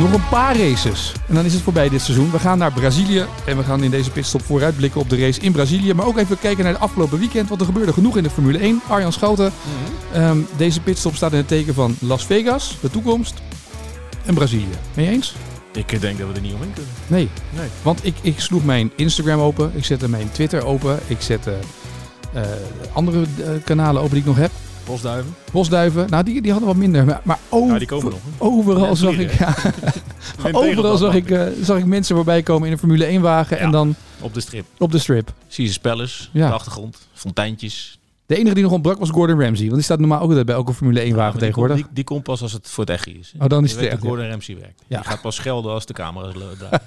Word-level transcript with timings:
Nog 0.00 0.12
een 0.12 0.28
paar 0.28 0.56
races. 0.58 1.12
En 1.28 1.34
dan 1.34 1.44
is 1.44 1.52
het 1.52 1.62
voorbij 1.62 1.88
dit 1.88 2.00
seizoen. 2.00 2.30
We 2.30 2.38
gaan 2.38 2.58
naar 2.58 2.72
Brazilië. 2.72 3.24
En 3.46 3.56
we 3.56 3.62
gaan 3.62 3.82
in 3.82 3.90
deze 3.90 4.10
pitstop 4.10 4.42
vooruitblikken 4.42 5.00
op 5.00 5.10
de 5.10 5.16
race 5.16 5.40
in 5.40 5.52
Brazilië. 5.52 5.94
Maar 5.94 6.06
ook 6.06 6.18
even 6.18 6.38
kijken 6.38 6.64
naar 6.64 6.72
het 6.72 6.82
afgelopen 6.82 7.18
weekend. 7.18 7.48
Want 7.48 7.60
er 7.60 7.66
gebeurde 7.66 7.92
genoeg 7.92 8.16
in 8.16 8.22
de 8.22 8.30
Formule 8.30 8.58
1. 8.58 8.80
Arjan 8.88 9.12
Schouten. 9.12 9.52
Ehm, 10.12 10.38
deze 10.56 10.80
pitstop 10.80 11.14
staat 11.14 11.32
in 11.32 11.38
het 11.38 11.48
teken 11.48 11.74
van 11.74 11.96
Las 11.98 12.26
Vegas, 12.26 12.76
de 12.80 12.90
toekomst. 12.90 13.34
En 14.24 14.34
Brazilië. 14.34 14.78
Ben 14.94 15.04
je 15.04 15.10
eens? 15.10 15.34
Ik 15.72 16.00
denk 16.00 16.18
dat 16.18 16.28
we 16.28 16.34
er 16.34 16.40
niet 16.40 16.54
omheen 16.54 16.72
kunnen. 16.72 16.92
Nee. 17.06 17.28
Nee. 17.50 17.68
Want 17.82 18.06
ik, 18.06 18.14
ik 18.20 18.40
sloeg 18.40 18.64
mijn 18.64 18.92
Instagram 18.96 19.40
open. 19.40 19.72
Ik 19.74 19.84
zette 19.84 20.08
mijn 20.08 20.30
Twitter 20.32 20.64
open. 20.64 20.98
Ik 21.06 21.20
zette 21.20 21.58
eh, 22.34 22.42
andere 22.92 23.20
eh, 23.20 23.50
kanalen 23.64 24.02
open 24.02 24.14
die 24.14 24.20
ik 24.20 24.26
nog 24.26 24.36
heb. 24.36 24.50
Bosduiven. 24.90 25.34
Bosduiven. 25.52 26.10
Nou, 26.10 26.24
die, 26.24 26.42
die 26.42 26.50
hadden 26.50 26.68
wat 26.68 26.78
minder. 26.78 27.04
Maar, 27.04 27.20
maar 27.24 27.38
over, 27.48 27.72
Ja, 27.72 27.78
die 27.78 27.86
komen 27.88 28.10
nog. 28.10 28.20
hè. 28.38 28.44
overal 28.44 28.86
Ja, 28.86 28.94
zag 29.04 29.18
ik... 29.18 29.32
Ja, 29.32 29.54
overal 30.52 30.96
zag 30.96 31.14
ik, 31.14 31.30
eh, 31.30 31.46
zag 31.62 31.78
ik 31.78 31.84
mensen 31.84 32.16
voorbij 32.16 32.42
komen 32.42 32.66
in 32.66 32.72
een 32.72 32.78
Formule 32.78 33.04
1 33.04 33.20
wagen. 33.20 33.58
En 33.58 33.64
Ja. 33.66 33.70
dan 33.72 33.94
Op 34.20 34.34
de 34.34 34.40
strip. 34.40 34.64
op 34.78 34.92
de 34.92 34.98
strip. 34.98 35.32
Zie 35.48 35.64
je 35.66 35.72
spellers, 35.72 36.30
Ja. 36.32 36.46
de 36.48 36.52
achtergrond, 36.54 36.96
fonteintjes. 37.12 37.98
De 38.30 38.36
enige 38.36 38.54
die 38.54 38.62
nog 38.62 38.72
ontbrak 38.72 38.98
was 38.98 39.10
Gordon 39.10 39.40
Ramsay. 39.40 39.64
Want 39.64 39.74
die 39.74 39.84
staat 39.84 39.98
normaal 39.98 40.20
ook 40.20 40.44
bij 40.44 40.54
elke 40.54 40.74
Formule 40.74 41.00
1 41.00 41.08
Ja, 41.08 41.14
wagen 41.14 41.38
tegenwoordig. 41.38 41.76
Die, 41.76 41.86
die 41.92 42.04
komt 42.04 42.22
pas 42.22 42.42
als 42.42 42.52
het 42.52 42.68
voor 42.68 42.84
het 42.84 42.92
echt 42.92 43.06
is. 43.06 43.32
Oh, 43.38 43.48
dan 43.48 43.64
is 43.64 43.72
het 43.72 43.80
echt, 43.80 44.00
Gordon 44.00 44.28
Ramsay 44.28 44.56
werkt. 44.58 44.82
Ja. 44.86 45.00
Die 45.00 45.08
gaat 45.08 45.20
pas 45.20 45.34
schelden 45.34 45.72
als 45.72 45.86
de 45.86 45.92
camera's 45.92 46.34
draaien. 46.58 46.80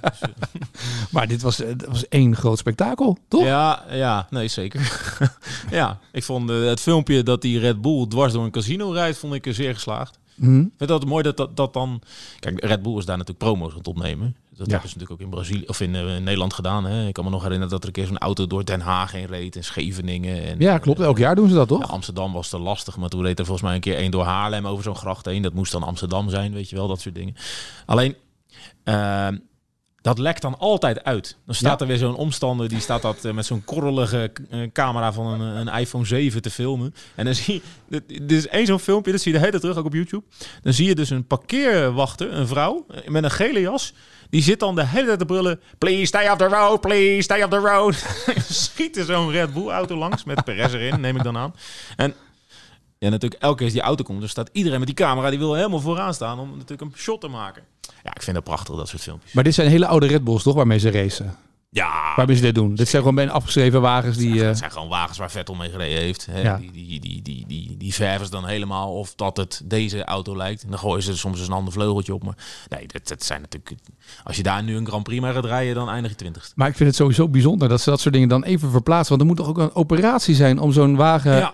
Maar 1.11 1.27
dit 1.27 1.41
was, 1.41 1.61
eh, 1.61 1.67
dat 1.77 1.87
was 1.87 2.07
één 2.07 2.35
groot 2.35 2.57
spektakel, 2.57 3.17
toch? 3.27 3.43
ja, 3.43 3.83
ja, 3.91 4.27
nee, 4.29 4.47
zeker. 4.47 5.09
ja, 5.69 5.99
ik 6.11 6.23
vond 6.23 6.49
eh, 6.49 6.63
het 6.63 6.79
filmpje 6.79 7.23
dat 7.23 7.41
die 7.41 7.59
Red 7.59 7.81
Bull 7.81 8.07
dwars 8.07 8.33
door 8.33 8.43
een 8.43 8.51
casino 8.51 8.91
rijdt, 8.91 9.17
vond 9.17 9.33
ik 9.33 9.47
zeer 9.49 9.73
geslaagd. 9.73 10.19
Mhm. 10.35 10.59
Ik 10.59 10.71
vind 10.77 10.89
dat 10.89 11.05
mooi 11.05 11.23
dat, 11.23 11.37
dat 11.37 11.57
dat 11.57 11.73
dan... 11.73 12.01
Kijk, 12.39 12.63
Red 12.63 12.81
Bull 12.81 12.97
is 12.97 13.05
daar 13.05 13.17
natuurlijk 13.17 13.45
promo's 13.45 13.71
aan 13.71 13.77
het 13.77 13.87
opnemen. 13.87 14.35
Dat 14.57 14.65
Ja. 14.65 14.71
hebben 14.71 14.89
ze 14.89 14.97
natuurlijk 14.97 15.11
ook 15.11 15.19
in 15.27 15.29
Brazilië 15.35 15.63
of 15.67 15.79
in, 15.81 15.95
eh, 15.95 16.15
in 16.15 16.23
Nederland 16.23 16.53
gedaan. 16.53 16.85
Hè. 16.85 17.07
Ik 17.07 17.13
kan 17.13 17.23
me 17.23 17.29
nog 17.29 17.41
herinneren 17.43 17.71
dat 17.71 17.81
er 17.81 17.87
een 17.87 17.93
keer 17.93 18.05
zo'n 18.05 18.17
auto 18.17 18.47
door 18.47 18.65
Den 18.65 18.81
Haag 18.81 19.11
heen 19.11 19.25
reed 19.25 19.55
en 19.55 19.63
Scheveningen. 19.63 20.43
En, 20.43 20.59
Ja, 20.59 20.77
klopt. 20.77 20.99
Elk 20.99 21.17
jaar 21.17 21.35
doen 21.35 21.49
ze 21.49 21.55
dat, 21.55 21.67
toch? 21.67 21.79
Ja, 21.79 21.85
Amsterdam 21.93 22.33
was 22.33 22.49
te 22.49 22.59
lastig, 22.59 22.97
maar 22.97 23.09
toen 23.09 23.23
reed 23.23 23.39
er 23.39 23.45
volgens 23.45 23.65
mij 23.67 23.75
een 23.75 23.81
keer 23.81 23.95
één 23.95 24.11
door 24.11 24.23
Haarlem 24.23 24.67
over 24.67 24.83
zo'n 24.83 24.95
gracht 24.95 25.25
heen. 25.25 25.41
Dat 25.41 25.53
moest 25.53 25.71
dan 25.71 25.83
Amsterdam 25.83 26.29
zijn, 26.29 26.53
weet 26.53 26.69
je 26.69 26.75
wel, 26.75 26.87
dat 26.87 27.01
soort 27.01 27.15
dingen. 27.15 27.35
Alleen, 27.85 28.15
ehm, 28.83 29.37
dat 30.01 30.17
lekt 30.17 30.41
dan 30.41 30.57
altijd 30.59 31.03
uit. 31.03 31.37
Dan 31.45 31.55
staat 31.55 31.79
Ja. 31.79 31.85
er 31.85 31.87
weer 31.87 31.97
zo'n 31.97 32.15
omstander, 32.15 32.69
die 32.69 32.79
staat 32.79 33.01
dat 33.01 33.25
eh, 33.25 33.33
met 33.33 33.45
zo'n 33.45 33.63
korrelige 33.63 34.31
eh, 34.49 34.59
camera 34.73 35.13
van 35.13 35.25
een, 35.41 35.67
een 35.67 35.79
iPhone 35.79 36.05
7 36.05 36.41
te 36.41 36.49
filmen. 36.49 36.93
En 37.15 37.25
dan 37.25 37.35
zie 37.35 37.61
je, 37.89 38.03
dit 38.07 38.31
is 38.31 38.47
één 38.47 38.65
zo'n 38.65 38.79
filmpje, 38.79 39.11
dat 39.11 39.21
zie 39.21 39.31
je 39.33 39.39
de 39.39 39.45
hele 39.45 39.59
terug, 39.59 39.77
ook 39.77 39.85
op 39.85 39.93
YouTube. 39.93 40.23
Dan 40.61 40.73
zie 40.73 40.87
je 40.87 40.95
dus 40.95 41.09
een 41.09 41.27
parkeerwachter, 41.27 42.33
een 42.33 42.47
vrouw, 42.47 42.85
eh, 42.89 43.07
met 43.07 43.23
een 43.23 43.31
gele 43.31 43.59
jas. 43.59 43.93
Die 44.33 44.41
zit 44.41 44.59
dan 44.59 44.75
de 44.75 44.85
hele 44.85 45.05
tijd 45.05 45.19
te 45.19 45.25
brullen. 45.25 45.59
Please 45.77 46.05
stay 46.05 46.29
off 46.29 46.37
the 46.37 46.47
road, 46.47 46.81
please 46.81 47.21
stay 47.21 47.43
off 47.43 47.49
the 47.49 47.57
road. 47.57 48.03
Schiet 48.49 48.97
er 48.97 49.05
zo'n 49.05 49.31
Red 49.31 49.53
Bull 49.53 49.69
auto 49.69 49.95
langs 49.95 50.23
met 50.23 50.43
Perez 50.43 50.73
erin, 50.73 50.99
neem 50.99 51.15
ik 51.15 51.23
dan 51.23 51.37
aan. 51.37 51.55
En 51.95 52.13
ja, 52.97 53.09
natuurlijk 53.09 53.41
elke 53.41 53.55
keer 53.55 53.65
als 53.65 53.73
die 53.73 53.81
auto 53.81 54.03
komt, 54.03 54.19
dan 54.19 54.29
staat 54.29 54.49
iedereen 54.51 54.79
met 54.79 54.87
die 54.87 54.95
camera, 54.95 55.29
die 55.29 55.39
wil 55.39 55.53
helemaal 55.53 55.79
vooraan 55.79 56.13
staan 56.13 56.39
om 56.39 56.49
natuurlijk 56.49 56.81
een 56.81 56.91
shot 56.95 57.21
te 57.21 57.27
maken. 57.27 57.63
Ja, 58.03 58.15
ik 58.15 58.21
vind 58.21 58.35
het 58.35 58.45
prachtig, 58.45 58.75
dat 58.75 58.87
soort 58.87 59.01
filmpjes. 59.01 59.33
Maar 59.33 59.43
dit 59.43 59.53
zijn 59.53 59.69
hele 59.69 59.87
oude 59.87 60.07
Red 60.07 60.23
Bulls, 60.23 60.43
toch? 60.43 60.55
Waarmee 60.55 60.79
ze 60.79 60.91
racen. 60.91 61.37
Ja, 61.73 62.13
Waarmee 62.15 62.35
ze 62.35 62.41
dit 62.41 62.55
doen. 62.55 62.75
Dit 62.75 62.87
zijn 62.87 63.03
gewoon 63.03 63.29
afgeschreven 63.29 63.81
wagens 63.81 64.17
die... 64.17 64.41
eh, 64.41 64.47
het 64.47 64.57
zijn 64.57 64.71
gewoon 64.71 64.87
wagens 64.87 65.17
waar 65.17 65.31
Vettel 65.31 65.55
mee 65.55 65.69
gereden 65.69 65.97
heeft. 65.97 66.27
Die, 66.59 66.71
die, 66.71 66.99
die, 66.99 67.21
die, 67.21 67.45
die, 67.47 67.77
die 67.77 67.93
verven 67.93 68.25
ze 68.25 68.31
dan 68.31 68.45
helemaal 68.45 68.93
of 68.93 69.15
dat 69.15 69.37
het 69.37 69.61
deze 69.63 70.03
auto 70.03 70.37
lijkt. 70.37 70.63
En 70.63 70.69
dan 70.69 70.79
gooien 70.79 71.03
ze 71.03 71.11
er 71.11 71.17
soms 71.17 71.39
eens 71.39 71.47
een 71.47 71.53
ander 71.53 71.73
vleugeltje 71.73 72.13
op. 72.13 72.23
Maar 72.23 72.37
nee, 72.69 72.87
dat, 72.87 73.07
dat 73.07 73.23
zijn 73.23 73.41
natuurlijk... 73.41 73.75
Als 74.23 74.35
je 74.35 74.43
daar 74.43 74.63
nu 74.63 74.75
een 74.75 74.87
Grand 74.87 75.03
Prix 75.03 75.21
mee 75.21 75.33
gaat 75.33 75.45
rijden, 75.45 75.75
dan 75.75 75.89
eindig 75.89 76.11
je 76.11 76.17
twintigste. 76.17 76.53
Maar 76.55 76.67
ik 76.67 76.75
vind 76.75 76.89
het 76.89 76.97
sowieso 76.97 77.29
bijzonder 77.29 77.69
dat 77.69 77.81
ze 77.81 77.89
dat 77.89 77.99
soort 77.99 78.13
dingen 78.13 78.29
dan 78.29 78.43
even 78.43 78.71
verplaatsen. 78.71 79.09
Want 79.17 79.21
er 79.21 79.27
moet 79.27 79.37
toch 79.37 79.47
ook 79.47 79.57
een 79.57 79.75
operatie 79.75 80.35
zijn 80.35 80.59
om 80.59 80.71
zo'n 80.71 80.95
wagen 80.95 81.35
ja. 81.35 81.53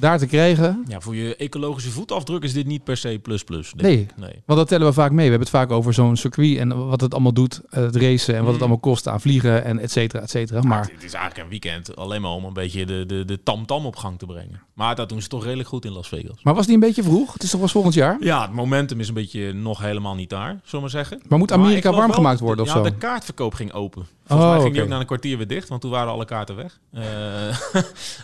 Daar 0.00 0.18
te 0.18 0.26
krijgen. 0.26 0.84
ja, 0.88 1.00
voor 1.00 1.16
je 1.16 1.36
ecologische 1.36 1.90
voetafdruk 1.90 2.42
is 2.42 2.52
dit 2.52 2.66
niet 2.66 2.84
per 2.84 2.96
se 2.96 3.18
plus 3.22 3.44
plus. 3.44 3.72
Nee. 3.76 4.00
ik. 4.00 4.16
nee. 4.16 4.42
Want 4.46 4.58
dat 4.58 4.68
tellen 4.68 4.86
we 4.86 4.92
vaak 4.92 5.10
mee. 5.10 5.24
We 5.24 5.30
hebben 5.30 5.40
het 5.48 5.56
vaak 5.56 5.70
over 5.70 5.94
zo'n 5.94 6.16
circuit 6.16 6.58
en 6.58 6.88
wat 6.88 7.00
het 7.00 7.12
allemaal 7.12 7.32
doet. 7.32 7.60
eh, 7.70 7.82
Het 7.82 7.96
racen 7.96 8.34
en 8.34 8.40
wat 8.40 8.46
het 8.48 8.54
Mm. 8.56 8.60
allemaal 8.60 8.78
kost 8.78 9.08
aan 9.08 9.20
vliegen 9.20 9.64
en 9.64 9.78
et 9.78 9.90
cetera, 9.90 10.22
et 10.22 10.30
cetera. 10.30 10.60
Maar 10.62 10.80
het 10.92 11.04
is 11.04 11.12
eigenlijk 11.12 11.36
een 11.44 11.48
weekend 11.50 11.96
alleen 11.96 12.20
maar 12.22 12.30
om 12.30 12.44
een 12.44 12.52
beetje 12.52 12.86
de, 12.86 13.06
de, 13.06 13.24
de 13.24 13.42
tam-tam 13.42 13.86
op 13.86 13.96
gang 13.96 14.18
te 14.18 14.26
brengen. 14.26 14.62
Maar 14.74 14.94
dat 14.94 15.08
doen 15.08 15.22
ze 15.22 15.28
toch 15.28 15.44
redelijk 15.44 15.68
goed 15.68 15.84
in 15.84 15.92
Las 15.92 16.08
Vegas. 16.08 16.42
Maar 16.42 16.54
was 16.54 16.64
die 16.66 16.74
een 16.74 16.80
beetje 16.80 17.02
vroeg? 17.02 17.32
Het 17.32 17.42
is 17.42 17.50
toch 17.50 17.60
pas 17.60 17.72
volgend 17.72 17.94
jaar? 17.94 18.16
Ja, 18.20 18.42
het 18.42 18.52
momentum 18.52 19.00
is 19.00 19.08
een 19.08 19.14
beetje 19.14 19.52
nog 19.52 19.80
helemaal 19.80 20.14
niet 20.14 20.30
daar, 20.30 20.48
zullen 20.48 20.60
we 20.70 20.80
maar 20.80 20.90
zeggen. 20.90 21.20
Maar 21.28 21.38
moet 21.38 21.52
Amerika 21.52 21.88
ik 21.88 21.94
warm 21.94 22.06
wel- 22.06 22.16
gemaakt 22.16 22.40
worden 22.40 22.64
of 22.64 22.70
ja, 22.70 22.76
zo? 22.76 22.82
de 22.82 22.96
kaartverkoop 22.96 23.54
ging 23.54 23.72
open. 23.72 24.06
Volgens 24.26 24.48
Oh, 24.48 24.52
mij 24.54 24.60
ging 24.62 24.72
die 24.72 24.82
oké. 24.82 24.90
ook 24.90 24.94
na 24.94 25.00
een 25.00 25.06
kwartier 25.06 25.36
weer 25.36 25.46
dicht, 25.46 25.68
want 25.68 25.80
toen 25.80 25.90
waren 25.90 26.12
alle 26.12 26.24
kaarten 26.24 26.56
weg. 26.56 26.78
Eh, 26.92 27.48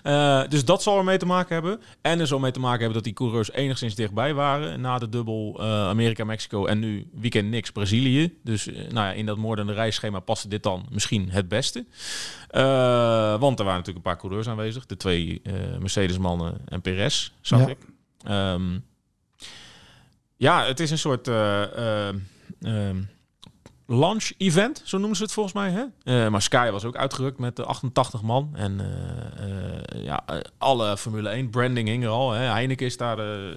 eh, 0.43 0.49
dus 0.51 0.65
dat 0.65 0.83
zal 0.83 0.99
ermee 0.99 1.17
te 1.19 1.27
maken 1.27 1.55
hebben. 1.55 1.62
En 2.01 2.21
er 2.21 2.27
zal 2.27 2.39
mee 2.39 2.51
te 2.51 2.61
maken 2.61 2.79
hebben 2.79 2.95
dat 2.95 3.05
die 3.05 3.13
coureurs 3.13 3.53
enigszins 3.53 3.95
dichtbij 3.95 4.35
waren. 4.35 4.81
Na 4.81 4.99
de 4.99 5.09
dubbel 5.09 5.57
eh, 5.61 5.67
Amerika-Mexico 5.89 6.67
en 6.67 6.79
nu 6.79 7.07
weekend 7.13 7.49
niks 7.49 7.71
Brazilië. 7.71 8.39
Dus 8.45 8.67
eh, 8.67 8.75
nou 8.77 9.07
ja, 9.07 9.13
in 9.13 9.27
dat 9.27 9.37
moordende 9.37 9.73
reisschema 9.73 10.21
paste 10.21 10.49
dit 10.49 10.63
dan 10.63 10.87
misschien 10.91 11.31
het 11.31 11.49
beste. 11.49 11.87
Eh, 12.49 13.41
want 13.41 13.59
er 13.59 13.65
waren 13.65 13.79
natuurlijk 13.79 14.07
een 14.07 14.13
paar 14.13 14.19
coureurs 14.21 14.49
aanwezig. 14.49 14.87
De 14.87 14.97
twee 14.97 15.43
Mercedes-mannen 15.79 16.61
en 16.65 16.81
Perez, 16.81 17.33
zag 17.41 17.61
Ja. 17.61 17.69
ik. 17.69 17.79
Ehm, 18.25 18.79
ja, 20.37 20.65
het 20.65 20.81
is 20.81 20.91
een 20.91 20.99
soort... 20.99 21.29
eh, 21.29 22.09
eh, 22.09 22.15
ehm, 22.61 23.03
launch 23.87 24.31
event, 24.39 24.83
zo 24.85 24.99
noemen 24.99 25.17
ze 25.17 25.23
het 25.23 25.33
volgens 25.33 25.55
mij. 25.55 25.71
Hè? 25.71 25.85
Eh, 26.25 26.31
maar 26.31 26.43
Sky 26.43 26.71
was 26.71 26.85
ook 26.85 26.97
uitgerukt 26.97 27.39
met 27.39 27.57
de 27.57 27.65
88 27.65 28.23
man. 28.23 28.51
En 28.55 28.81
eh, 28.81 29.47
eh, 29.99 30.05
ja, 30.05 30.25
alle 30.59 30.97
Formule 30.97 31.29
1 31.29 31.51
branding 31.51 31.89
hing 31.89 32.05
er 32.05 32.09
al. 32.11 32.31
Hè? 32.33 32.43
Heineken 32.45 32.87
is 32.87 32.97
daar 32.97 33.17
de, 33.17 33.55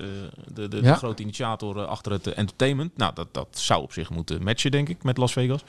de, 0.53 0.67
de, 0.67 0.75
Ja. 0.81 0.81
de 0.91 0.97
grote 0.97 1.21
initiator 1.23 1.85
achter 1.85 2.11
het 2.11 2.27
entertainment. 2.27 2.97
Nou, 2.97 3.11
dat, 3.13 3.27
dat 3.31 3.47
zou 3.51 3.81
op 3.83 3.93
zich 3.93 4.09
moeten 4.09 4.43
matchen, 4.43 4.71
denk 4.71 4.89
ik, 4.89 5.03
met 5.03 5.17
Las 5.17 5.33
Vegas. 5.33 5.63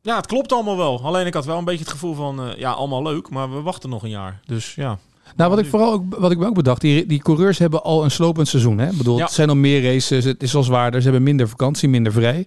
Ja, 0.00 0.16
het 0.16 0.26
klopt 0.26 0.52
allemaal 0.52 0.76
wel. 0.76 1.04
Alleen 1.04 1.26
ik 1.26 1.34
had 1.34 1.44
wel 1.44 1.58
een 1.58 1.64
beetje 1.64 1.84
het 1.84 1.92
gevoel 1.92 2.14
van, 2.14 2.54
ja, 2.56 2.70
allemaal 2.70 3.02
leuk, 3.02 3.30
maar 3.30 3.54
we 3.54 3.60
wachten 3.60 3.90
nog 3.90 4.02
een 4.02 4.10
jaar. 4.10 4.40
Dus 4.46 4.74
ja. 4.74 4.98
Nou, 5.36 5.50
wat 5.50 5.58
ik 5.58 5.66
vooral 5.66 5.92
ook, 5.92 6.02
wat 6.18 6.30
ik 6.30 6.38
me 6.38 6.46
ook 6.46 6.54
bedacht, 6.54 6.80
die, 6.80 7.06
die 7.06 7.22
coureurs 7.22 7.58
hebben 7.58 7.82
al 7.82 8.04
een 8.04 8.10
slopend 8.10 8.48
seizoen. 8.48 8.78
Hè? 8.78 8.88
Ik 8.90 8.96
bedoel, 8.96 9.16
Ja. 9.16 9.24
het 9.24 9.32
zijn 9.32 9.48
al 9.48 9.56
meer 9.56 9.82
races, 9.92 10.24
het 10.24 10.42
is 10.42 10.54
al 10.54 10.62
zwaarder, 10.62 11.00
ze 11.00 11.06
hebben 11.06 11.22
minder 11.24 11.48
vakantie, 11.48 11.88
minder 11.88 12.12
vrij. 12.12 12.46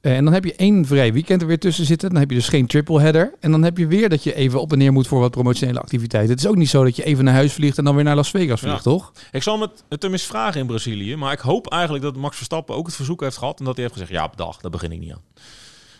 Eh, 0.00 0.16
en 0.16 0.24
dan 0.24 0.32
heb 0.32 0.44
je 0.44 0.54
één 0.54 0.84
vrij 0.86 1.12
weekend 1.12 1.40
er 1.40 1.46
weer 1.46 1.58
tussen 1.58 1.84
zitten. 1.84 2.08
Dan 2.10 2.18
heb 2.20 2.30
je 2.30 2.36
dus 2.36 2.48
geen 2.48 2.66
triple 2.66 3.00
header. 3.00 3.32
En 3.40 3.50
dan 3.50 3.62
heb 3.62 3.78
je 3.78 3.86
weer 3.86 4.08
dat 4.08 4.22
je 4.22 4.34
even 4.34 4.60
op 4.60 4.72
en 4.72 4.78
neer 4.78 4.92
moet 4.92 5.06
voor 5.08 5.20
wat 5.20 5.30
promotionele 5.30 5.80
activiteiten. 5.80 6.30
Het 6.30 6.40
is 6.44 6.46
ook 6.50 6.56
niet 6.56 6.68
zo 6.68 6.84
dat 6.84 6.96
je 6.96 7.04
even 7.04 7.24
naar 7.24 7.34
huis 7.34 7.52
vliegt 7.52 7.78
en 7.78 7.84
dan 7.84 7.94
weer 7.94 8.04
naar 8.04 8.16
Las 8.16 8.30
Vegas 8.30 8.60
vliegt, 8.60 8.76
Ja. 8.84 8.90
toch? 8.90 9.12
Ik 9.32 9.42
zal 9.42 9.60
het, 9.60 9.84
het 9.88 10.02
hem 10.02 10.12
eens 10.12 10.22
vragen 10.22 10.60
in 10.60 10.66
Brazilië. 10.66 11.16
Maar 11.16 11.32
ik 11.32 11.38
hoop 11.40 11.66
eigenlijk 11.72 12.04
dat 12.04 12.16
Max 12.16 12.36
Verstappen 12.36 12.74
ook 12.74 12.86
het 12.86 12.94
verzoek 12.96 13.20
heeft 13.20 13.36
gehad. 13.36 13.58
En 13.58 13.64
dat 13.64 13.74
hij 13.74 13.82
heeft 13.84 13.96
gezegd, 13.98 14.12
ja, 14.14 14.30
dag, 14.34 14.56
daar 14.56 14.70
begin 14.70 14.92
ik 14.92 14.98
niet 15.00 15.12
aan. 15.12 15.22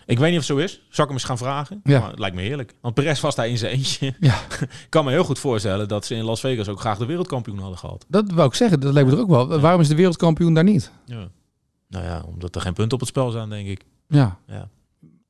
Ik 0.06 0.18
weet 0.18 0.30
niet 0.30 0.40
of 0.40 0.46
het 0.46 0.56
zo 0.58 0.64
is. 0.64 0.72
Zal 0.90 1.04
ik 1.04 1.10
hem 1.10 1.18
eens 1.18 1.24
gaan 1.24 1.38
vragen? 1.38 1.80
Ja. 1.84 2.00
Maar 2.00 2.10
het 2.10 2.18
lijkt 2.18 2.36
me 2.36 2.42
heerlijk. 2.42 2.74
Want 2.80 2.94
Perez 2.94 3.20
was 3.20 3.34
daar 3.34 3.48
in 3.48 3.58
zijn 3.58 3.72
eentje. 3.72 4.14
Ja. 4.20 4.34
ik 4.60 4.86
kan 4.88 5.04
me 5.04 5.10
heel 5.10 5.24
goed 5.24 5.38
voorstellen 5.38 5.88
dat 5.88 6.06
ze 6.06 6.14
in 6.14 6.24
Las 6.24 6.40
Vegas 6.40 6.68
ook 6.68 6.80
graag 6.80 6.98
de 6.98 7.06
wereldkampioen 7.06 7.58
hadden 7.58 7.78
gehad. 7.78 8.04
Dat 8.08 8.30
wou 8.32 8.48
ik 8.48 8.54
zeggen, 8.54 8.80
dat 8.80 8.92
lijkt 8.92 9.08
me 9.08 9.14
er 9.14 9.22
ook 9.22 9.28
wel. 9.28 9.60
Waarom 9.60 9.80
is 9.80 9.88
de 9.88 9.94
wereldkampioen 9.94 10.54
daar 10.54 10.64
niet? 10.64 10.90
Ja. 11.04 11.28
Nou 11.88 12.04
ja, 12.04 12.22
omdat 12.26 12.54
er 12.54 12.60
geen 12.60 12.72
punten 12.72 12.92
op 12.94 13.00
het 13.00 13.08
spel 13.08 13.30
zijn, 13.30 13.48
denk 13.48 13.68
ik. 13.68 13.80
Ja. 14.08 14.38
Ja. 14.46 14.68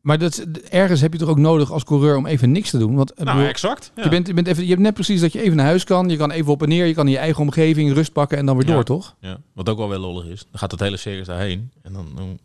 Maar 0.01 0.19
dat, 0.19 0.39
ergens 0.71 1.01
heb 1.01 1.13
je 1.13 1.19
toch 1.19 1.29
ook 1.29 1.39
nodig 1.39 1.71
als 1.73 1.85
coureur 1.85 2.17
om 2.17 2.27
even 2.27 2.53
niks 2.53 2.71
te 2.71 2.79
doen. 2.79 2.95
Want 2.95 3.13
Nou, 3.19 3.31
bedoel, 3.37 3.49
exact. 3.51 3.93
Ja. 3.95 4.03
je, 4.03 4.09
bent, 4.09 4.27
je, 4.27 4.35
bent 4.35 4.47
even, 4.47 4.63
je 4.63 4.69
hebt 4.69 4.81
net 4.81 4.95
precies 4.95 5.21
dat 5.21 5.33
je 5.33 5.41
even 5.43 5.57
naar 5.57 5.67
huis 5.67 5.85
kan. 5.85 6.09
Je 6.09 6.17
kan 6.17 6.31
even 6.31 6.53
op 6.53 6.63
en 6.63 6.69
neer. 6.69 6.87
Je 6.87 6.95
kan 6.95 7.07
in 7.07 7.13
je 7.13 7.19
eigen 7.19 7.43
omgeving 7.43 7.93
rust 7.93 8.13
pakken 8.13 8.39
en 8.39 8.47
dan 8.47 8.57
weer 8.57 8.67
Ja. 8.67 8.73
door, 8.75 8.85
toch? 8.85 9.17
Ja, 9.21 9.41
wat 9.53 9.69
ook 9.69 9.79
wel 9.79 9.89
weer 9.89 9.99
lollig 9.99 10.25
is. 10.25 10.41
Dan 10.51 10.59
gaat 10.59 10.71
het 10.71 10.81
hele 10.81 10.97
circus 10.97 11.27
daarheen. 11.27 11.71
En 11.83 11.93
dan, 11.93 12.07
dan- 12.17 12.39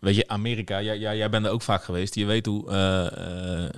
weet 0.00 0.14
je, 0.16 0.28
Amerika, 0.28 0.82
jij, 0.82 0.98
jij, 0.98 1.16
jij 1.16 1.30
bent 1.30 1.46
er 1.46 1.50
ook 1.52 1.62
vaak 1.62 1.84
geweest. 1.84 2.14
Je 2.14 2.24
weet 2.24 2.46
hoe 2.46 2.70
eh, 2.70 3.64
eh, 3.64 3.70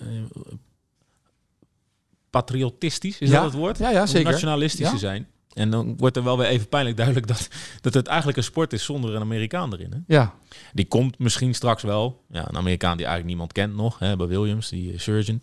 patriotistisch, 2.31 3.19
is 3.19 3.29
Ja. 3.29 3.35
dat 3.35 3.45
het 3.45 3.55
woord? 3.55 3.79
Ja, 3.79 3.91
ja, 3.91 3.99
Hoe 3.99 4.09
zeker. 4.09 4.31
nationalistisch 4.31 4.87
Ja. 4.87 4.91
ze 4.93 4.99
zijn. 4.99 5.27
En 5.55 5.71
dan 5.71 5.97
wordt 5.97 6.17
er 6.17 6.25
wel 6.25 6.39
weer 6.39 6.47
even 6.47 6.69
pijnlijk 6.69 6.97
duidelijk 6.97 7.27
dat, 7.27 7.49
dat 7.81 7.95
het 7.95 8.07
eigenlijk 8.07 8.39
een 8.39 8.45
sport 8.45 8.73
is 8.73 8.85
zonder 8.85 9.15
een 9.15 9.21
Amerikaan 9.21 9.73
erin. 9.73 9.93
Hè? 9.93 9.99
Ja. 10.15 10.35
Die 10.73 10.85
komt 10.87 11.19
misschien 11.19 11.55
straks 11.55 11.83
wel. 11.83 12.25
Ja, 12.31 12.49
een 12.49 12.57
Amerikaan 12.57 12.97
die 12.97 13.07
eigenlijk 13.07 13.27
niemand 13.27 13.53
kent 13.53 13.75
nog. 13.75 13.99
Hè, 13.99 14.17
bij 14.17 14.27
Williams, 14.27 14.69
die 14.69 14.93
eh, 14.93 14.99
surgeon. 14.99 15.43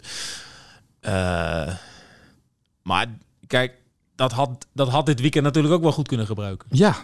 Eh, 1.00 1.74
Maar 2.84 3.06
kijk, 3.48 3.74
dat 4.16 4.32
had, 4.32 4.68
dat 4.74 4.90
had 4.90 5.06
dit 5.06 5.20
weekend 5.20 5.44
natuurlijk 5.44 5.74
ook 5.74 5.82
wel 5.82 5.92
goed 5.92 6.08
kunnen 6.08 6.26
gebruiken. 6.26 6.68
Ja, 6.72 6.96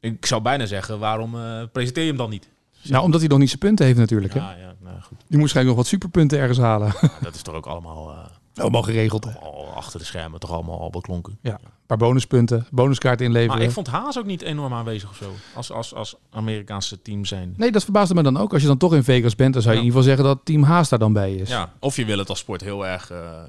Ik 0.00 0.26
zou 0.26 0.42
bijna 0.42 0.66
zeggen, 0.66 0.98
waarom 0.98 1.34
eh, 1.34 1.62
presenteer 1.72 2.02
je 2.02 2.08
hem 2.08 2.18
dan 2.18 2.30
niet? 2.30 2.48
nou, 2.82 3.04
omdat 3.04 3.20
hij 3.20 3.28
nog 3.28 3.38
niet 3.38 3.48
zijn 3.48 3.60
punten 3.60 3.86
heeft 3.86 3.98
natuurlijk. 3.98 4.34
Hè? 4.34 4.40
Ja, 4.40 4.56
ja, 4.56 4.74
nou 4.80 5.00
goed. 5.00 5.18
Die 5.18 5.26
moet 5.28 5.38
waarschijnlijk 5.38 5.76
nog 5.76 5.84
wat 5.84 5.92
superpunten 5.92 6.38
ergens 6.38 6.58
halen. 6.58 6.92
Dat 7.22 7.34
is 7.34 7.42
toch 7.42 7.54
ook 7.54 7.66
allemaal, 7.66 8.30
Allemaal 8.54 8.82
geregeld. 8.82 9.24
Hè? 9.24 9.30
al 9.38 9.72
achter 9.74 9.98
de 9.98 10.04
schermen 10.04 10.40
toch 10.40 10.50
allemaal 10.52 10.80
al 10.80 10.90
beklonken. 10.90 11.38
Ja, 11.42 11.52
een 11.52 11.70
paar 11.86 11.96
bonuspunten, 11.96 12.66
bonuskaart 12.70 13.20
inleveren. 13.20 13.56
Maar 13.56 13.66
ik 13.66 13.72
vond 13.72 13.86
Haas 13.86 14.18
ook 14.18 14.24
niet 14.24 14.42
enorm 14.42 14.72
aanwezig 14.74 15.10
of 15.10 15.16
zo. 15.16 15.32
Als, 15.54 15.72
als, 15.72 15.94
als 15.94 16.14
Amerikaanse 16.30 17.02
team 17.02 17.24
zijn. 17.24 17.54
Nee, 17.56 17.72
dat 17.72 17.82
verbaasde 17.82 18.14
me 18.14 18.22
dan 18.22 18.36
ook. 18.36 18.52
Als 18.52 18.62
je 18.62 18.68
dan 18.68 18.78
toch 18.78 18.94
in 18.94 19.04
Vegas 19.04 19.34
bent, 19.36 19.52
dan 19.52 19.62
zou 19.62 19.74
je 19.74 19.80
Ja. 19.80 19.86
in 19.86 19.92
ieder 19.94 20.02
geval 20.02 20.16
zeggen 20.16 20.36
dat 20.36 20.46
Team 20.46 20.62
Haas 20.62 20.88
daar 20.88 20.98
dan 20.98 21.12
bij 21.12 21.34
is. 21.34 21.48
Ja, 21.48 21.72
of 21.78 21.96
je 21.96 22.04
wil 22.04 22.18
het 22.18 22.28
als 22.28 22.38
sport 22.38 22.60
heel 22.60 22.86
erg 22.86 23.10
eh, 23.10 23.42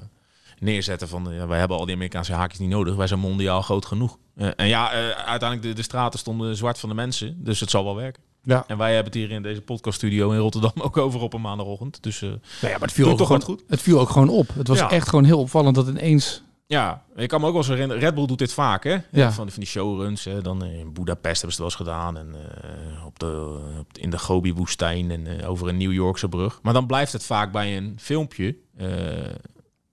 neerzetten 0.58 1.08
van 1.08 1.26
ja, 1.30 1.46
wij 1.46 1.58
hebben 1.58 1.76
al 1.76 1.84
die 1.84 1.94
Amerikaanse 1.94 2.32
haakjes 2.32 2.58
niet 2.60 2.68
nodig. 2.70 2.94
Wij 2.94 3.06
zijn 3.06 3.20
mondiaal 3.20 3.62
groot 3.62 3.86
genoeg. 3.86 4.18
Eh, 4.36 4.48
en 4.56 4.66
ja, 4.68 4.92
eh, 4.92 5.08
uiteindelijk 5.08 5.62
de, 5.62 5.72
de 5.72 5.82
straten 5.82 6.18
stonden 6.18 6.56
zwart 6.56 6.78
van 6.78 6.88
de 6.88 6.94
mensen, 6.94 7.44
dus 7.44 7.60
het 7.60 7.70
zal 7.70 7.84
wel 7.84 7.96
werken. 7.96 8.22
Ja. 8.46 8.64
En 8.66 8.78
wij 8.78 8.94
hebben 8.94 9.12
het 9.12 9.20
hier 9.22 9.30
in 9.30 9.42
deze 9.42 9.60
podcaststudio 9.60 10.30
in 10.30 10.38
Rotterdam 10.38 10.72
ook 10.86 10.96
over 10.96 11.20
op 11.20 11.32
een 11.34 11.40
maandagochtend. 11.40 12.02
Dus 12.02 12.22
eh, 12.22 12.28
Nou 12.28 12.38
ja, 12.60 12.68
maar 12.70 12.80
het 12.80 12.92
viel, 12.92 13.08
ook 13.08 13.16
toch 13.16 13.26
gewoon, 13.26 13.42
goed? 13.42 13.62
het 13.68 13.82
viel 13.82 14.00
ook 14.00 14.10
gewoon 14.10 14.28
op. 14.28 14.48
Het 14.54 14.68
was 14.68 14.78
Ja. 14.78 14.90
echt 14.90 15.08
gewoon 15.08 15.24
heel 15.24 15.38
opvallend 15.40 15.74
dat 15.74 15.88
ineens... 15.88 16.42
ja, 16.66 17.02
ik 17.16 17.28
kan 17.28 17.40
me 17.40 17.46
ook 17.46 17.52
wel 17.52 17.60
eens 17.62 17.70
herinneren, 17.70 18.02
Red 18.02 18.14
Bull 18.14 18.26
doet 18.26 18.38
dit 18.38 18.52
vaak 18.52 18.84
hè. 18.84 18.96
Ja. 19.10 19.32
Van, 19.32 19.50
van 19.50 19.60
die 19.60 19.66
showruns, 19.68 20.24
hè. 20.24 20.42
dan 20.42 20.64
in 20.64 20.92
Budapest 20.92 21.40
hebben 21.42 21.56
ze 21.56 21.62
het 21.62 21.76
wel 21.78 21.86
eens 21.86 22.00
gedaan. 22.00 22.16
En 22.18 22.34
eh, 22.34 23.06
op 23.06 23.18
de, 23.18 23.58
op 23.78 23.94
de- 23.94 24.00
in 24.00 24.10
de 24.10 24.18
Gobi-woestijn 24.18 25.10
en 25.10 25.40
eh, 25.40 25.50
over 25.50 25.68
een 25.68 25.76
New 25.76 25.92
Yorkse 25.92 26.28
brug. 26.28 26.58
Maar 26.62 26.72
dan 26.72 26.86
blijft 26.86 27.12
het 27.12 27.24
vaak 27.24 27.52
bij 27.52 27.76
een 27.76 27.94
filmpje. 28.00 28.56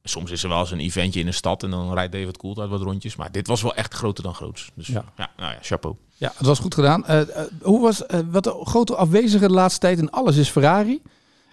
Soms 0.04 0.32
is 0.32 0.44
er 0.44 0.50
wel 0.50 0.60
eens 0.60 0.72
een 0.72 0.80
eventje 0.80 1.20
in 1.20 1.28
een 1.28 1.34
stad 1.34 1.64
en 1.64 1.70
dan 1.70 1.94
rijdt 1.94 2.12
David 2.12 2.38
Coulthard 2.38 2.70
wat 2.70 2.82
rondjes. 2.82 3.16
Maar 3.16 3.32
dit 3.32 3.48
was 3.48 3.62
wel 3.62 3.76
echt 3.76 3.94
groter 3.94 4.24
dan 4.24 4.34
groots. 4.36 4.72
Dus 4.76 4.88
Ja. 4.88 5.04
ja, 5.18 5.30
nou 5.38 5.52
ja, 5.54 5.58
chapeau. 5.62 5.96
Ja, 6.14 6.32
het 6.38 6.48
was 6.48 6.60
goed 6.60 6.74
gedaan. 6.74 7.06
Eh, 7.06 7.22
eh, 7.22 7.28
hoe 7.62 7.82
was, 7.82 8.06
eh, 8.06 8.20
wat 8.32 8.44
de 8.44 8.60
grote 8.64 8.96
afwezige 8.96 9.48
de 9.48 9.54
laatste 9.54 9.80
tijd 9.80 9.98
in 10.00 10.12
alles 10.12 10.36
is 10.38 10.50
Ferrari. 10.50 11.02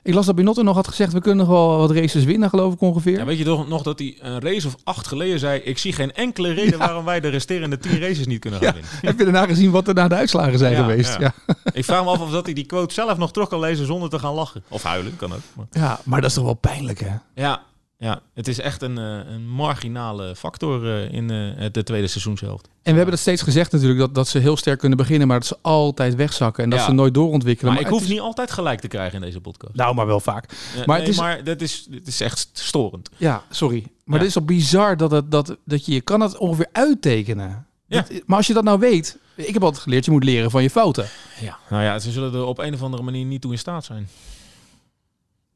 Ik 0.02 0.14
las 0.14 0.26
dat 0.26 0.35
Binotto 0.35 0.62
nog 0.62 0.75
had 0.75 0.88
gezegd, 0.88 1.12
we 1.12 1.20
kunnen 1.20 1.47
nog 1.47 1.55
wel 1.56 1.76
wat 1.79 1.91
races 1.91 2.25
winnen, 2.25 2.49
geloof 2.49 2.73
ik 2.75 2.81
ongeveer. 2.81 3.19
Ja, 3.19 3.25
weet 3.25 3.38
je 3.38 3.44
toch 3.44 3.69
nog 3.69 3.82
dat 3.82 3.99
hij 3.99 4.17
een 4.20 4.41
race 4.41 4.67
of 4.67 4.76
acht 4.85 5.06
geleden 5.06 5.38
zei... 5.38 5.61
ik 5.61 5.79
zie 5.79 5.93
geen 5.93 6.12
enkele 6.12 6.52
reden 6.52 6.79
waarom 6.79 7.05
wij 7.05 7.20
de 7.20 7.29
resterende 7.29 7.79
tien 7.79 7.99
races 8.00 8.26
niet 8.26 8.41
kunnen 8.41 8.61
gaan 8.61 8.69
Ja. 8.69 8.75
winnen. 8.75 8.91
Heb 9.00 9.19
je 9.19 9.25
daarna 9.25 9.47
gezien 9.47 9.70
wat 9.70 9.88
er 9.88 9.94
na 9.94 10.08
de 10.08 10.14
uitslagen 10.14 10.58
zijn 10.58 10.73
Ja, 10.73 10.81
geweest? 10.81 11.12
Ja. 11.12 11.20
ja. 11.20 11.35
Ja. 11.47 11.55
Ik 11.73 11.85
vraag 11.85 12.05
me 12.05 12.11
af 12.11 12.20
of 12.20 12.31
dat 12.31 12.44
hij 12.44 12.55
die 12.55 12.67
quote 12.67 12.94
zelf 12.94 13.19
nog 13.19 13.32
terug 13.32 13.49
kan 13.49 13.61
lezen 13.61 13.87
zonder 13.87 14.08
te 14.11 14.19
gaan 14.19 14.35
lachen. 14.35 14.62
Of 14.69 14.82
huilen, 14.82 15.17
kan 15.17 15.32
ook. 15.32 15.41
Maar... 15.56 15.67
Ja, 15.70 16.00
maar 16.05 16.20
dat 16.20 16.31
is 16.31 16.37
toch 16.37 16.44
wel 16.44 16.55
pijnlijk, 16.55 17.00
hè? 17.00 17.14
Ja, 17.35 17.62
ja, 18.00 18.20
het 18.35 18.49
is 18.49 18.58
echt 18.61 18.82
een, 18.82 18.99
eh, 18.99 19.19
een 19.32 19.49
marginale 19.49 20.37
factor 20.37 20.87
eh, 20.94 21.12
in 21.12 21.31
eh, 21.31 21.67
de 21.73 21.82
tweede 21.82 22.06
seizoenshelft. 22.06 22.64
En 22.67 22.73
we 22.82 22.91
hebben 22.97 23.11
dat 23.11 23.19
steeds 23.19 23.43
gezegd 23.43 23.73
natuurlijk, 23.73 24.00
dat, 24.00 24.14
dat 24.14 24.29
ze 24.29 24.38
heel 24.38 24.56
sterk 24.56 24.79
kunnen 24.79 24.99
beginnen, 24.99 25.29
maar 25.29 25.38
dat 25.38 25.49
ze 25.49 25.56
altijd 25.62 26.14
wegzakken 26.14 26.64
en 26.64 26.70
dat 26.70 26.79
Ja. 26.79 26.85
ze 26.85 26.93
nooit 26.93 27.14
doorontwikkelen. 27.14 27.73
Maar 27.73 27.81
ik 27.81 27.87
het 27.87 27.94
hoef 27.97 28.05
is- 28.05 28.11
niet 28.12 28.20
altijd 28.20 28.50
gelijk 28.50 28.81
te 28.81 28.88
krijgen 28.88 29.14
in 29.14 29.20
deze 29.25 29.41
podcast. 29.41 29.75
Nou, 29.75 29.94
maar 29.94 30.06
wel 30.06 30.20
vaak. 30.20 30.52
Maar 30.76 30.87
maar 30.87 30.99
het 30.99 31.08
is- 31.08 31.17
maar 31.19 31.44
dat 31.44 31.61
is, 31.61 31.87
dit 31.91 32.06
is 32.06 32.20
echt 32.20 32.50
storend. 32.52 33.11
Ja, 33.17 33.43
sorry. 33.50 33.87
Maar 34.05 34.19
dit 34.19 34.29
is 34.29 34.35
toch 34.35 34.44
bizar 34.44 34.97
dat, 34.97 35.11
het, 35.11 35.31
dat, 35.31 35.56
dat 35.64 35.87
je, 35.87 35.93
je 35.93 36.00
kan 36.00 36.20
het 36.20 36.37
ongeveer 36.38 36.69
uittekenen. 36.73 37.67
Ja. 37.87 38.00
Dat- 38.08 38.23
maar 38.26 38.37
als 38.37 38.47
je 38.47 38.55
dat 38.55 38.64
nou 38.64 38.79
weet, 38.79 39.19
ik 39.35 39.52
heb 39.55 39.62
altijd 39.62 39.82
geleerd, 39.82 40.05
je 40.05 40.11
moet 40.11 40.25
leren 40.25 40.50
van 40.50 40.62
je 40.62 40.70
fouten. 40.70 41.06
Ja. 41.41 41.58
Nou 41.70 41.82
ja, 41.82 41.99
ze 41.99 42.11
zullen 42.11 42.35
er 42.35 42.44
op 42.44 42.58
een 42.58 42.75
of 42.75 42.82
andere 42.82 43.02
manier 43.02 43.25
niet 43.25 43.41
toe 43.41 43.52
in 43.52 43.58
staat 43.58 43.85
zijn. 43.85 44.08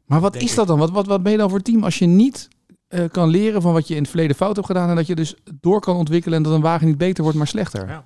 Maar 0.06 0.20
wat 0.20 0.36
is 0.36 0.54
dat 0.54 0.66
dan? 0.66 0.78
Wat, 0.78 0.90
wat, 0.90 1.06
wat 1.06 1.22
ben 1.22 1.32
je 1.32 1.38
dan 1.38 1.50
voor 1.50 1.60
team 1.62 1.84
als 1.84 1.98
je 1.98 2.06
niet 2.06 2.48
eh, 2.88 3.04
kan 3.10 3.28
leren 3.28 3.62
van 3.62 3.72
wat 3.72 3.88
je 3.88 3.94
in 3.94 4.00
het 4.00 4.10
verleden 4.10 4.36
fout 4.36 4.54
hebt 4.56 4.66
gedaan 4.68 4.88
en 4.90 4.96
dat 4.96 5.06
je 5.06 5.14
dus 5.14 5.34
door 5.60 5.80
kan 5.80 5.96
ontwikkelen 5.96 6.36
en 6.38 6.42
dat 6.44 6.52
een 6.52 6.60
wagen 6.60 6.86
niet 6.86 6.98
beter 6.98 7.22
wordt, 7.22 7.38
maar 7.38 7.46
slechter? 7.46 7.88
Ja. 7.88 8.04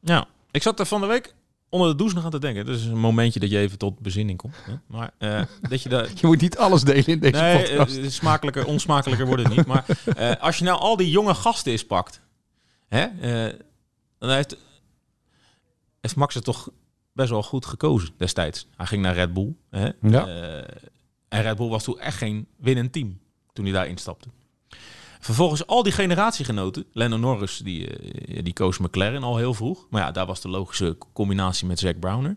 Ja, 0.00 0.26
ik 0.50 0.62
zat 0.62 0.80
er 0.80 0.86
van 0.86 1.00
de 1.00 1.06
week 1.06 1.34
onder 1.68 1.88
de 1.88 1.94
douche 1.94 2.14
nog 2.14 2.24
aan 2.24 2.30
te 2.30 2.38
denken. 2.38 2.66
Dat 2.66 2.74
is 2.76 2.84
een 2.84 2.98
momentje 2.98 3.40
dat 3.40 3.50
je 3.50 3.58
even 3.58 3.78
tot 3.78 3.98
bezinning 3.98 4.38
komt. 4.38 4.54
Hè? 4.62 4.72
Maar 4.86 5.10
eh, 5.18 5.42
dat 5.70 5.82
je 5.82 5.88
daar... 5.88 6.08
Je 6.14 6.26
moet 6.26 6.40
niet 6.40 6.58
alles 6.58 6.82
delen 6.82 7.06
in 7.06 7.18
deze 7.18 7.40
Nee, 7.42 7.62
podcast. 7.68 7.96
eh, 7.96 8.08
smakelijker, 8.08 8.64
onsmakelijker 8.66 9.26
wordt 9.26 9.42
het 9.42 9.56
niet. 9.56 9.66
Maar 9.66 9.84
eh, 10.16 10.32
als 10.42 10.58
je 10.58 10.64
nou 10.64 10.78
al 10.80 10.96
die 10.96 11.10
jonge 11.10 11.34
gasten 11.34 11.72
eens 11.72 11.86
pakt, 11.86 12.20
hè, 12.88 13.02
eh, 13.04 13.54
dan 14.18 14.30
heeft, 14.30 14.56
heeft 16.00 16.16
Max 16.16 16.34
het 16.34 16.44
toch 16.44 16.68
best 17.12 17.30
wel 17.30 17.42
goed 17.42 17.66
gekozen 17.66 18.10
destijds. 18.16 18.66
Hij 18.76 18.86
ging 18.86 19.02
naar 19.02 19.14
Red 19.14 19.32
Bull. 19.32 19.54
Hè, 19.70 19.88
Ja. 20.02 20.26
En 21.28 21.42
Red 21.42 21.56
Bull 21.56 21.68
was 21.68 21.84
toen 21.84 21.98
echt 21.98 22.16
geen 22.16 22.46
winnend 22.56 22.92
team 22.92 23.18
toen 23.52 23.64
hij 23.64 23.74
daar 23.74 23.86
instapte. 23.86 24.28
Vervolgens 25.20 25.66
al 25.66 25.82
die 25.82 25.92
generatiegenoten, 25.92 26.84
Lennon 26.92 27.20
Norris, 27.20 27.56
die, 27.56 27.98
eh, 27.98 28.44
die 28.44 28.52
koos 28.52 28.78
McLaren 28.78 29.22
al 29.22 29.36
heel 29.36 29.54
vroeg. 29.54 29.86
Maar 29.90 30.02
ja, 30.02 30.10
daar 30.10 30.26
was 30.26 30.40
de 30.40 30.48
logische 30.48 30.96
combinatie 31.12 31.66
met 31.66 31.78
Zack 31.78 31.98
Browner. 31.98 32.36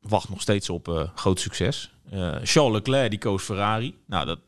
Wacht 0.00 0.28
nog 0.28 0.40
steeds 0.40 0.70
op 0.70 0.88
eh, 0.88 1.08
groot 1.14 1.40
succes. 1.40 1.92
Eh, 2.10 2.36
Charles 2.42 2.72
Leclerc, 2.72 3.10
die 3.10 3.18
koos 3.18 3.42
Ferrari. 3.42 3.94
Nou, 4.06 4.26
dat, 4.26 4.38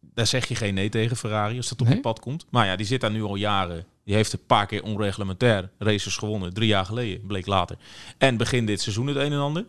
daar 0.00 0.26
zeg 0.26 0.48
je 0.48 0.54
geen 0.54 0.74
nee 0.74 0.88
tegen 0.88 1.16
Ferrari 1.16 1.56
als 1.56 1.68
dat 1.68 1.80
op 1.80 1.86
Nee? 1.86 1.96
je 1.96 2.02
pad 2.02 2.20
komt. 2.20 2.46
Maar 2.50 2.66
ja, 2.66 2.76
die 2.76 2.86
zit 2.86 3.00
daar 3.00 3.10
nu 3.10 3.22
al 3.22 3.34
jaren. 3.34 3.86
Die 4.04 4.14
heeft 4.14 4.32
een 4.32 4.46
paar 4.46 4.66
keer 4.66 4.82
onreglementair 4.82 5.70
races 5.78 6.16
gewonnen. 6.16 6.54
Drie 6.54 6.68
jaar 6.68 6.84
geleden, 6.84 7.26
bleek 7.26 7.46
later. 7.46 7.76
En 8.18 8.36
begin 8.36 8.66
dit 8.66 8.80
seizoen 8.80 9.06
het 9.06 9.16
een 9.16 9.32
en 9.32 9.38
ander. 9.38 9.66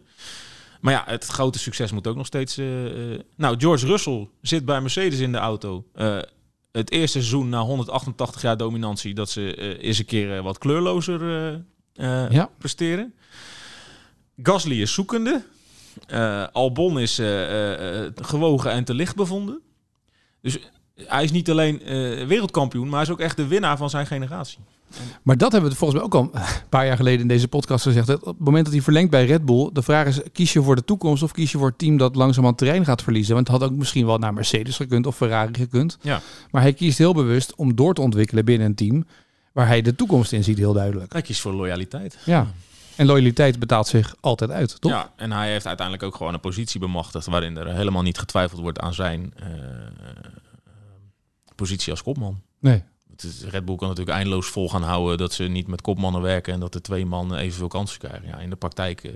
Maar 0.83 0.93
ja, 0.93 1.03
het 1.05 1.25
grote 1.25 1.59
succes 1.59 1.91
moet 1.91 2.07
ook 2.07 2.15
nog 2.15 2.25
steeds... 2.25 2.57
eh, 2.57 3.13
eh, 3.13 3.19
nou, 3.35 3.59
George 3.59 3.85
Russell 3.85 4.27
zit 4.41 4.65
bij 4.65 4.81
Mercedes 4.81 5.19
in 5.19 5.31
de 5.31 5.37
auto. 5.37 5.85
Eh, 5.93 6.17
het 6.71 6.91
eerste 6.91 7.17
seizoen 7.17 7.49
na 7.49 7.59
188 7.59 8.41
jaar 8.41 8.57
dominantie... 8.57 9.13
dat 9.13 9.29
ze 9.29 9.77
eens 9.79 9.99
een 9.99 10.05
keer 10.05 10.41
wat 10.41 10.57
kleurlozer 10.57 11.21
Ja. 12.29 12.49
presteren. 12.57 13.13
Gasly 14.41 14.81
is 14.81 14.93
zoekende. 14.93 15.43
Albon 16.51 16.99
is 16.99 17.15
gewogen 18.15 18.71
en 18.71 18.83
te 18.83 18.93
licht 18.93 19.15
bevonden. 19.15 19.61
Dus 20.41 20.59
hij 20.95 21.23
is 21.23 21.31
niet 21.31 21.49
alleen 21.49 21.77
wereldkampioen, 22.27 22.85
maar 22.85 22.93
hij 22.99 23.07
is 23.07 23.09
ook 23.13 23.19
echt 23.19 23.37
de 23.37 23.47
winnaar 23.47 23.77
van 23.77 23.89
zijn 23.89 24.05
generatie. 24.07 24.59
Maar 25.23 25.37
dat 25.37 25.51
hebben 25.51 25.69
we 25.69 25.75
volgens 25.75 25.99
mij 25.99 26.09
ook 26.09 26.15
al 26.15 26.29
een 26.33 26.69
paar 26.69 26.85
jaar 26.85 26.97
geleden 26.97 27.21
in 27.21 27.27
deze 27.27 27.47
podcast 27.47 27.83
gezegd. 27.83 28.07
Dat 28.07 28.23
op 28.23 28.37
het 28.37 28.45
moment 28.45 28.63
dat 28.63 28.73
hij 28.73 28.83
verlengt 28.83 29.11
bij 29.11 29.25
Red 29.25 29.45
Bull, 29.45 29.69
de 29.73 29.81
vraag 29.81 30.07
is: 30.07 30.19
kies 30.31 30.53
je 30.53 30.61
voor 30.61 30.75
de 30.75 30.83
toekomst 30.83 31.23
of 31.23 31.31
kies 31.31 31.51
je 31.51 31.57
voor 31.57 31.67
het 31.67 31.77
team 31.77 31.97
dat 31.97 32.15
langzaam 32.15 32.55
terrein 32.55 32.85
gaat 32.85 33.01
verliezen? 33.01 33.35
Want 33.35 33.47
het 33.47 33.57
had 33.57 33.69
ook 33.69 33.77
misschien 33.77 34.05
wel 34.05 34.17
naar 34.17 34.33
Mercedes 34.33 34.75
gekund 34.75 35.05
of 35.05 35.15
Ferrari 35.15 35.53
gekund. 35.53 35.97
Ja. 36.01 36.21
Maar 36.51 36.61
hij 36.61 36.73
kiest 36.73 36.97
heel 36.97 37.13
bewust 37.13 37.55
om 37.55 37.75
door 37.75 37.93
te 37.93 38.01
ontwikkelen 38.01 38.45
binnen 38.45 38.67
een 38.67 38.75
team 38.75 39.05
waar 39.53 39.67
hij 39.67 39.81
de 39.81 39.95
toekomst 39.95 40.31
in 40.31 40.43
ziet, 40.43 40.57
heel 40.57 40.73
duidelijk. 40.73 41.13
Hij 41.13 41.21
kiest 41.21 41.41
voor 41.41 41.53
loyaliteit. 41.53 42.17
Ja. 42.25 42.47
En 42.95 43.05
loyaliteit 43.05 43.59
betaalt 43.59 43.87
zich 43.87 44.15
altijd 44.19 44.51
uit, 44.51 44.81
toch? 44.81 44.91
Ja, 44.91 45.11
en 45.15 45.31
hij 45.31 45.51
heeft 45.51 45.65
uiteindelijk 45.65 46.07
ook 46.07 46.15
gewoon 46.15 46.33
een 46.33 46.39
positie 46.39 46.79
bemachtigd 46.79 47.25
waarin 47.25 47.57
er 47.57 47.75
helemaal 47.75 48.01
niet 48.01 48.17
getwijfeld 48.17 48.61
wordt 48.61 48.79
aan 48.79 48.93
zijn 48.93 49.33
eh, 49.35 49.47
positie 51.55 51.91
als 51.91 52.03
kopman. 52.03 52.41
Nee. 52.59 52.83
Het 53.15 53.23
is, 53.23 53.43
Red 53.43 53.65
Bull 53.65 53.75
kan 53.75 53.87
natuurlijk 53.87 54.17
eindeloos 54.17 54.47
vol 54.47 54.69
gaan 54.69 54.83
houden 54.83 55.17
dat 55.17 55.33
ze 55.33 55.43
niet 55.43 55.67
met 55.67 55.81
kopmannen 55.81 56.21
werken 56.21 56.53
en 56.53 56.59
dat 56.59 56.73
de 56.73 56.81
twee 56.81 57.05
mannen 57.05 57.37
evenveel 57.37 57.67
kansen 57.67 57.99
krijgen. 57.99 58.27
Ja, 58.27 58.37
in 58.39 58.49
de 58.49 58.55
praktijk 58.55 59.03
eh, 59.03 59.11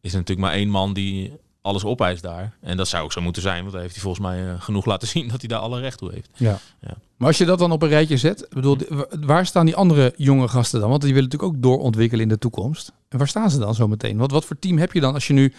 is 0.00 0.12
er 0.12 0.18
natuurlijk 0.18 0.46
maar 0.46 0.56
één 0.56 0.68
man 0.68 0.92
die 0.92 1.32
alles 1.62 1.84
opeist 1.84 2.22
daar. 2.22 2.56
En 2.60 2.76
dat 2.76 2.88
zou 2.88 3.04
ook 3.04 3.12
zo 3.12 3.20
moeten 3.20 3.42
zijn, 3.42 3.60
want 3.60 3.72
daar 3.72 3.80
heeft 3.80 3.94
hij 3.94 4.02
volgens 4.02 4.26
mij 4.26 4.48
eh, 4.48 4.60
genoeg 4.60 4.84
laten 4.84 5.08
zien 5.08 5.28
dat 5.28 5.40
hij 5.40 5.48
daar 5.48 5.58
alle 5.58 5.80
recht 5.80 5.98
toe 5.98 6.10
heeft. 6.12 6.30
Ja. 6.34 6.58
Ja. 6.80 6.94
Maar 7.16 7.28
als 7.28 7.38
je 7.38 7.44
dat 7.44 7.58
dan 7.58 7.72
op 7.72 7.82
een 7.82 7.88
rijtje 7.88 8.16
zet, 8.16 8.46
bedoel, 8.50 8.76
wa- 8.88 9.06
waar 9.20 9.46
staan 9.46 9.66
die 9.66 9.76
andere 9.76 10.12
jonge 10.16 10.48
gasten 10.48 10.80
dan? 10.80 10.90
Want 10.90 11.02
die 11.02 11.14
willen 11.14 11.28
natuurlijk 11.30 11.56
ook 11.56 11.62
doorontwikkelen 11.62 12.22
in 12.22 12.28
de 12.28 12.38
toekomst. 12.38 12.92
En 13.08 13.18
waar 13.18 13.28
staan 13.28 13.50
ze 13.50 13.58
dan 13.58 13.74
zo 13.74 13.88
meteen? 13.88 14.16
Wat, 14.16 14.30
wat 14.30 14.44
voor 14.44 14.58
team 14.58 14.78
heb 14.78 14.92
je 14.92 15.00
dan 15.00 15.14
als 15.14 15.26
je 15.26 15.32
nu 15.32 15.52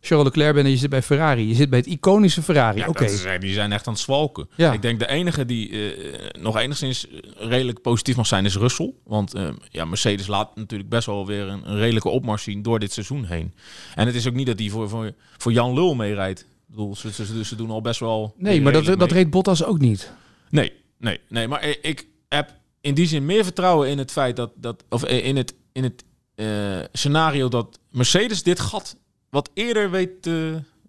Charles 0.00 0.26
Leclerc 0.26 0.54
bent 0.54 0.66
en 0.66 0.72
je 0.72 0.78
zit 0.78 0.90
bij 0.90 1.02
Ferrari? 1.02 1.48
Je 1.48 1.54
zit 1.54 1.70
bij 1.70 1.78
het 1.78 1.88
iconische 1.88 2.42
Ferrari. 2.42 2.78
Ja, 2.78 2.86
Oké. 2.88 3.04
eh, 3.04 3.40
die 3.40 3.52
zijn 3.52 3.72
echt 3.72 3.86
aan 3.86 3.92
het 3.92 4.02
zwalken. 4.02 4.48
Ja. 4.56 4.72
Ik 4.72 4.82
denk 4.82 4.98
de 4.98 5.08
enige 5.08 5.44
die 5.44 5.70
eh, 5.92 6.40
nog 6.42 6.56
enigszins 6.58 7.06
redelijk 7.36 7.80
positief 7.82 8.16
mag 8.16 8.26
zijn 8.26 8.44
is 8.44 8.56
Russell. 8.56 8.92
Want 9.04 9.34
eh, 9.34 9.48
ja, 9.70 9.84
Mercedes 9.84 10.26
laat 10.26 10.56
natuurlijk 10.56 10.90
best 10.90 11.06
wel 11.06 11.26
weer 11.26 11.46
een, 11.48 11.70
een 11.70 11.78
redelijke 11.78 12.08
opmars 12.08 12.42
zien 12.42 12.62
door 12.62 12.78
dit 12.78 12.92
seizoen 12.92 13.24
heen. 13.24 13.54
En 13.94 14.06
het 14.06 14.14
is 14.14 14.26
ook 14.28 14.34
niet 14.34 14.46
dat 14.46 14.56
die 14.58 14.70
voor, 14.70 14.88
voor, 14.88 15.12
voor 15.36 15.52
Jan 15.52 15.74
Lul 15.74 15.94
meerijdt. 15.94 16.40
Ik 16.40 16.46
bedoel, 16.66 16.96
ze, 16.96 17.12
ze, 17.12 17.44
ze 17.44 17.56
doen 17.56 17.70
al 17.70 17.80
best 17.80 18.00
wel... 18.00 18.34
Nee, 18.38 18.62
maar 18.62 18.72
dat, 18.72 18.98
dat 18.98 19.12
reed 19.12 19.30
Bottas 19.30 19.64
ook 19.64 19.78
niet. 19.78 20.12
Nee, 20.50 20.72
nee, 20.98 21.20
nee. 21.28 21.48
Maar 21.48 21.64
ik- 21.82 22.06
heb 22.28 22.54
in 22.80 22.94
die 22.94 23.06
zin 23.06 23.24
meer 23.26 23.44
vertrouwen 23.44 23.88
in 23.88 23.98
het 23.98 24.12
feit 24.12 24.36
dat... 24.36 24.50
dat 24.56 24.84
of 24.88 25.04
in 25.04 25.36
het, 25.36 25.54
in 25.72 25.82
het 25.82 26.04
eh, 26.34 26.46
scenario 26.92 27.48
dat 27.48 27.78
Mercedes 27.90 28.42
dit 28.42 28.60
gat 28.60 28.96
wat 29.36 29.50
eerder 29.54 29.90
weet 29.90 30.26
eh, 30.26 30.34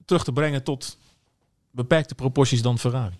terug 0.05 0.23
te 0.23 0.31
brengen 0.33 0.63
tot 0.63 0.97
beperkte 1.71 2.15
proporties 2.15 2.61
dan 2.61 2.79
Ferrari. 2.79 3.17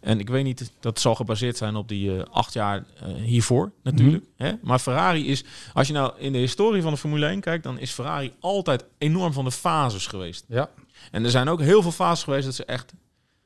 En 0.00 0.20
ik 0.20 0.28
weet 0.28 0.44
niet, 0.44 0.72
dat 0.80 1.00
zal 1.00 1.14
gebaseerd 1.14 1.56
zijn 1.56 1.76
op 1.76 1.88
die 1.88 2.16
eh, 2.16 2.22
acht 2.30 2.52
jaar 2.52 2.84
eh, 3.00 3.14
hiervoor 3.14 3.72
natuurlijk. 3.82 4.24
hè? 4.36 4.52
Maar 4.62 4.78
Ferrari 4.78 5.28
is, 5.28 5.44
als 5.72 5.86
je 5.86 5.92
nou 5.92 6.12
in 6.18 6.32
de 6.32 6.38
historie 6.38 6.82
van 6.82 6.92
de 6.92 6.98
Formule 6.98 7.26
1 7.26 7.40
kijkt, 7.40 7.64
dan 7.64 7.78
is 7.78 7.90
Ferrari 7.90 8.32
altijd 8.40 8.84
enorm 8.98 9.32
van 9.32 9.44
de 9.44 9.50
fases 9.50 10.06
geweest. 10.06 10.44
Ja. 10.48 10.70
En 11.10 11.24
er 11.24 11.30
zijn 11.30 11.48
ook 11.48 11.60
heel 11.60 11.82
veel 11.82 11.92
fases 11.92 12.24
geweest 12.24 12.44
dat 12.44 12.54
ze 12.54 12.64
echt 12.64 12.92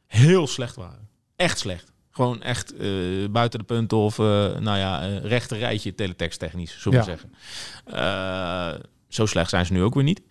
heel 0.07 0.47
slecht 0.47 0.77
waren. 0.77 1.09
Echt 1.37 1.59
slecht. 1.59 1.93
Gewoon 2.11 2.43
echt 2.43 2.75
buiten 3.31 3.59
de 3.59 3.65
punten 3.65 3.99
of, 3.99 4.19
nou 4.19 4.79
ja, 4.79 4.99
rechter 5.19 5.59
rijtje 5.59 5.95
teletext-technisch, 5.95 6.79
zullen 6.81 7.05
we 7.05 7.11
Ja. 7.11 7.17
zeggen. 7.17 7.31
Zo 9.09 9.27
slecht 9.27 9.51
zijn 9.51 9.67
ze 9.67 9.73
nu 9.73 9.83
ook 9.83 9.95
weer 9.95 10.03
niet. 10.05 10.23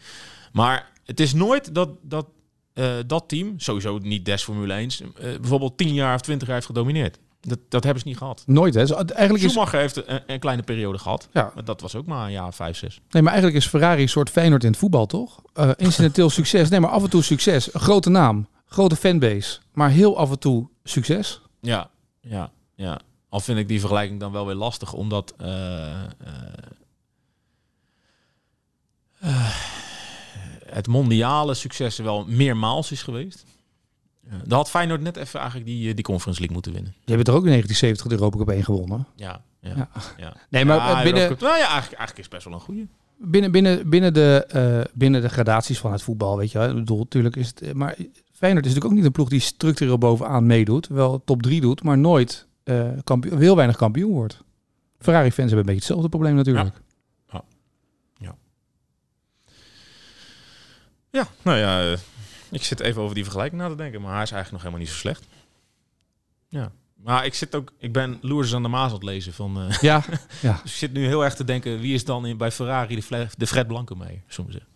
Maar 0.52 0.92
het 1.06 1.20
is 1.20 1.34
nooit 1.34 1.74
dat 1.76 1.90
dat, 2.02 2.28
eh, 2.74 2.94
dat 3.08 3.24
team, 3.28 3.54
sowieso 3.58 3.98
niet 3.98 4.26
des 4.26 4.44
Formule 4.44 4.74
1, 4.74 4.90
eh, 4.90 5.40
bijvoorbeeld 5.40 5.78
10 5.78 5.94
jaar 5.94 6.16
of 6.16 6.22
20 6.22 6.48
jaar 6.48 6.56
heeft 6.56 6.68
gedomineerd. 6.68 7.20
Dat, 7.42 7.60
dat 7.70 7.84
hebben 7.84 8.02
ze 8.02 8.08
niet 8.08 8.18
gehad. 8.18 8.44
Nooit, 8.46 8.74
hè? 8.74 8.82
Dus 8.82 8.92
eigenlijk 8.92 9.44
is, 9.44 9.52
Schumacher 9.52 9.80
heeft 9.80 10.08
een, 10.08 10.22
een 10.28 10.40
kleine 10.40 10.64
periode 10.64 10.98
gehad. 10.98 11.28
Ja. 11.32 11.52
Maar 11.56 11.66
dat 11.66 11.82
was 11.82 11.96
ook 11.96 12.06
maar 12.06 12.26
een 12.26 12.32
jaar, 12.32 12.54
5, 12.54 12.78
6. 12.78 13.02
nee, 13.10 13.22
maar 13.22 13.32
eigenlijk 13.32 13.64
is 13.64 13.70
Ferrari 13.70 14.02
een 14.02 14.10
soort 14.10 14.30
Feyenoord 14.30 14.64
in 14.64 14.70
het 14.70 14.80
voetbal, 14.80 15.06
toch? 15.06 15.42
Eh, 15.54 15.70
incidenteel 15.76 16.30
succes. 16.40 16.70
Nee, 16.70 16.80
maar 16.80 16.90
af 16.90 17.04
en 17.04 17.10
toe 17.10 17.24
succes. 17.24 17.74
Een 17.74 17.80
grote 17.80 18.10
naam. 18.10 18.48
Grote 18.66 18.96
fanbase. 18.96 19.60
Maar 19.74 19.90
heel 19.90 20.18
af 20.18 20.32
en 20.32 20.40
toe 20.40 20.70
succes. 20.84 21.42
Ja, 21.62 21.90
ja, 22.22 22.52
ja. 22.76 23.00
Al 23.30 23.40
vind 23.40 23.60
ik 23.60 23.68
die 23.68 23.80
vergelijking 23.80 24.20
dan 24.20 24.32
wel 24.32 24.46
weer 24.46 24.56
lastig, 24.56 24.94
omdat 24.94 25.34
het 30.78 30.88
mondiale 30.88 31.54
succes 31.54 31.98
wel 31.98 32.26
meermaals 32.28 32.92
is 32.92 33.04
geweest. 33.04 33.46
Uh, 34.28 34.34
dan 34.46 34.58
had 34.58 34.70
Feyenoord 34.70 35.02
net 35.02 35.16
even 35.18 35.40
eigenlijk 35.40 35.70
die, 35.70 35.90
eh, 35.90 35.96
die 35.96 36.04
Conference 36.04 36.40
League 36.40 36.56
moeten 36.56 36.74
winnen. 36.74 36.94
Je 37.06 37.14
hebt 37.14 37.28
er 37.28 37.34
ook 37.34 37.46
in 37.46 37.50
1970 37.52 38.08
de 38.08 38.14
Europa 38.16 38.38
Cup 38.38 38.50
1 38.56 38.64
gewonnen. 38.64 39.08
Ja, 39.16 39.42
ja, 39.62 39.70
Ja. 39.76 39.90
ja. 40.18 40.34
Nee, 40.50 40.66
maar 40.66 40.78
Ja, 40.78 40.98
eh, 40.98 41.04
binnen, 41.04 41.28
Cup- 41.28 41.40
nou 41.40 41.58
ja, 41.58 41.68
eigenlijk, 41.70 41.94
eigenlijk 42.00 42.18
is 42.18 42.24
het 42.24 42.34
best 42.34 42.44
wel 42.46 42.54
een 42.54 42.60
goede. 42.60 42.88
binnen, 43.18 43.52
binnen, 43.52 43.90
binnen, 43.90 44.14
de, 44.14 44.46
eh, 44.48 44.94
binnen 44.94 45.22
de 45.22 45.30
gradaties 45.30 45.80
van 45.80 45.92
het 45.92 46.02
voetbal, 46.02 46.38
weet 46.38 46.52
je 46.52 46.58
wel. 46.58 46.70
Ik 46.70 46.76
bedoel, 46.76 46.98
natuurlijk 46.98 47.36
is 47.36 47.48
het... 47.48 47.74
Maar 47.74 47.96
Feyenoord 48.34 48.66
is 48.66 48.72
natuurlijk 48.74 48.86
ook 48.86 48.92
niet 48.92 49.06
een 49.06 49.12
ploeg 49.12 49.30
die 49.30 49.40
structureel 49.40 49.98
bovenaan 49.98 50.46
meedoet. 50.46 50.88
Wel 50.88 51.22
top 51.26 51.42
3 51.42 51.62
doet, 51.62 51.84
maar 51.84 51.98
nooit 51.98 52.48
kampioen, 53.04 53.40
heel 53.40 53.56
weinig 53.56 53.78
kampioen 53.78 54.12
wordt. 54.12 54.44
Ferrari-fans 55.00 55.48
hebben 55.52 55.58
een 55.58 55.66
beetje 55.66 55.80
hetzelfde 55.80 56.10
probleem 56.10 56.36
natuurlijk. 56.36 56.76
Ja, 61.12 61.28
nou 61.42 61.58
ja, 61.58 61.92
eh, 61.92 61.98
ik 62.52 62.64
zit 62.64 62.80
even 62.80 63.02
over 63.02 63.16
die 63.16 63.24
vergelijking 63.24 63.62
na 63.62 63.68
te 63.70 63.76
denken, 63.76 64.02
maar 64.02 64.14
hij 64.14 64.24
is 64.24 64.32
eigenlijk 64.32 64.52
nog 64.52 64.62
helemaal 64.62 64.80
niet 64.80 64.90
zo 64.90 64.96
slecht. 65.00 65.24
Ja. 66.50 66.72
Maar 67.04 67.26
ik 67.26 67.34
zit 67.34 67.56
ook, 67.56 67.74
ik 67.80 67.94
ben 67.94 68.18
Loerders 68.22 68.54
aan 68.54 68.62
de 68.64 68.68
Maas 68.70 68.88
aan 68.88 68.94
het 68.94 69.04
lezen 69.04 69.34
van. 69.34 69.62
eh, 69.62 69.78
Ja, 69.82 70.04
ja. 70.42 70.60
dus 70.64 70.72
ik 70.72 70.78
zit 70.78 70.94
nu 70.94 71.06
heel 71.06 71.24
erg 71.24 71.36
te 71.36 71.44
denken, 71.44 71.80
wie 71.80 71.94
is 71.94 72.06
dan 72.06 72.26
in, 72.26 72.38
bij 72.38 72.52
Ferrari 72.52 72.96
de, 72.96 73.02
Fle- 73.04 73.28
de 73.38 73.48
Fred 73.48 73.68
Blanco 73.68 73.96
mee? 73.96 74.22
Soms 74.28 74.52
zeggen. 74.54 74.70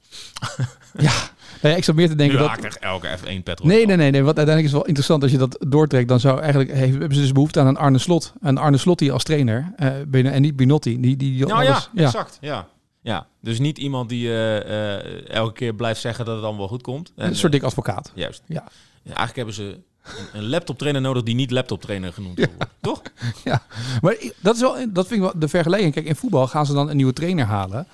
Nee, 1.62 1.76
ik 1.76 1.84
zat 1.84 1.96
meer 1.96 2.08
te 2.10 2.16
denken 2.16 2.38
nu 2.40 2.48
dat... 2.48 2.58
echt 2.64 2.80
elke 2.80 3.08
F1 3.18 3.44
petrol. 3.44 3.68
Nee, 3.68 3.86
nee, 3.86 3.96
nee, 3.96 4.12
nee. 4.12 4.24
Wat 4.24 4.38
uiteindelijk 4.38 4.66
is 4.66 4.72
wel 4.72 4.86
interessant 4.86 5.24
als 5.24 5.32
je 5.32 5.38
dat 5.38 5.66
doortrekt. 5.68 6.08
Dan 6.08 6.20
zou 6.20 6.40
eigenlijk 6.40 6.72
heeft, 6.72 6.92
hebben 6.92 7.16
ze 7.16 7.22
dus 7.22 7.32
behoefte 7.32 7.60
aan 7.60 7.68
een 7.68 7.78
Arne 7.78 7.98
Slot. 7.98 8.34
Een 8.42 8.58
Arne 8.58 8.78
Slot 8.78 9.00
die 9.00 9.12
als 9.12 9.24
trainer. 9.24 9.74
eh, 9.76 9.92
binnen, 10.08 10.32
en 10.32 10.42
niet 10.42 10.56
Binotti. 10.56 11.00
Die, 11.02 11.16
die, 11.18 11.32
die 11.38 11.46
Nou 11.46 11.68
alles, 11.68 11.90
ja, 11.94 12.04
exact. 12.06 12.38
Ja. 12.42 12.68
Ja, 13.02 13.28
dus 13.42 13.60
niet 13.60 13.78
iemand 13.78 14.10
die 14.10 14.28
eh, 14.28 14.96
eh, 14.98 15.30
elke 15.30 15.54
keer 15.54 15.74
blijft 15.74 16.02
zeggen 16.02 16.26
dat 16.26 16.34
het 16.36 16.44
allemaal 16.44 16.62
wel 16.62 16.70
goed 16.70 16.82
komt. 16.84 17.12
En, 17.16 17.28
Een 17.28 17.36
soort 17.36 17.54
eh, 17.54 17.60
dik 17.60 17.68
advocaat. 17.68 18.12
Juist. 18.16 18.42
Ja. 18.48 18.64
Ja, 19.04 19.16
eigenlijk 19.16 19.36
hebben 19.36 19.54
ze 19.54 19.80
een, 20.04 20.40
een 20.40 20.50
laptop 20.50 20.78
trainer 20.78 21.02
nodig 21.02 21.24
die 21.24 21.36
niet 21.36 21.52
laptop 21.52 21.82
trainer 21.82 22.14
genoemd 22.14 22.38
worden. 22.38 22.58
Toch? 22.82 23.02
Maar 24.02 24.16
i- 24.22 24.32
dat 24.40 24.56
is 24.56 24.62
wel, 24.62 24.76
dat 24.90 25.08
vind 25.08 25.20
ik 25.24 25.32
wel 25.32 25.40
de 25.40 25.48
vergelijking. 25.48 25.94
Kijk, 25.94 26.06
in 26.06 26.16
voetbal 26.16 26.48
gaan 26.48 26.66
ze 26.66 26.74
dan 26.74 26.90
een 26.90 26.96
nieuwe 26.96 27.14
trainer 27.14 27.46
halen. 27.46 27.88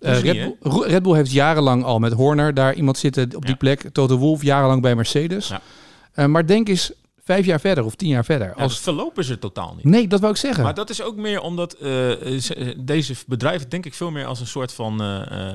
Niet, 0.00 0.12
Red, 0.16 0.32
Bull, 0.32 0.56
Ro- 0.72 0.82
Red 0.82 1.02
Bull 1.02 1.14
heeft 1.14 1.32
jarenlang 1.32 1.84
al 1.84 1.98
met 1.98 2.12
Horner 2.12 2.54
daar 2.54 2.74
iemand 2.74 2.98
zitten 2.98 3.22
op 3.36 3.40
die 3.42 3.50
Ja. 3.50 3.56
plek. 3.56 3.88
Toto 3.92 4.16
Wolff 4.16 4.42
jarenlang 4.42 4.82
bij 4.82 4.94
Mercedes. 4.94 5.52
Ja. 6.14 6.26
Maar 6.26 6.46
denk 6.46 6.68
eens 6.68 6.92
vijf 7.24 7.46
jaar 7.46 7.60
verder 7.60 7.84
of 7.84 7.94
tien 7.94 8.08
jaar 8.08 8.24
verder. 8.24 8.46
Ja, 8.56 8.62
Als, 8.62 8.80
is 9.18 9.28
er 9.28 9.38
totaal 9.38 9.74
niet. 9.74 9.84
nee, 9.84 10.08
dat 10.08 10.20
wou 10.20 10.32
ik 10.32 10.38
zeggen. 10.38 10.64
Maar 10.64 10.74
dat 10.74 10.90
is 10.90 11.02
ook 11.02 11.16
meer 11.16 11.40
omdat 11.40 11.72
eh, 11.72 11.80
ze- 12.38 12.74
deze 12.84 13.14
bedrijven 13.26 13.68
denk 13.68 13.86
ik 13.86 13.94
veel 13.94 14.10
meer 14.10 14.26
als 14.26 14.40
een 14.40 14.46
soort 14.46 14.72
van... 14.72 15.00
eh, 15.00 15.22
eh, 15.30 15.52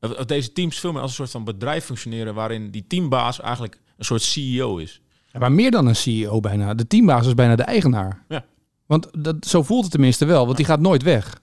eh, 0.00 0.10
of 0.18 0.24
deze 0.24 0.52
teams 0.52 0.78
veel 0.80 0.92
meer 0.92 1.00
als 1.00 1.10
een 1.10 1.16
soort 1.16 1.30
van 1.30 1.44
bedrijf 1.44 1.84
functioneren... 1.84 2.34
waarin 2.34 2.70
die 2.70 2.84
teambaas 2.88 3.40
eigenlijk 3.40 3.78
een 3.96 4.04
soort 4.04 4.22
CEO 4.22 4.76
is. 4.76 5.00
Ja, 5.32 5.38
maar 5.38 5.52
meer 5.52 5.70
dan 5.70 5.86
een 5.86 5.96
CEO 5.96 6.40
bijna. 6.40 6.74
De 6.74 6.86
teambaas 6.86 7.26
is 7.26 7.34
bijna 7.34 7.56
de 7.56 7.62
eigenaar. 7.62 8.24
Ja. 8.28 8.44
Want 8.86 9.08
dat, 9.24 9.36
zo 9.46 9.62
voelt 9.62 9.82
het 9.82 9.90
tenminste 9.92 10.24
wel. 10.24 10.44
Want 10.44 10.56
die 10.56 10.66
gaat 10.66 10.80
nooit 10.80 11.02
weg. 11.02 11.40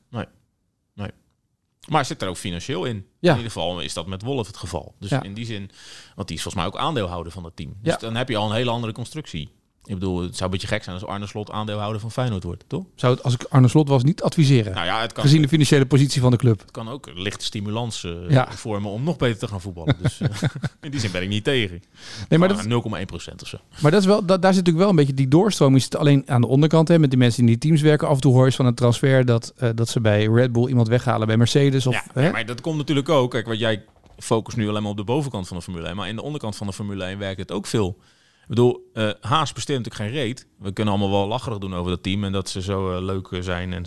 Maar 1.87 2.05
zit 2.05 2.21
er 2.21 2.27
ook 2.27 2.37
financieel 2.37 2.85
in. 2.85 2.95
Ja. 3.19 3.31
In 3.31 3.37
ieder 3.37 3.51
geval 3.51 3.79
is 3.81 3.93
dat 3.93 4.07
met 4.07 4.21
Wolf 4.21 4.47
het 4.47 4.57
geval. 4.57 4.95
Dus 4.99 5.09
Ja. 5.09 5.23
in 5.23 5.33
die 5.33 5.45
zin, 5.45 5.71
want 6.15 6.27
die 6.27 6.37
is 6.37 6.43
volgens 6.43 6.63
mij 6.63 6.65
ook 6.73 6.77
aandeelhouder 6.87 7.31
van 7.31 7.43
het 7.43 7.55
team. 7.55 7.73
Dus 7.81 7.93
Ja. 7.93 7.99
dan 7.99 8.15
heb 8.15 8.29
je 8.29 8.37
al 8.37 8.49
een 8.49 8.55
hele 8.55 8.69
andere 8.71 8.93
constructie. 8.93 9.49
Ik 9.87 9.93
bedoel, 9.93 10.21
het 10.21 10.31
zou 10.31 10.43
een 10.43 10.49
beetje 10.51 10.67
gek 10.67 10.83
zijn 10.83 10.95
als 10.95 11.05
Arne 11.05 11.27
Slot 11.27 11.51
aandeelhouder 11.51 12.01
van 12.01 12.11
Feyenoord 12.11 12.43
wordt, 12.43 12.63
toch? 12.67 12.83
Zou 12.95 13.13
het, 13.13 13.23
als 13.23 13.33
ik 13.33 13.43
Arne 13.49 13.67
Slot 13.67 13.87
was, 13.87 14.03
niet 14.03 14.21
adviseren. 14.21 14.73
Nou 14.73 14.85
ja, 14.85 15.01
het 15.01 15.13
kan, 15.13 15.23
gezien 15.23 15.41
de 15.41 15.47
financiële 15.47 15.85
positie 15.85 16.21
van 16.21 16.31
de 16.31 16.37
club. 16.37 16.59
het 16.59 16.71
kan 16.71 16.89
ook 16.89 17.07
een 17.07 17.21
lichte 17.21 17.45
stimulans 17.45 18.03
eh, 18.03 18.11
Ja. 18.29 18.51
vormen 18.51 18.91
om 18.91 19.03
nog 19.03 19.17
beter 19.17 19.37
te 19.39 19.47
gaan 19.47 19.61
voetballen. 19.61 19.95
Dus 20.01 20.19
eh, 20.21 20.29
in 20.81 20.91
die 20.91 20.99
zin 20.99 21.11
ben 21.11 21.21
ik 21.21 21.29
niet 21.29 21.43
tegen. 21.43 21.83
Nee, 22.29 22.39
maar, 22.39 22.55
Maar 22.55 22.67
dat, 22.67 22.83
0,1 22.99 23.05
procent 23.05 23.41
of 23.41 23.47
zo. 23.47 23.57
maar 23.81 23.91
dat 23.91 24.01
is 24.01 24.07
wel, 24.07 24.25
dat, 24.25 24.41
daar 24.41 24.53
zit 24.53 24.65
natuurlijk 24.65 24.77
wel 24.77 24.89
een 24.89 24.95
beetje 24.95 25.13
die 25.13 25.27
doorstroming. 25.27 25.95
Alleen 25.95 26.23
aan 26.25 26.41
de 26.41 26.47
onderkant. 26.47 26.87
Hè, 26.87 26.99
met 26.99 27.09
die 27.09 27.19
mensen 27.19 27.45
die 27.45 27.53
in 27.53 27.59
die 27.59 27.69
teams 27.69 27.81
werken. 27.81 28.07
Af 28.07 28.15
en 28.15 28.21
toe 28.21 28.33
hoor 28.33 28.45
je 28.45 28.51
van 28.51 28.65
een 28.65 28.75
transfer 28.75 29.25
dat, 29.25 29.53
eh, 29.57 29.69
dat 29.75 29.89
ze 29.89 30.01
bij 30.01 30.25
Red 30.25 30.51
Bull 30.51 30.67
iemand 30.67 30.87
weghalen 30.87 31.27
bij 31.27 31.37
Mercedes. 31.37 31.87
Of, 31.87 31.93
ja, 31.93 32.03
hè? 32.13 32.25
ja, 32.25 32.31
maar 32.31 32.45
dat 32.45 32.61
komt 32.61 32.77
natuurlijk 32.77 33.09
ook. 33.09 33.31
Kijk, 33.31 33.47
wat 33.47 33.59
jij 33.59 33.83
focust 34.19 34.57
nu 34.57 34.69
alleen 34.69 34.81
maar 34.81 34.91
op 34.91 34.97
de 34.97 35.03
bovenkant 35.03 35.47
van 35.47 35.57
de 35.57 35.63
Formule 35.63 35.87
1. 35.87 35.95
Maar 35.95 36.07
in 36.07 36.15
de 36.15 36.21
onderkant 36.21 36.55
van 36.55 36.67
de 36.67 36.73
Formule 36.73 37.03
1 37.03 37.17
werkt 37.17 37.39
het 37.39 37.51
ook 37.51 37.65
veel. 37.67 37.97
Ik 38.47 38.55
bedoel, 38.55 38.89
eh, 38.93 39.09
Haas 39.21 39.53
besteedt 39.53 39.79
natuurlijk 39.79 40.11
geen 40.11 40.21
reet. 40.23 40.47
We 40.59 40.71
kunnen 40.71 40.93
allemaal 40.93 41.19
wel 41.19 41.27
lacherig 41.27 41.57
doen 41.57 41.75
over 41.75 41.91
dat 41.91 42.03
team 42.03 42.23
en 42.23 42.31
dat 42.31 42.49
ze 42.49 42.61
zo 42.61 42.95
eh, 42.95 43.01
leuk 43.01 43.27
eh, 43.27 43.41
zijn 43.41 43.73
en 43.73 43.85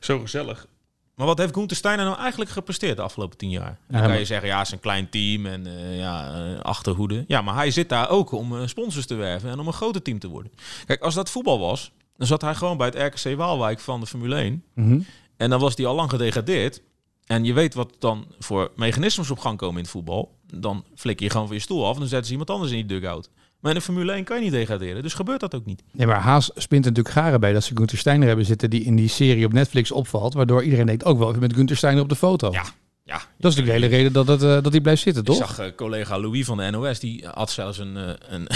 zo 0.00 0.18
gezellig. 0.18 0.66
Maar 1.18 1.26
wat 1.26 1.38
heeft 1.38 1.54
Gunther 1.54 1.76
Steiner 1.76 2.04
nou 2.04 2.18
eigenlijk 2.18 2.50
gepresteerd 2.50 2.96
de 2.96 3.02
afgelopen 3.02 3.38
tien 3.38 3.50
jaar? 3.50 3.78
Dan 3.88 4.02
kan 4.02 4.18
je 4.18 4.24
zeggen, 4.24 4.48
ja, 4.48 4.58
het 4.58 4.66
is 4.66 4.72
een 4.72 4.80
klein 4.80 5.08
team 5.08 5.46
en 5.46 5.66
eh, 5.66 5.98
ja, 5.98 6.54
achterhoede. 6.62 7.24
Ja, 7.26 7.42
maar 7.42 7.54
hij 7.54 7.70
zit 7.70 7.88
daar 7.88 8.10
ook 8.10 8.32
om 8.32 8.68
sponsors 8.68 9.06
te 9.06 9.14
werven 9.14 9.50
en 9.50 9.58
om 9.58 9.66
een 9.66 9.72
groter 9.72 10.02
team 10.02 10.18
te 10.18 10.28
worden. 10.28 10.52
Kijk, 10.86 11.02
als 11.02 11.14
dat 11.14 11.30
voetbal 11.30 11.58
was, 11.58 11.92
dan 12.16 12.26
zat 12.26 12.40
hij 12.40 12.54
gewoon 12.54 12.76
bij 12.76 12.86
het 12.86 13.14
RKC 13.14 13.36
Waalwijk 13.36 13.80
van 13.80 14.00
de 14.00 14.06
Formule 14.06 14.36
1. 14.36 14.64
Mhm. 14.74 15.00
En 15.36 15.50
dan 15.50 15.60
was 15.60 15.76
die 15.76 15.86
al 15.86 15.94
lang 15.94 16.10
gedegradeerd. 16.10 16.82
En 17.26 17.44
je 17.44 17.52
weet 17.52 17.74
wat 17.74 17.96
dan 17.98 18.26
voor 18.38 18.70
mechanismes 18.76 19.30
op 19.30 19.38
gang 19.38 19.58
komen 19.58 19.76
in 19.76 19.82
het 19.82 19.90
voetbal. 19.90 20.38
Dan 20.54 20.84
flik 20.94 21.20
je 21.20 21.30
gewoon 21.30 21.46
van 21.46 21.56
je 21.56 21.62
stoel 21.62 21.86
af 21.86 21.92
en 21.92 21.98
dan 21.98 22.08
zetten 22.08 22.26
ze 22.26 22.32
iemand 22.32 22.50
anders 22.50 22.70
in 22.70 22.86
die 22.86 23.00
dugout. 23.00 23.30
Maar 23.60 23.70
in 23.72 23.78
de 23.78 23.84
Formule 23.84 24.12
1 24.12 24.24
kan 24.24 24.36
je 24.36 24.42
niet 24.42 24.52
degraderen, 24.52 25.02
dus 25.02 25.14
gebeurt 25.14 25.40
dat 25.40 25.54
ook 25.54 25.64
niet. 25.64 25.82
Nee, 25.92 26.06
maar 26.06 26.20
Haas 26.20 26.50
spint 26.54 26.84
er 26.84 26.90
natuurlijk 26.90 27.14
garen 27.16 27.40
bij 27.40 27.52
dat 27.52 27.64
ze 27.64 27.76
Gunther 27.76 27.98
Steiner 27.98 28.26
hebben 28.28 28.46
zitten 28.46 28.70
die 28.70 28.84
in 28.84 28.96
die 28.96 29.08
serie 29.08 29.44
op 29.44 29.52
Netflix 29.52 29.90
opvalt. 29.92 30.34
Waardoor 30.34 30.62
iedereen 30.62 30.86
denkt 30.86 31.04
ook 31.04 31.18
wel 31.18 31.28
even 31.28 31.40
met 31.40 31.54
Gunther 31.54 31.76
Steiner 31.76 32.02
op 32.02 32.08
de 32.08 32.16
foto. 32.16 32.50
Ja, 32.52 32.64
ja. 33.04 33.14
Dat 33.14 33.52
is 33.52 33.56
natuurlijk 33.56 33.66
de 33.66 33.72
hele 33.72 33.86
reden 33.96 34.12
dat, 34.12 34.26
het, 34.26 34.42
eh, 34.42 34.62
dat 34.62 34.72
hij 34.72 34.80
blijft 34.80 35.02
zitten, 35.02 35.22
Ik 35.22 35.28
toch? 35.28 35.36
zag 35.36 35.58
eh, 35.58 35.74
collega 35.76 36.18
Louis 36.18 36.44
van 36.46 36.56
de 36.56 36.70
NOS, 36.70 37.00
die 37.00 37.26
had 37.34 37.50
zelfs 37.50 37.78
een, 37.78 37.96
eh, 37.96 38.08
een, 38.28 38.46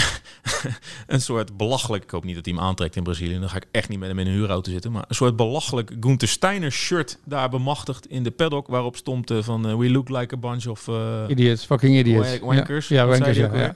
een 1.13 1.21
soort 1.21 1.57
belachelijk... 1.57 2.03
Ik 2.03 2.09
hoop 2.09 2.23
niet 2.23 2.35
dat 2.35 2.45
hij 2.45 2.53
hem 2.53 2.63
aantrekt 2.63 2.95
in 2.95 3.03
Brazilië, 3.03 3.39
dan 3.39 3.49
ga 3.49 3.55
ik 3.57 3.67
echt 3.71 3.89
niet 3.89 3.99
met 3.99 4.07
hem 4.07 4.19
in 4.19 4.27
een 4.27 4.33
huurauto 4.33 4.71
zitten. 4.71 4.91
Maar 4.91 5.05
een 5.07 5.15
soort 5.15 5.35
belachelijk 5.35 5.91
Gunther 5.99 6.27
Steiner 6.27 6.71
shirt 6.71 7.19
daar 7.25 7.49
bemachtigd 7.49 8.07
in 8.07 8.23
de 8.23 8.31
paddock... 8.31 8.67
waarop 8.67 8.95
stond 8.95 9.31
van 9.39 9.77
We 9.77 9.89
look 9.89 10.09
like 10.09 10.35
a 10.35 10.37
bunch 10.37 10.65
of... 10.65 10.89
Idiots, 11.27 11.65
fucking 11.65 11.97
idiots. 11.97 12.29
Wank- 12.29 12.43
wankers, 12.43 12.87
Ja, 12.87 12.95
ja 12.95 13.07
wankers, 13.07 13.37
die 13.37 13.51
ja. 13.51 13.75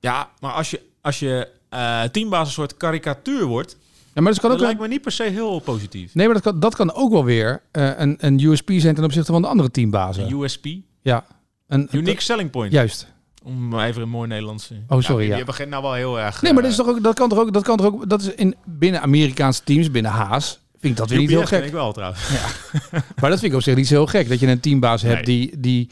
Ja, 0.00 0.28
maar 0.40 0.52
als 0.52 0.70
je, 0.70 0.80
als 1.00 1.18
je 1.18 1.48
eh, 1.68 2.02
teambaas 2.02 2.46
een 2.46 2.52
soort 2.52 2.76
karikatuur 2.76 3.44
wordt, 3.44 3.76
Ja, 4.14 4.22
maar 4.22 4.32
dat 4.32 4.40
kan 4.40 4.50
dat 4.50 4.58
ook 4.58 4.64
lijkt 4.64 4.80
me 4.80 4.88
niet 4.88 5.02
per 5.02 5.12
se 5.12 5.22
heel 5.22 5.58
positief. 5.58 6.14
Nee, 6.14 6.24
maar 6.26 6.34
dat 6.34 6.44
kan, 6.44 6.60
dat 6.60 6.74
kan 6.76 6.94
ook 6.94 7.12
wel 7.12 7.24
weer 7.24 7.62
eh, 7.70 7.90
een, 7.96 8.16
een 8.20 8.40
USP 8.40 8.70
zijn 8.76 8.94
ten 8.94 9.04
opzichte 9.04 9.32
van 9.32 9.42
de 9.42 9.48
andere 9.48 9.70
teambazen. 9.70 10.24
Een 10.24 10.40
USP, 10.40 10.66
ja. 11.02 11.24
Een, 11.68 11.80
een- 11.80 11.98
unique 11.98 12.22
selling 12.22 12.50
point. 12.50 12.72
Juist. 12.72 13.06
Om 13.44 13.68
maar 13.68 13.86
even 13.86 14.02
een 14.02 14.08
mooi 14.08 14.28
Nederlands... 14.28 14.70
Oh, 14.88 15.00
sorry, 15.00 15.30
Je 15.30 15.36
ja. 15.36 15.44
begint 15.44 15.68
nou 15.70 15.82
wel 15.82 15.92
heel 15.94 16.20
erg... 16.20 16.42
Nee, 16.42 16.52
maar 16.52 16.62
dat, 16.62 16.72
eh, 16.72 16.78
is 16.78 16.84
toch 16.84 16.94
ook, 16.94 17.02
dat 17.02 17.14
kan 17.14 17.28
toch 17.28 17.38
ook, 17.38 17.52
dat 17.52 17.62
kan 17.62 17.76
toch 17.76 17.86
ook, 17.86 18.08
dat 18.08 18.20
is 18.20 18.34
in 18.34 18.54
binnen 18.64 19.00
Amerikaanse 19.02 19.62
teams, 19.64 19.90
binnen 19.90 20.10
Haas, 20.12 20.58
vind 20.80 20.92
ik 20.92 20.96
dat 20.98 21.08
weer 21.08 21.18
niet 21.18 21.28
heel 21.30 21.40
UPS 21.40 21.48
ken 21.50 21.58
gek. 21.58 21.66
ik 21.68 21.72
wel 21.74 21.92
trouwens. 21.92 22.28
Maar 23.20 23.30
dat 23.30 23.38
vind 23.38 23.52
ik 23.52 23.54
op 23.58 23.62
zich 23.62 23.74
niet 23.76 23.86
zo 23.86 23.94
heel 23.94 24.06
gek, 24.06 24.28
dat 24.28 24.40
je 24.40 24.46
een 24.46 24.60
teambaas 24.60 25.02
hebt 25.02 25.26
die, 25.26 25.60
die 25.60 25.88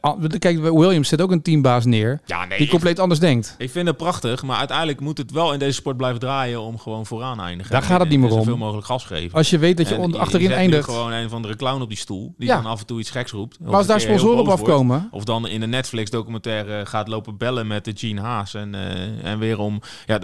an- 0.00 0.28
kijk, 0.38 0.60
Williams 0.62 1.08
zet 1.08 1.20
ook 1.20 1.30
een 1.30 1.42
teambaas 1.42 1.84
neer, 1.84 2.20
Ja, 2.26 2.38
nee, 2.44 2.48
die 2.56 2.66
ik, 2.66 2.70
compleet 2.70 2.98
anders 2.98 3.20
denkt. 3.20 3.54
ik 3.58 3.70
vind 3.70 3.86
het 3.86 3.96
prachtig, 3.96 4.42
maar 4.42 4.56
uiteindelijk 4.58 5.00
moet 5.00 5.18
het 5.18 5.30
wel 5.30 5.52
in 5.52 5.58
deze 5.58 5.72
sport 5.72 5.96
blijven 5.96 6.20
draaien 6.20 6.60
om 6.60 6.78
gewoon 6.78 7.06
vooraan 7.06 7.40
eindigen. 7.40 7.72
Daar 7.72 7.82
gaat 7.82 8.00
het 8.00 8.08
niet 8.08 8.18
meer 8.18 8.30
om. 8.30 8.38
Zoveel 8.38 8.56
mogelijk 8.56 8.86
gas 8.86 9.04
geven. 9.04 9.36
Als 9.38 9.50
je 9.50 9.58
weet 9.58 9.76
dat 9.76 9.88
je 9.88 9.94
En 9.94 10.14
achterin 10.18 10.48
nu 10.48 10.54
eindigt, 10.54 10.84
gewoon 10.84 11.12
een 11.12 11.28
van 11.28 11.42
de 11.42 11.56
clown 11.56 11.82
op 11.82 11.88
die 11.88 11.98
stoel, 11.98 12.34
die 12.38 12.48
Ja. 12.48 12.56
dan 12.56 12.66
af 12.70 12.80
en 12.80 12.86
toe 12.86 12.98
iets 13.00 13.10
geks 13.10 13.30
roept. 13.32 13.58
maar 13.60 13.74
als 13.74 13.86
daar 13.86 14.00
sponsoren 14.00 14.38
op 14.40 14.48
afkomen, 14.48 15.08
Of 15.10 15.24
dan 15.24 15.48
in 15.48 15.62
een 15.62 15.70
Netflix 15.70 16.10
documentaire 16.10 16.86
gaat 16.86 17.08
lopen 17.08 17.36
bellen 17.36 17.66
met 17.66 17.84
de 17.84 17.92
Gene 17.96 18.20
Haas. 18.20 18.54
En, 18.54 18.74
eh, 18.74 19.24
en 19.30 19.38
weer 19.38 19.58
om. 19.58 19.80
Ja, 20.06 20.18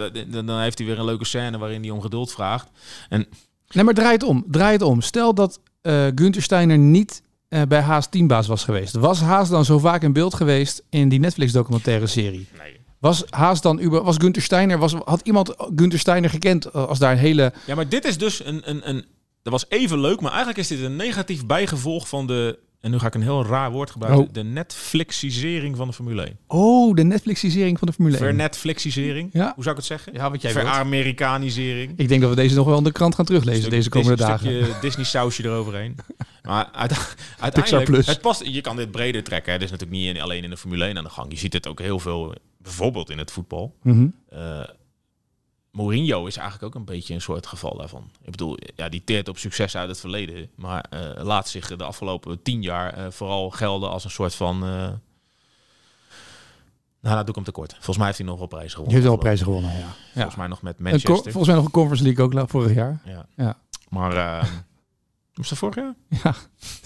dan 0.45 0.59
heeft 0.59 0.77
hij 0.77 0.87
weer 0.87 0.99
een 0.99 1.05
leuke 1.05 1.25
scène 1.25 1.57
waarin 1.57 1.81
hij 1.81 1.89
om 1.91 2.01
geduld 2.01 2.31
vraagt. 2.31 2.67
nee, 3.09 3.83
maar 3.83 3.93
draai 3.93 4.13
het 4.13 4.23
om, 4.23 4.45
draai 4.47 4.71
het 4.73 4.81
om. 4.81 5.01
Stel 5.01 5.33
dat 5.33 5.59
eh 5.81 6.05
Gunther 6.15 6.41
Steiner 6.41 6.77
niet 6.77 7.21
eh, 7.55 7.67
bij 7.67 7.79
Haas 7.79 8.09
teambaas 8.09 8.47
was 8.47 8.63
geweest. 8.63 8.93
Was 8.93 9.19
Haas 9.19 9.49
dan 9.49 9.65
zo 9.65 9.79
vaak 9.79 10.01
in 10.01 10.13
beeld 10.13 10.33
geweest 10.33 10.83
in 10.89 11.09
die 11.09 11.19
Netflix 11.19 11.51
documentaire 11.51 12.07
serie? 12.07 12.47
Nee. 12.57 12.79
Was 12.99 13.23
Haas 13.29 13.61
dan 13.61 13.79
uber, 13.79 14.03
was 14.03 14.15
Gunther 14.17 14.41
Steiner, 14.41 14.77
was, 14.77 14.93
had 14.93 15.21
iemand 15.23 15.53
Gunther 15.75 15.99
Steiner 15.99 16.29
gekend 16.29 16.73
als 16.73 16.99
daar 16.99 17.11
een 17.11 17.17
hele... 17.17 17.53
Ja, 17.65 17.75
maar 17.75 17.89
dit 17.89 18.05
is 18.05 18.17
dus 18.17 18.45
een, 18.45 18.69
een, 18.69 18.89
een... 18.89 19.05
Dat 19.41 19.53
was 19.53 19.65
even 19.69 19.99
leuk, 19.99 20.21
maar 20.21 20.29
eigenlijk 20.29 20.59
is 20.59 20.67
dit 20.67 20.81
een 20.81 20.95
negatief 20.95 21.45
bijgevolg 21.45 22.07
van 22.07 22.27
de... 22.27 22.59
En 22.85 22.91
nu 22.91 22.99
ga 22.99 23.07
ik 23.07 23.13
een 23.15 23.21
heel 23.21 23.45
raar 23.45 23.71
woord 23.71 23.91
gebruiken. 23.91 24.23
Oh. 24.23 24.33
De 24.33 24.43
Netflixisering 24.43 25.75
van 25.77 25.87
de 25.87 25.93
Formule 25.93 26.21
1. 26.25 26.37
Oh, 26.47 26.95
de 26.95 27.03
Netflixisering 27.03 27.79
van 27.79 27.87
de 27.87 27.93
Formule 27.93 28.17
1. 28.17 28.25
Vernetflixisering. 28.25 29.29
Ja. 29.33 29.51
Hoe 29.55 29.63
zou 29.63 29.69
ik 29.69 29.75
het 29.75 29.85
zeggen? 29.85 30.13
Ja, 30.13 30.31
wat 30.31 30.41
jij 30.41 30.53
wilt. 30.53 30.67
Veramerikanisering. 30.67 31.93
Ik 31.95 32.07
denk 32.07 32.21
dat 32.21 32.29
we 32.29 32.35
deze 32.35 32.55
nog 32.55 32.65
wel 32.65 32.77
in 32.77 32.83
de 32.83 32.91
krant 32.91 33.15
gaan 33.15 33.25
teruglezen 33.25 33.61
Stuk- 33.61 33.71
deze 33.73 33.89
komende 33.89 34.15
Dis- 34.15 34.25
dagen. 34.25 34.63
stukje 34.63 34.79
Disney 34.81 35.05
sausje 35.05 35.43
eroverheen. 35.43 35.95
Maar 36.43 36.69
uit- 36.71 36.87
Pixar 36.89 37.15
uiteindelijk, 37.39 37.85
Plus. 37.89 38.07
het 38.07 38.21
past, 38.21 38.43
je 38.45 38.61
kan 38.61 38.75
dit 38.75 38.91
breder 38.91 39.23
trekken. 39.23 39.53
Dit 39.53 39.63
is 39.63 39.71
natuurlijk 39.71 39.99
niet 40.01 40.19
alleen 40.21 40.43
in 40.43 40.49
de 40.49 40.57
Formule 40.57 40.85
1 40.85 40.97
aan 40.97 41.03
de 41.03 41.09
gang. 41.09 41.31
Je 41.31 41.37
ziet 41.37 41.53
het 41.53 41.67
ook 41.67 41.79
heel 41.79 41.99
veel, 41.99 42.35
bijvoorbeeld 42.61 43.09
in 43.09 43.17
het 43.17 43.31
voetbal. 43.31 43.75
Mhm. 43.83 44.07
Eh, 44.29 44.39
Mourinho 45.75 46.25
is 46.25 46.37
eigenlijk 46.37 46.65
ook 46.67 46.75
een 46.81 46.85
beetje 46.85 47.13
een 47.13 47.21
soort 47.21 47.47
geval 47.47 47.77
daarvan. 47.77 48.09
Ik 48.21 48.31
bedoel, 48.31 48.57
ja, 48.75 48.89
die 48.89 49.03
teert 49.03 49.27
op 49.29 49.37
succes 49.37 49.75
uit 49.77 49.89
het 49.89 49.99
verleden. 49.99 50.49
Maar 50.55 50.85
eh, 50.89 51.23
laat 51.23 51.49
zich 51.49 51.67
de 51.77 51.83
afgelopen 51.83 52.41
tien 52.41 52.61
jaar 52.61 52.93
eh, 52.93 53.11
vooral 53.11 53.49
gelden 53.49 53.89
als 53.89 54.03
een 54.03 54.09
soort 54.09 54.35
van... 54.35 54.55
eh, 54.63 54.69
nou, 56.99 57.15
dat 57.15 57.19
doe 57.19 57.29
ik 57.29 57.35
hem 57.35 57.43
tekort. 57.43 57.73
Volgens 57.73 57.97
mij 57.97 58.05
heeft 58.05 58.17
hij 58.17 58.27
nog 58.27 58.37
wel 58.37 58.47
prijzen 58.47 58.69
Je 58.69 58.75
gewonnen. 58.75 58.95
hebt 59.01 59.07
wel 59.13 59.17
prijzen 59.23 59.45
gewonnen, 59.45 59.71
ja. 59.71 59.77
ja. 59.79 59.93
Volgens 60.13 60.35
mij 60.35 60.47
nog 60.47 60.61
met 60.61 60.79
Manchester. 60.79 61.15
volgens 61.31 61.45
mij 61.47 61.55
nog 61.55 61.65
een 61.65 61.71
Conference 61.71 62.03
League 62.03 62.41
ook 62.41 62.49
vorig 62.49 62.73
jaar. 62.73 63.01
Ja. 63.05 63.25
Ja. 63.35 63.57
Maar... 63.89 64.15
eh 64.17 64.49
was 65.33 65.49
dat 65.49 65.57
vorig 65.57 65.75
jaar? 65.75 65.95
Ja. 66.23 66.35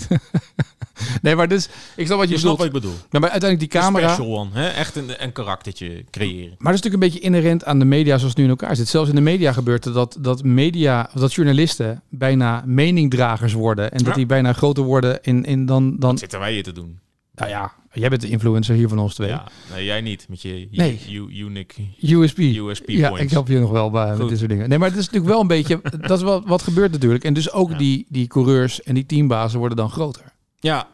nee, 1.21 1.35
maar 1.35 1.47
dus, 1.47 1.69
ik 1.95 2.05
snap 2.05 2.17
wat 2.17 2.29
je 2.29 2.35
bedoelt. 2.35 2.57
wat 2.57 2.65
ik 2.65 2.71
bedoel. 2.71 2.93
Maar 3.09 3.21
bij 3.21 3.29
uiteindelijk 3.29 3.71
die 3.71 3.81
camera... 3.81 4.13
Special 4.13 4.37
one, 4.37 4.49
hè? 4.53 4.67
Echt 4.67 4.95
een, 4.95 5.23
een 5.23 5.31
karaktertje 5.31 6.03
creëren. 6.11 6.55
Maar 6.57 6.73
dat 6.73 6.73
is 6.73 6.81
natuurlijk 6.81 6.93
een 6.93 7.09
beetje 7.09 7.19
inherent 7.19 7.65
aan 7.65 7.79
de 7.79 7.85
media 7.85 8.15
zoals 8.17 8.23
het 8.23 8.37
nu 8.37 8.43
in 8.43 8.49
elkaar 8.49 8.75
zit. 8.75 8.87
Zelfs 8.87 9.09
in 9.09 9.15
de 9.15 9.21
media 9.21 9.53
gebeurt 9.53 9.83
het 9.85 9.93
dat, 9.93 10.17
dat 10.19 10.43
media, 10.43 11.09
of 11.13 11.19
dat 11.21 11.33
journalisten 11.33 12.01
bijna 12.09 12.63
meningdragers 12.65 13.53
worden. 13.53 13.91
En 13.91 13.97
dat 13.97 14.07
Ja. 14.07 14.13
die 14.13 14.25
bijna 14.25 14.53
groter 14.53 14.83
worden 14.83 15.19
in, 15.21 15.45
in 15.45 15.65
dan, 15.65 15.95
dan... 15.97 16.09
Wat 16.09 16.19
zitten 16.19 16.39
wij 16.39 16.53
hier 16.53 16.63
te 16.63 16.71
doen? 16.71 16.99
Nou 17.35 17.51
ja, 17.51 17.73
jij 17.93 18.09
bent 18.09 18.21
de 18.21 18.27
influencer 18.29 18.75
hier 18.75 18.87
van 18.89 18.99
ons 18.99 19.13
twee. 19.15 19.27
Ja, 19.29 19.43
nee, 19.73 19.85
jij 19.85 20.01
niet. 20.01 20.25
Met 20.29 20.41
je 20.41 20.67
Nee. 20.71 20.99
unique 21.31 21.83
USP. 22.01 22.37
USP 22.37 22.89
ja, 22.89 23.07
points. 23.07 23.25
ik 23.25 23.31
help 23.31 23.47
je 23.47 23.59
nog 23.59 23.69
wel 23.71 23.89
bij 23.89 24.15
met 24.15 24.29
dit 24.29 24.37
soort 24.37 24.49
dingen. 24.49 24.69
Nee, 24.69 24.77
maar 24.77 24.89
het 24.89 24.97
is 24.97 25.05
natuurlijk 25.05 25.31
wel 25.31 25.41
een 25.41 25.47
beetje... 25.47 25.81
dat 26.07 26.17
is 26.17 26.23
wel 26.23 26.43
wat 26.47 26.61
gebeurt 26.61 26.91
natuurlijk. 26.91 27.23
En 27.23 27.33
dus 27.33 27.51
ook 27.51 27.69
Ja. 27.71 27.77
die, 27.77 28.05
die 28.09 28.27
coureurs 28.27 28.83
en 28.83 28.93
die 28.95 29.05
teambazen 29.05 29.59
worden 29.59 29.77
dan 29.77 29.89
groter. 29.89 30.23
Ja. 30.59 30.87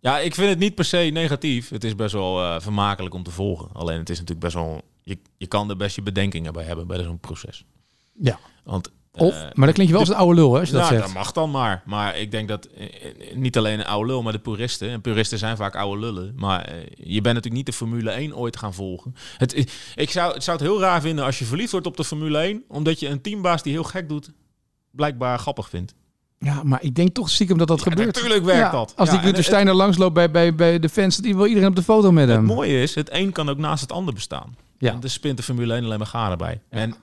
Ja, 0.00 0.18
ik 0.18 0.34
vind 0.34 0.48
het 0.48 0.58
niet 0.58 0.74
per 0.74 0.84
se 0.84 0.96
negatief. 0.96 1.68
Het 1.68 1.84
is 1.84 1.94
best 1.94 2.12
wel 2.12 2.42
eh, 2.42 2.60
vermakelijk 2.60 3.14
om 3.14 3.22
te 3.22 3.30
volgen. 3.30 3.68
Alleen 3.72 3.98
het 3.98 4.10
is 4.10 4.18
natuurlijk 4.18 4.44
best 4.44 4.54
wel... 4.54 4.82
Je, 5.02 5.18
je 5.36 5.46
kan 5.46 5.70
er 5.70 5.76
best 5.76 5.96
je 5.96 6.02
bedenkingen 6.02 6.52
bij 6.52 6.64
hebben 6.64 6.86
bij 6.86 7.02
zo'n 7.02 7.18
proces. 7.20 7.64
Ja. 8.20 8.38
Want, 8.64 8.90
Of, 9.12 9.34
eh, 9.34 9.40
maar 9.40 9.66
dan 9.66 9.72
klink 9.72 9.88
je 9.88 9.90
wel 9.90 10.00
als 10.00 10.08
een 10.08 10.14
oude 10.14 10.34
lul 10.34 10.52
hè, 10.52 10.60
als 10.60 10.68
je 10.68 10.74
dat 10.74 10.86
zegt. 10.86 11.02
dat 11.02 11.12
mag 11.12 11.32
dan 11.32 11.50
maar. 11.50 11.82
Maar 11.84 12.16
ik 12.18 12.30
denk 12.30 12.48
dat 12.48 12.64
eh, 12.64 12.86
niet 13.34 13.56
alleen 13.58 13.78
een 13.78 13.86
oude 13.86 14.06
lul, 14.06 14.22
maar 14.22 14.32
de 14.32 14.38
puristen. 14.38 14.88
En 14.88 15.00
puristen 15.00 15.38
zijn 15.38 15.56
vaak 15.56 15.76
oude 15.76 16.00
lullen. 16.00 16.32
Maar 16.36 16.64
eh, 16.64 16.74
je 16.96 17.20
bent 17.20 17.34
natuurlijk 17.34 17.54
niet 17.54 17.66
de 17.66 17.72
Formule 17.72 18.10
1 18.10 18.36
ooit 18.36 18.56
gaan 18.56 18.74
volgen. 18.74 19.14
Het, 19.36 19.76
ik 19.94 20.10
zou, 20.10 20.34
het 20.34 20.44
zou 20.44 20.58
het 20.58 20.66
heel 20.66 20.80
raar 20.80 21.00
vinden 21.00 21.24
als 21.24 21.38
je 21.38 21.44
verliefd 21.44 21.72
wordt 21.72 21.86
op 21.86 21.96
de 21.96 22.04
Formule 22.04 22.38
1, 22.38 22.64
omdat 22.68 23.00
je 23.00 23.08
een 23.08 23.20
teambaas 23.20 23.62
die 23.62 23.72
heel 23.72 23.84
gek 23.84 24.08
doet, 24.08 24.30
blijkbaar 24.90 25.38
grappig 25.38 25.68
vindt. 25.68 25.94
Ja, 26.44 26.62
maar 26.64 26.82
ik 26.82 26.94
denk 26.94 27.14
toch 27.14 27.30
stiekem 27.30 27.58
dat 27.58 27.68
dat 27.68 27.78
Ja, 27.78 27.84
gebeurt. 27.90 28.14
natuurlijk 28.14 28.44
werkt 28.44 28.60
Ja, 28.60 28.70
dat. 28.70 28.92
Als 28.96 29.08
Ja, 29.08 29.14
die 29.14 29.22
Gunther 29.22 29.38
het- 29.38 29.46
Steiner 29.46 29.74
langsloopt 29.74 30.14
bij, 30.14 30.30
bij, 30.30 30.54
bij 30.54 30.78
de 30.78 30.88
fans, 30.88 31.16
die 31.16 31.36
wil 31.36 31.46
iedereen 31.46 31.68
op 31.68 31.76
de 31.76 31.82
foto 31.82 32.12
met 32.12 32.26
Het 32.28 32.36
hem. 32.36 32.44
mooie 32.44 32.82
is, 32.82 32.94
het 32.94 33.08
een 33.12 33.32
kan 33.32 33.48
ook 33.48 33.58
naast 33.58 33.80
het 33.80 33.92
ander 33.92 34.14
bestaan. 34.14 34.56
Ja. 34.78 34.92
En 34.92 35.02
er 35.02 35.10
spint 35.10 35.36
de 35.36 35.42
Formule 35.42 35.74
1 35.74 35.84
alleen 35.84 35.98
maar 35.98 36.06
garen 36.06 36.38
bij. 36.38 36.60
En 36.68 36.94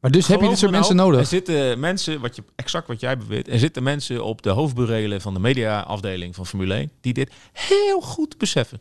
Maar 0.00 0.10
dus 0.10 0.26
heb 0.26 0.40
je 0.40 0.48
dit 0.48 0.58
soort 0.58 0.70
me 0.70 0.76
mensen 0.76 0.96
nou, 0.96 1.08
nodig. 1.08 1.24
Er 1.24 1.30
zitten 1.32 1.80
mensen, 1.80 2.20
wat 2.20 2.36
je, 2.36 2.42
exact 2.54 2.86
wat 2.88 3.00
jij 3.00 3.16
beweert, 3.18 3.48
er 3.48 3.58
zitten 3.58 3.82
mensen 3.82 4.24
op 4.24 4.42
de 4.42 4.50
hoofdburelen 4.50 5.20
van 5.20 5.34
de 5.34 5.40
mediaafdeling 5.40 6.34
van 6.34 6.46
Formule 6.46 6.74
1 6.74 6.90
die 7.00 7.12
dit 7.12 7.32
heel 7.52 8.00
goed 8.00 8.38
beseffen. 8.38 8.80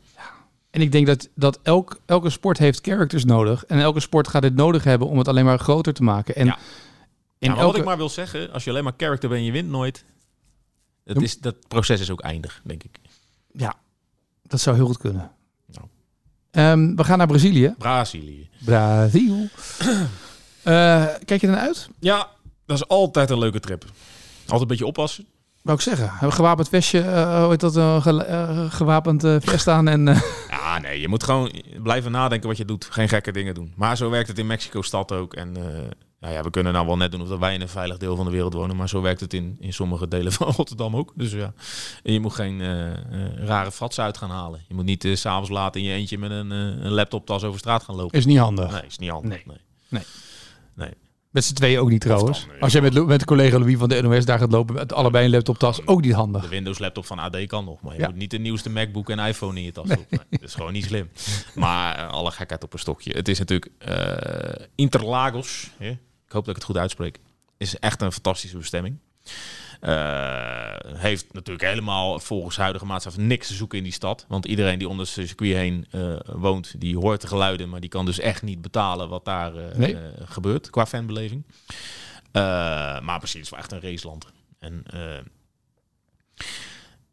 En 0.72 0.82
ik 0.82 0.92
denk 0.92 1.08
dat, 1.08 1.30
dat 1.36 1.60
elk, 1.64 2.00
elke 2.06 2.30
sport 2.30 2.58
heeft 2.58 2.80
characters 2.88 3.26
nodig. 3.26 3.66
En 3.66 3.80
elke 3.80 4.00
sport 4.00 4.28
gaat 4.28 4.42
dit 4.42 4.56
nodig 4.56 4.84
hebben 4.84 5.08
om 5.08 5.18
het 5.18 5.28
alleen 5.28 5.46
maar 5.46 5.60
groter 5.60 5.94
te 5.94 6.04
maken. 6.04 6.36
En 6.36 6.46
Ja. 6.46 6.58
In 7.40 7.50
elke... 7.50 7.64
Wat 7.66 7.76
ik 7.76 7.84
maar 7.84 7.98
wil 7.98 8.10
zeggen, 8.10 8.52
als 8.52 8.64
je 8.64 8.70
alleen 8.70 8.84
maar 8.84 8.94
character 8.98 9.30
bent 9.30 9.42
en 9.42 9.46
je 9.48 9.52
wint 9.54 9.70
nooit, 9.70 10.06
dat, 11.04 11.22
is, 11.22 11.40
dat 11.40 11.68
proces 11.68 12.00
is 12.00 12.10
ook 12.12 12.22
eindig, 12.22 12.62
denk 12.64 12.84
ik. 12.84 12.98
Ja, 13.52 13.74
dat 14.44 14.60
zou 14.62 14.76
heel 14.76 14.86
goed 14.86 14.98
kunnen. 14.98 15.32
Nou. 15.66 15.86
Ehm, 16.52 16.96
we 16.96 17.04
gaan 17.04 17.18
naar 17.18 17.28
Brazilië. 17.28 17.76
Brazilië. 17.78 18.50
Brazil. 18.66 19.48
Eh, 20.66 21.06
kijk 21.26 21.42
je 21.42 21.48
er 21.48 21.54
naar 21.54 21.62
uit? 21.62 21.90
Ja, 22.00 22.30
dat 22.66 22.78
is 22.78 22.88
altijd 22.88 23.30
een 23.30 23.38
leuke 23.40 23.60
trip. 23.60 23.84
Altijd 24.42 24.62
een 24.62 24.68
beetje 24.68 24.86
oppassen. 24.86 25.26
Wou 25.62 25.78
ik 25.78 25.84
zeggen. 25.84 26.12
Een 26.22 26.34
gewapend 26.34 26.70
vestje, 26.70 27.00
eh 27.02 27.40
hoe 27.42 27.50
heet 27.50 27.60
dat, 27.60 27.76
een 27.76 28.02
ge- 28.02 28.24
eh, 28.24 28.72
gewapend 28.72 29.24
eh, 29.24 29.36
vest 29.40 29.68
aan 29.68 29.88
en... 29.88 30.08
eh, 30.08 30.22
Ja, 30.50 30.80
nee, 30.80 31.00
je 31.02 31.08
moet 31.08 31.24
gewoon 31.24 31.52
blijven 31.84 32.12
nadenken 32.12 32.48
wat 32.48 32.58
je 32.58 32.66
doet. 32.66 32.86
Geen 32.90 33.10
gekke 33.10 33.32
dingen 33.32 33.54
doen. 33.54 33.74
Maar 33.76 33.98
zo 33.98 34.10
werkt 34.10 34.28
het 34.28 34.40
in 34.40 34.48
Mexico-stad 34.48 35.12
ook. 35.12 35.34
En 35.34 35.58
eh, 35.58 35.64
nou 36.20 36.34
ja, 36.34 36.42
we 36.42 36.50
kunnen 36.50 36.74
nou 36.74 36.86
wel 36.86 36.98
net 36.98 37.12
doen 37.12 37.22
of 37.22 37.28
dat 37.28 37.40
wij 37.40 37.54
in 37.54 37.62
een 37.62 37.68
veilig 37.70 37.98
deel 37.98 38.16
van 38.16 38.26
de 38.26 38.32
wereld 38.32 38.54
wonen. 38.54 38.76
Maar 38.76 38.90
zo 38.90 39.02
werkt 39.02 39.20
het 39.20 39.34
in, 39.34 39.56
in 39.60 39.74
sommige 39.74 40.08
delen 40.08 40.32
van 40.32 40.52
Rotterdam 40.58 40.96
ook. 40.96 41.12
Dus 41.16 41.32
ja, 41.32 41.54
en 42.04 42.14
je 42.14 42.20
moet 42.20 42.34
geen 42.34 42.62
eh, 42.62 42.92
eh, 42.92 42.98
rare 43.36 43.72
frats 43.72 44.00
uit 44.00 44.18
gaan 44.18 44.30
halen. 44.30 44.64
Je 44.68 44.74
moet 44.74 44.86
niet 44.86 45.06
eh, 45.06 45.16
s 45.16 45.22
s'avonds 45.22 45.50
laat 45.50 45.76
in 45.76 45.84
je 45.84 45.94
eentje 45.94 46.18
met 46.18 46.32
een, 46.32 46.52
eh, 46.52 46.58
een 46.58 46.92
laptoptas 46.92 47.44
over 47.44 47.60
straat 47.60 47.84
gaan 47.84 47.96
lopen. 47.96 48.18
is 48.18 48.26
niet 48.26 48.38
handig. 48.38 48.72
Nee, 48.72 48.86
is 48.88 48.98
niet 48.98 49.10
handig. 49.10 49.30
Nee. 49.30 49.44
Nee. 49.46 49.58
Nee. 49.90 50.04
Nee. 50.74 50.94
Met 51.36 51.44
z'n 51.44 51.54
tweeën 51.54 51.80
ook 51.80 51.90
niet 51.90 52.02
trouwens. 52.02 52.46
nee. 52.52 52.62
Als 52.62 52.72
jij 52.74 52.82
met, 52.82 53.06
met 53.06 53.20
de 53.20 53.26
collega 53.26 53.60
Louis 53.60 53.78
van 53.78 53.90
de 53.90 54.02
NOS 54.02 54.26
daar 54.26 54.40
gaat 54.40 54.52
lopen 54.52 54.76
met 54.76 54.94
allebei 54.94 55.26
een 55.26 55.32
laptoptas, 55.32 55.88
ook 55.88 56.02
niet 56.02 56.14
handig. 56.14 56.42
De 56.42 56.48
Windows 56.48 56.80
laptop 56.80 57.06
van 57.06 57.20
AD 57.20 57.46
kan 57.46 57.66
nog, 57.66 57.82
maar 57.82 57.94
je 57.94 58.00
Ja. 58.00 58.08
moet 58.08 58.16
niet 58.16 58.32
de 58.32 58.38
nieuwste 58.38 58.70
MacBook 58.70 59.10
en 59.10 59.20
iPhone 59.20 59.58
in 59.60 59.64
je 59.66 59.72
tas 59.72 59.88
doen. 59.88 60.06
Nee, 60.10 60.20
dat 60.30 60.42
is 60.42 60.54
gewoon 60.54 60.74
niet 60.74 60.86
slim. 60.86 61.10
Maar 61.56 61.96
eh, 61.98 62.10
alle 62.12 62.32
gekheid 62.32 62.64
op 62.64 62.74
een 62.74 62.80
stokje. 62.80 63.14
Het 63.14 63.28
is 63.28 63.40
natuurlijk 63.40 63.72
eh, 63.78 64.66
Interlagos. 64.76 65.72
hè? 65.78 65.90
Ik 65.90 66.32
hoop 66.32 66.46
dat 66.46 66.48
ik 66.48 66.56
het 66.56 66.64
goed 66.64 66.78
uitspreek. 66.78 67.20
Is 67.58 67.80
echt 67.80 68.02
een 68.02 68.12
fantastische 68.12 68.58
bestemming. 68.58 68.98
Eh, 69.86 70.76
heeft 70.98 71.34
natuurlijk 71.34 71.68
helemaal 71.68 72.20
volgens 72.20 72.58
huidige 72.58 72.86
maatschappij 72.86 73.24
niks 73.24 73.48
te 73.48 73.54
zoeken 73.54 73.78
in 73.78 73.84
die 73.84 73.94
stad. 73.94 74.26
Want 74.28 74.46
iedereen 74.46 74.80
die 74.80 74.90
onder 74.90 75.06
het 75.06 75.28
circuit 75.28 75.54
heen 75.56 75.86
eh, 75.92 76.16
woont, 76.26 76.80
die 76.80 76.98
hoort 76.98 77.22
de 77.22 77.28
geluiden, 77.28 77.70
maar 77.70 77.80
die 77.80 77.90
kan 77.90 78.06
dus 78.06 78.20
echt 78.20 78.42
niet 78.42 78.62
betalen 78.62 79.10
wat 79.10 79.26
daar 79.26 79.56
eh, 79.56 79.78
Nee. 79.78 79.98
gebeurt 80.26 80.70
qua 80.70 80.86
fanbeleving. 80.86 81.46
Maar 82.32 83.18
precies, 83.18 83.34
het 83.34 83.44
is 83.44 83.50
wel 83.50 83.60
echt 83.60 83.72
een 83.72 83.82
raceland. 83.82 84.26
En 84.60 84.84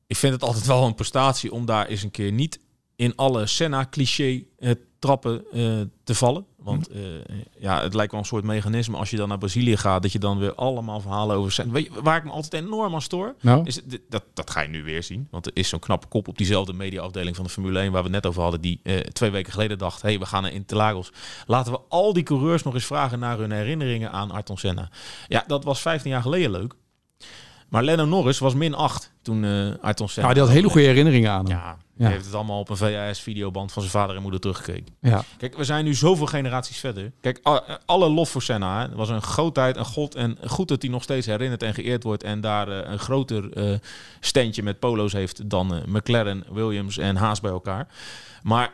ik 0.07 0.17
vind 0.17 0.33
het 0.33 0.43
altijd 0.43 0.67
wel 0.67 0.85
een 0.85 0.95
prestatie 0.95 1.53
om 1.53 1.67
daar 1.67 1.87
eens 1.87 2.03
een 2.03 2.11
keer 2.11 2.33
niet 2.33 2.59
in 3.03 3.12
alle 3.17 3.47
Senna-cliché 3.47 4.45
eh, 4.59 4.71
trappen 4.99 5.45
eh, 5.53 5.81
te 6.05 6.15
vallen. 6.15 6.47
Want 6.57 6.88
eh, 6.88 7.03
ja, 7.59 7.83
het 7.83 7.95
lijkt 7.95 8.12
wel 8.12 8.21
een 8.21 8.27
soort 8.27 8.45
mechanisme 8.45 8.97
als 8.97 9.11
je 9.11 9.17
dan 9.17 9.29
naar 9.29 9.38
Brazilië 9.38 9.77
gaat, 9.77 10.03
dat 10.03 10.12
je 10.12 10.19
dan 10.19 10.38
weer 10.38 10.55
allemaal 10.55 11.01
verhalen 11.01 11.37
over 11.37 11.53
Senna. 11.53 11.73
Weet 11.73 11.85
je, 11.85 12.03
waar 12.03 12.17
ik 12.17 12.25
me 12.25 12.31
altijd 12.31 12.65
enorm 12.65 12.95
aan 12.95 13.03
stoor, 13.03 13.35
Nou, 13.41 13.65
is, 13.65 13.81
dat, 14.09 14.25
dat 14.35 14.51
ga 14.51 14.61
je 14.61 14.69
nu 14.69 14.83
weer 14.83 15.03
zien. 15.03 15.29
Want 15.31 15.47
er 15.47 15.53
is 15.55 15.69
zo'n 15.69 15.79
knappe 15.79 16.07
kop 16.07 16.29
op 16.29 16.38
diezelfde 16.38 16.73
mediaafdeling 16.73 17.37
van 17.37 17.45
de 17.45 17.51
Formule 17.51 17.79
1 17.79 17.93
waar 17.93 18.03
we 18.03 18.09
het 18.09 18.17
net 18.17 18.27
over 18.27 18.43
hadden, 18.43 18.61
die 18.61 18.81
twee 19.12 19.31
weken 19.31 19.53
geleden 19.53 19.79
dacht, 19.79 20.03
hey, 20.03 20.19
we 20.19 20.27
gaan 20.27 20.43
naar 20.43 20.53
Interlagos. 20.53 21.12
Laten 21.47 21.73
we 21.73 21.81
al 21.88 22.12
die 22.12 22.23
coureurs 22.23 22.62
nog 22.62 22.75
eens 22.75 22.87
vragen 22.87 23.19
naar 23.19 23.38
hun 23.38 23.53
herinneringen 23.53 24.12
aan 24.12 24.31
Ayrton 24.31 24.59
Senna. 24.59 24.91
Ja, 25.29 25.45
dat 25.47 25.65
was 25.65 25.81
15 25.81 26.11
jaar 26.11 26.23
geleden 26.23 26.51
leuk. 26.51 26.75
Maar 27.73 27.83
Lennon 27.83 28.09
Norris 28.09 28.39
was 28.39 28.55
min 28.55 28.75
8 28.75 29.13
toen 29.23 29.45
eh 29.45 29.51
Ayrton 29.85 30.09
Senna... 30.09 30.23
nou, 30.29 30.35
die 30.35 30.43
had 30.43 30.53
hele 30.53 30.69
goede 30.69 30.87
herinneringen 30.87 31.31
aan 31.31 31.47
hem. 31.47 31.57
Ja, 31.57 31.77
die 31.97 32.07
Ja. 32.07 32.13
heeft 32.13 32.25
het 32.25 32.35
allemaal 32.35 32.59
op 32.59 32.69
een 32.69 32.77
VHS-videoband 32.77 33.73
van 33.73 33.83
zijn 33.83 33.95
vader 33.95 34.17
en 34.17 34.23
moeder 34.23 34.41
teruggekeken. 34.41 34.95
Ja. 35.01 35.23
Kijk, 35.39 35.57
we 35.57 35.65
zijn 35.65 35.85
nu 35.85 35.95
zoveel 35.95 36.27
generaties 36.27 36.79
verder. 36.79 37.13
Kijk, 37.21 37.41
alle 37.87 38.09
lof 38.09 38.29
voor 38.31 38.43
Senna. 38.43 38.77
hè. 38.81 38.83
Het 38.83 38.95
was 38.95 39.09
een 39.09 39.23
grootheid, 39.23 39.77
een 39.77 39.85
god. 39.85 40.15
En 40.15 40.37
goed 40.47 40.69
dat 40.69 40.83
hij 40.83 40.91
nog 40.91 41.03
steeds 41.03 41.27
herinnerd 41.27 41.63
en 41.63 41.75
geëerd 41.75 42.03
wordt. 42.03 42.23
En 42.23 42.41
daar 42.41 42.69
eh, 42.69 42.91
een 42.93 42.99
groter 42.99 43.53
eh 43.53 43.79
standje 44.21 44.63
met 44.63 44.79
polo's 44.79 45.13
heeft 45.13 45.51
dan 45.51 45.83
McLaren, 45.87 46.45
Williams 46.51 46.99
en 46.99 47.17
Haas 47.17 47.41
bij 47.41 47.51
elkaar. 47.51 47.89
Maar 48.43 48.73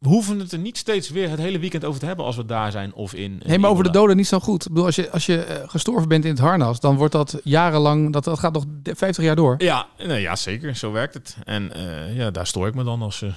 we 0.00 0.08
hoeven 0.08 0.38
het 0.38 0.52
er 0.52 0.58
niet 0.58 0.78
steeds 0.78 1.08
weer 1.10 1.30
het 1.30 1.38
hele 1.38 1.58
weekend 1.58 1.84
over 1.84 2.00
te 2.00 2.06
hebben 2.06 2.24
als 2.24 2.36
we 2.36 2.44
daar 2.44 2.70
zijn 2.70 2.94
of 2.94 3.14
in. 3.14 3.42
Nee, 3.46 3.58
maar 3.58 3.70
over 3.70 3.84
de 3.84 3.90
doden 3.90 4.16
niet 4.16 4.26
zo 4.26 4.40
goed. 4.40 4.62
Ik 4.64 4.68
bedoel, 4.68 4.84
als 4.86 4.94
je, 4.96 5.10
als 5.10 5.26
je 5.26 5.42
eh, 5.44 5.68
gestorven 5.68 6.08
bent 6.08 6.24
in 6.24 6.30
het 6.30 6.38
harnas, 6.40 6.80
dan 6.80 6.96
wordt 6.96 7.12
dat 7.12 7.40
jarenlang, 7.44 8.12
dat, 8.12 8.24
dat 8.24 8.38
gaat 8.38 8.52
nog 8.52 8.64
de- 8.82 8.94
50 8.96 9.24
jaar 9.24 9.36
door. 9.36 9.54
Ja, 9.58 9.86
nee, 10.06 10.20
ja, 10.20 10.36
zeker. 10.36 10.74
Zo 10.76 10.92
werkt 10.92 11.14
het. 11.14 11.36
En 11.44 11.72
eh, 11.74 12.16
ja, 12.16 12.30
daar 12.30 12.46
stoor 12.46 12.66
ik 12.66 12.74
me 12.74 12.84
dan 12.84 13.02
als 13.02 13.20
uh, 13.22 13.32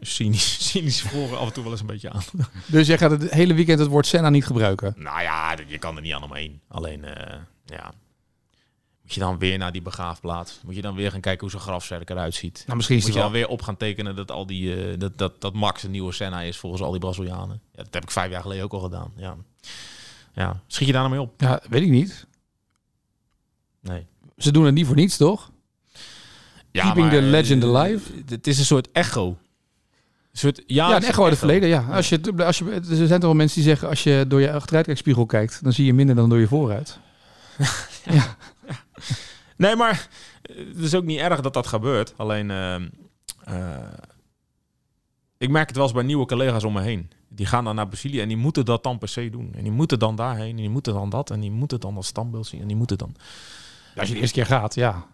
cynisch, 0.00 0.56
cynisch 0.70 1.02
voren 1.02 1.38
af 1.38 1.46
en 1.46 1.52
toe 1.52 1.62
wel 1.62 1.72
eens 1.72 1.80
een 1.80 1.86
beetje 1.86 2.10
aan. 2.10 2.22
Dus 2.66 2.86
jij 2.86 2.98
gaat 2.98 3.10
het 3.10 3.30
hele 3.30 3.54
weekend 3.54 3.78
het 3.78 3.88
woord 3.88 4.06
Senna 4.06 4.30
niet 4.30 4.46
gebruiken. 4.46 4.94
Nou 4.96 5.22
ja, 5.22 5.54
je 5.66 5.78
kan 5.78 5.96
er 5.96 6.02
niet 6.02 6.12
aan 6.14 6.24
omheen. 6.24 6.60
Alleen, 6.68 7.04
eh, 7.04 7.36
ja. 7.64 7.92
Moet 9.02 9.14
je 9.14 9.20
dan 9.20 9.38
weer 9.38 9.58
naar 9.58 9.72
die 9.72 9.82
begraafplaats? 9.82 10.60
Moet 10.64 10.74
je 10.74 10.82
dan 10.82 10.94
weer 10.94 11.10
gaan 11.10 11.20
kijken 11.20 11.40
hoe 11.40 11.50
zo'n 11.50 11.60
grafzerk 11.60 12.10
eruit 12.10 12.34
ziet? 12.34 12.62
Nou, 12.66 12.76
misschien 12.76 12.96
is 12.96 13.02
Moet 13.02 13.12
je 13.12 13.18
wel... 13.18 13.28
dan 13.28 13.38
weer 13.38 13.48
op 13.48 13.62
gaan 13.62 13.76
tekenen 13.76 14.16
dat, 14.16 14.30
al 14.30 14.46
die, 14.46 14.74
eh, 14.74 14.98
dat, 14.98 15.18
dat, 15.18 15.40
dat 15.40 15.54
Max 15.54 15.82
een 15.82 15.90
nieuwe 15.90 16.12
Senna 16.12 16.40
is 16.40 16.56
volgens 16.56 16.82
al 16.82 16.90
die 16.90 17.00
Brazilianen? 17.00 17.60
Ja, 17.72 17.82
dat 17.82 17.94
heb 17.94 18.02
ik 18.02 18.10
vijf 18.10 18.30
jaar 18.30 18.42
geleden 18.42 18.64
ook 18.64 18.72
al 18.72 18.80
gedaan. 18.80 19.12
Ja. 19.16 19.36
ja. 20.32 20.62
Schiet 20.66 20.86
je 20.86 20.92
daar 20.92 21.02
nou 21.02 21.14
mee 21.14 21.24
op? 21.24 21.40
Ja, 21.40 21.60
weet 21.68 21.82
ik 21.82 21.88
niet. 21.88 22.26
Nee. 23.80 24.06
Ze 24.36 24.52
doen 24.52 24.64
het 24.64 24.74
niet 24.74 24.86
voor 24.86 24.96
niets, 24.96 25.16
toch? 25.16 25.50
Ja, 26.70 26.82
Keeping 26.82 27.10
the 27.10 27.16
eh, 27.16 27.22
legend 27.22 27.64
alive. 27.64 28.10
Het 28.26 28.46
is 28.46 28.58
een 28.58 28.64
soort 28.64 28.90
echo. 28.92 29.26
Een 29.28 30.38
soort, 30.38 30.62
ja, 30.66 30.96
een 30.96 31.02
echo 31.02 31.22
uit 31.22 31.30
het 31.30 31.38
verleden. 31.38 31.68
Ja. 31.68 31.86
Als 31.90 32.08
je, 32.08 32.20
als 32.36 32.58
je, 32.58 32.64
er 32.70 32.84
zijn 32.84 33.08
toch 33.08 33.20
wel 33.20 33.34
mensen 33.34 33.56
die 33.56 33.68
zeggen, 33.68 33.88
als 33.88 34.02
je 34.02 34.24
door 34.28 34.40
je 34.40 34.52
achteruitkijkspiegel 34.52 35.26
kijkt, 35.26 35.62
dan 35.62 35.72
zie 35.72 35.84
je 35.84 35.94
minder 35.94 36.14
dan 36.14 36.28
door 36.28 36.38
je 36.38 36.46
vooruit. 36.46 36.98
ja. 38.04 38.36
Nee, 39.56 39.76
maar 39.76 40.08
eh, 40.42 40.56
het 40.56 40.78
is 40.78 40.94
ook 40.94 41.04
niet 41.04 41.18
erg 41.18 41.40
dat 41.40 41.54
dat 41.54 41.66
gebeurt. 41.66 42.14
Alleen, 42.16 42.50
ehm, 42.50 42.88
eh, 43.44 43.92
ik 45.38 45.50
merk 45.50 45.66
het 45.66 45.76
wel 45.76 45.84
eens 45.84 45.94
bij 45.94 46.02
nieuwe 46.02 46.26
collega's 46.26 46.64
om 46.64 46.72
me 46.72 46.80
heen. 46.80 47.10
Die 47.28 47.46
gaan 47.46 47.64
dan 47.64 47.74
naar 47.74 47.88
Brazilië 47.88 48.20
en 48.20 48.28
die 48.28 48.36
moeten 48.36 48.64
dat 48.64 48.82
dan 48.82 48.98
per 48.98 49.08
se 49.08 49.30
doen. 49.30 49.54
En 49.54 49.62
die 49.62 49.72
moeten 49.72 49.98
dan 49.98 50.16
daarheen 50.16 50.50
en 50.50 50.56
die 50.56 50.68
moeten 50.68 50.92
dan 50.92 51.10
dat 51.10 51.30
en 51.30 51.40
die 51.40 51.50
moeten 51.50 51.80
dan 51.80 51.94
dat 51.94 52.04
standbeeld 52.04 52.46
zien 52.46 52.60
en 52.60 52.66
die 52.66 52.76
moeten 52.76 52.98
dan... 52.98 53.14
Als 53.96 54.08
je 54.08 54.14
de 54.14 54.20
eerste 54.20 54.34
keer 54.34 54.46
gaat, 54.46 54.74
ja. 54.74 55.06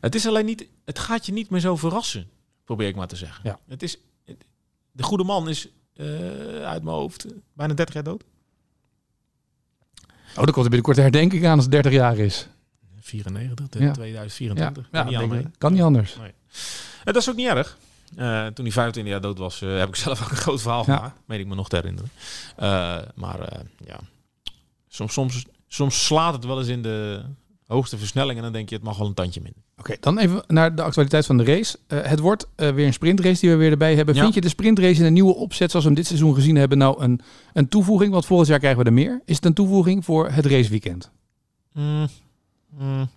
Het 0.00 0.14
is 0.14 0.26
alleen 0.26 0.44
niet, 0.44 0.68
het 0.84 0.98
gaat 0.98 1.26
je 1.26 1.32
niet 1.32 1.50
meer 1.50 1.60
zo 1.60 1.76
verrassen, 1.76 2.30
probeer 2.64 2.88
ik 2.88 2.96
maar 2.96 3.06
te 3.06 3.16
zeggen. 3.16 3.40
Ja. 3.44 3.58
Het 3.68 3.82
is, 3.82 3.98
de 4.92 5.02
goede 5.02 5.24
man 5.24 5.48
is 5.48 5.68
eh, 5.94 6.06
uit 6.62 6.82
mijn 6.82 6.96
hoofd 6.96 7.26
bijna 7.52 7.74
30 7.74 7.94
jaar 7.94 8.04
dood. 8.04 8.24
Oh, 10.28 10.34
dan 10.34 10.44
komt 10.44 10.56
er 10.56 10.62
binnenkort 10.62 10.96
de 10.96 11.02
herdenking 11.02 11.46
aan 11.46 11.54
als 11.54 11.62
het 11.62 11.72
30 11.72 11.92
jaar 11.92 12.18
is. 12.18 12.48
94, 13.04 13.80
Ja. 13.80 13.92
2024. 13.92 14.88
ja, 14.92 15.02
Kan 15.04 15.30
niet 15.30 15.46
kan 15.58 15.72
niet 15.72 15.82
anders. 15.82 16.14
Eh, 16.16 16.24
dat 17.04 17.16
is 17.16 17.30
ook 17.30 17.36
niet 17.36 17.48
erg. 17.48 17.78
Eh, 18.16 18.46
toen 18.46 18.64
hij 18.64 18.72
25 18.74 19.12
jaar 19.12 19.20
dood 19.20 19.38
was, 19.38 19.62
eh, 19.62 19.78
heb 19.78 19.88
ik 19.88 19.96
zelf 20.06 20.22
ook 20.22 20.30
een 20.30 20.36
groot 20.36 20.62
verhaal 20.62 20.84
Ja. 20.86 20.96
gemaakt. 20.96 21.16
Weet 21.26 21.40
ik 21.40 21.46
me 21.46 21.54
nog 21.54 21.68
te 21.68 21.76
herinneren. 21.76 22.10
Eh, 22.56 22.96
maar 23.14 23.38
ja, 23.86 24.00
soms, 24.88 25.12
soms, 25.12 25.44
soms 25.68 26.04
slaat 26.06 26.34
het 26.34 26.44
wel 26.44 26.58
eens 26.58 26.68
in 26.68 26.82
de 26.82 27.22
hoogste 27.66 27.98
versnelling. 27.98 28.36
En 28.36 28.42
dan 28.44 28.52
denk 28.52 28.68
je, 28.68 28.74
het 28.74 28.84
mag 28.84 28.96
wel 28.98 29.06
een 29.06 29.14
tandje 29.14 29.40
minder. 29.40 29.62
Oké, 29.76 29.96
dan 30.00 30.18
even 30.18 30.42
naar 30.46 30.74
de 30.74 30.82
actualiteit 30.82 31.26
van 31.26 31.36
de 31.36 31.44
race. 31.44 31.78
Het 31.86 32.18
wordt 32.18 32.46
weer 32.56 32.86
een 32.86 32.92
sprintrace 32.92 33.40
die 33.40 33.50
we 33.50 33.56
weer 33.56 33.70
erbij 33.70 33.94
hebben. 33.94 34.14
Ja. 34.14 34.22
Vind 34.22 34.34
je 34.34 34.40
de 34.40 34.48
sprintrace 34.48 35.00
in 35.00 35.04
een 35.04 35.12
nieuwe 35.12 35.34
opzet 35.34 35.70
zoals 35.70 35.84
we 35.84 35.90
hem 35.90 36.00
dit 36.00 36.08
seizoen 36.08 36.34
gezien 36.34 36.56
hebben 36.56 36.78
nou 36.78 37.02
een, 37.02 37.20
een 37.52 37.68
toevoeging? 37.68 38.12
Want 38.12 38.26
volgend 38.26 38.48
jaar 38.48 38.58
krijgen 38.58 38.80
we 38.80 38.86
er 38.86 38.92
meer. 38.92 39.22
Is 39.24 39.36
het 39.36 39.44
een 39.44 39.54
toevoeging 39.54 40.04
voor 40.04 40.30
het 40.30 40.46
raceweekend? 40.46 41.10
Mm, 41.72 42.08
mm. 42.78 43.08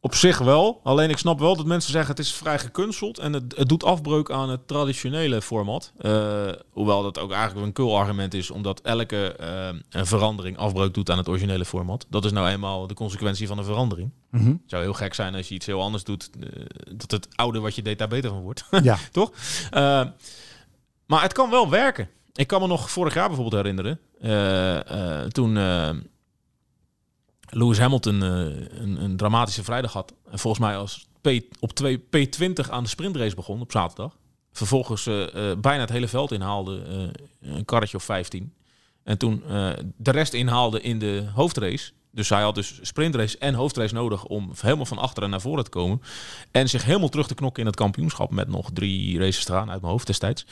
Op 0.00 0.14
zich 0.14 0.38
wel. 0.38 0.80
Alleen 0.82 1.10
ik 1.10 1.18
snap 1.18 1.38
wel 1.38 1.56
dat 1.56 1.66
mensen 1.66 1.90
zeggen 1.92 2.10
het 2.10 2.18
is 2.24 2.32
vrij 2.32 2.58
gekunsteld. 2.58 3.18
En 3.18 3.32
het, 3.32 3.56
het 3.56 3.68
doet 3.68 3.84
afbreuk 3.84 4.30
aan 4.30 4.50
het 4.50 4.68
traditionele 4.68 5.42
format. 5.42 5.92
Eh, 5.98 6.48
hoewel 6.70 7.02
dat 7.02 7.18
ook 7.18 7.32
eigenlijk 7.32 7.66
een 7.66 7.72
kul 7.72 7.96
argument 7.96 8.34
is. 8.34 8.50
Omdat 8.50 8.80
elke 8.80 9.34
een 9.90 10.06
verandering 10.06 10.56
afbreuk 10.56 10.94
doet 10.94 11.10
aan 11.10 11.18
het 11.18 11.28
originele 11.28 11.64
format. 11.64 12.06
Dat 12.08 12.24
is 12.24 12.32
nou 12.32 12.48
eenmaal 12.48 12.86
de 12.86 12.94
consequentie 12.94 13.46
van 13.46 13.58
een 13.58 13.64
verandering. 13.64 14.10
Mhm. 14.30 14.46
Het 14.46 14.58
zou 14.66 14.82
heel 14.82 14.92
gek 14.94 15.14
zijn 15.14 15.34
als 15.34 15.48
je 15.48 15.54
iets 15.54 15.66
heel 15.66 15.82
anders 15.82 16.04
doet. 16.04 16.30
eh, 16.40 16.62
dat 16.96 17.10
het 17.10 17.28
oude 17.34 17.60
wat 17.60 17.74
je 17.74 17.82
deed 17.82 17.98
daar 17.98 18.08
beter 18.08 18.30
van 18.30 18.40
wordt. 18.42 18.64
Ja. 18.82 18.98
Toch? 19.12 19.32
Maar 21.06 21.22
het 21.22 21.32
kan 21.32 21.50
wel 21.50 21.70
werken. 21.70 22.08
Ik 22.32 22.46
kan 22.46 22.60
me 22.60 22.66
nog 22.66 22.90
vorig 22.90 23.14
jaar 23.14 23.28
bijvoorbeeld 23.28 23.62
herinneren. 23.62 24.00
toen 25.32 25.56
Lewis 27.50 27.78
Hamilton 27.78 28.22
eh, 28.22 28.30
een, 28.80 29.02
een 29.02 29.16
dramatische 29.16 29.64
vrijdag 29.64 29.92
had. 29.92 30.14
En 30.30 30.38
volgens 30.38 30.62
mij 30.62 30.76
als 30.76 31.06
P, 31.20 31.28
op 31.60 31.72
2 31.72 31.98
P20 31.98 32.70
aan 32.70 32.82
de 32.82 32.88
sprintrace 32.88 33.34
begon 33.34 33.60
op 33.60 33.72
zaterdag. 33.72 34.16
Vervolgens 34.52 35.06
eh, 35.06 35.50
eh, 35.50 35.58
bijna 35.58 35.80
het 35.80 35.90
hele 35.90 36.08
veld 36.08 36.32
inhaalde. 36.32 36.82
een 37.40 37.64
karretje 37.64 37.96
of 37.96 38.04
15. 38.04 38.52
En 39.04 39.18
toen 39.18 39.42
de 39.96 40.10
rest 40.10 40.32
inhaalde 40.32 40.80
in 40.80 40.98
de 40.98 41.26
hoofdrace. 41.34 41.92
Dus 42.10 42.28
hij 42.28 42.42
had 42.42 42.54
dus 42.54 42.78
sprintrace 42.82 43.38
en 43.38 43.54
hoofdrace 43.54 43.94
nodig 43.94 44.24
om 44.24 44.52
helemaal 44.60 44.86
van 44.86 44.98
achteren 44.98 45.30
naar 45.30 45.40
voren 45.40 45.64
te 45.64 45.70
komen. 45.70 46.02
En 46.50 46.68
zich 46.68 46.84
helemaal 46.84 47.08
terug 47.08 47.26
te 47.26 47.34
knokken 47.34 47.60
in 47.60 47.66
het 47.68 47.76
kampioenschap 47.76 48.30
met 48.30 48.48
nog 48.48 48.70
drie 48.72 49.18
races 49.18 49.48
eraan 49.48 49.70
uit 49.70 49.80
mijn 49.80 49.92
hoofd 49.92 50.06
destijds. 50.06 50.46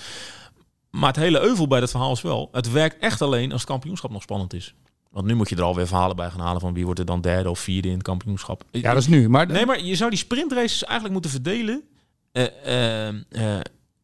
Maar 0.91 1.09
het 1.09 1.17
hele 1.17 1.41
euvel 1.41 1.67
bij 1.67 1.81
dat 1.81 1.91
verhaal 1.91 2.13
is 2.13 2.23
wel, 2.23 2.49
het 2.53 2.71
werkt 2.71 2.99
echt 2.99 3.23
alleen 3.23 3.53
als 3.53 3.61
het 3.61 3.71
kampioenschap 3.71 4.11
nog 4.11 4.23
spannend 4.23 4.55
is. 4.55 4.75
Want 5.17 5.29
nu 5.29 5.35
moet 5.35 5.49
je 5.49 5.57
er 5.57 5.63
alweer 5.63 5.87
verhalen 5.87 6.17
bij 6.17 6.31
gaan 6.31 6.41
halen 6.41 6.61
van 6.61 6.75
wie 6.75 6.85
wordt 6.85 7.01
er 7.01 7.07
dan 7.07 7.21
derde 7.21 7.51
of 7.51 7.59
vierde 7.59 7.89
in 7.89 7.95
het 7.95 8.03
kampioenschap. 8.03 8.65
ja, 8.71 8.93
dat 8.93 9.03
is 9.03 9.09
nu. 9.09 9.29
Maar 9.29 9.47
Nee, 9.47 9.67
maar 9.67 9.83
je 9.83 9.95
zou 9.95 10.11
die 10.11 10.19
sprintraces 10.19 10.85
eigenlijk 10.85 11.13
moeten 11.13 11.31
verdelen 11.31 11.83
eh, 12.33 12.45
eh, 12.65 13.09
eh, 13.09 13.61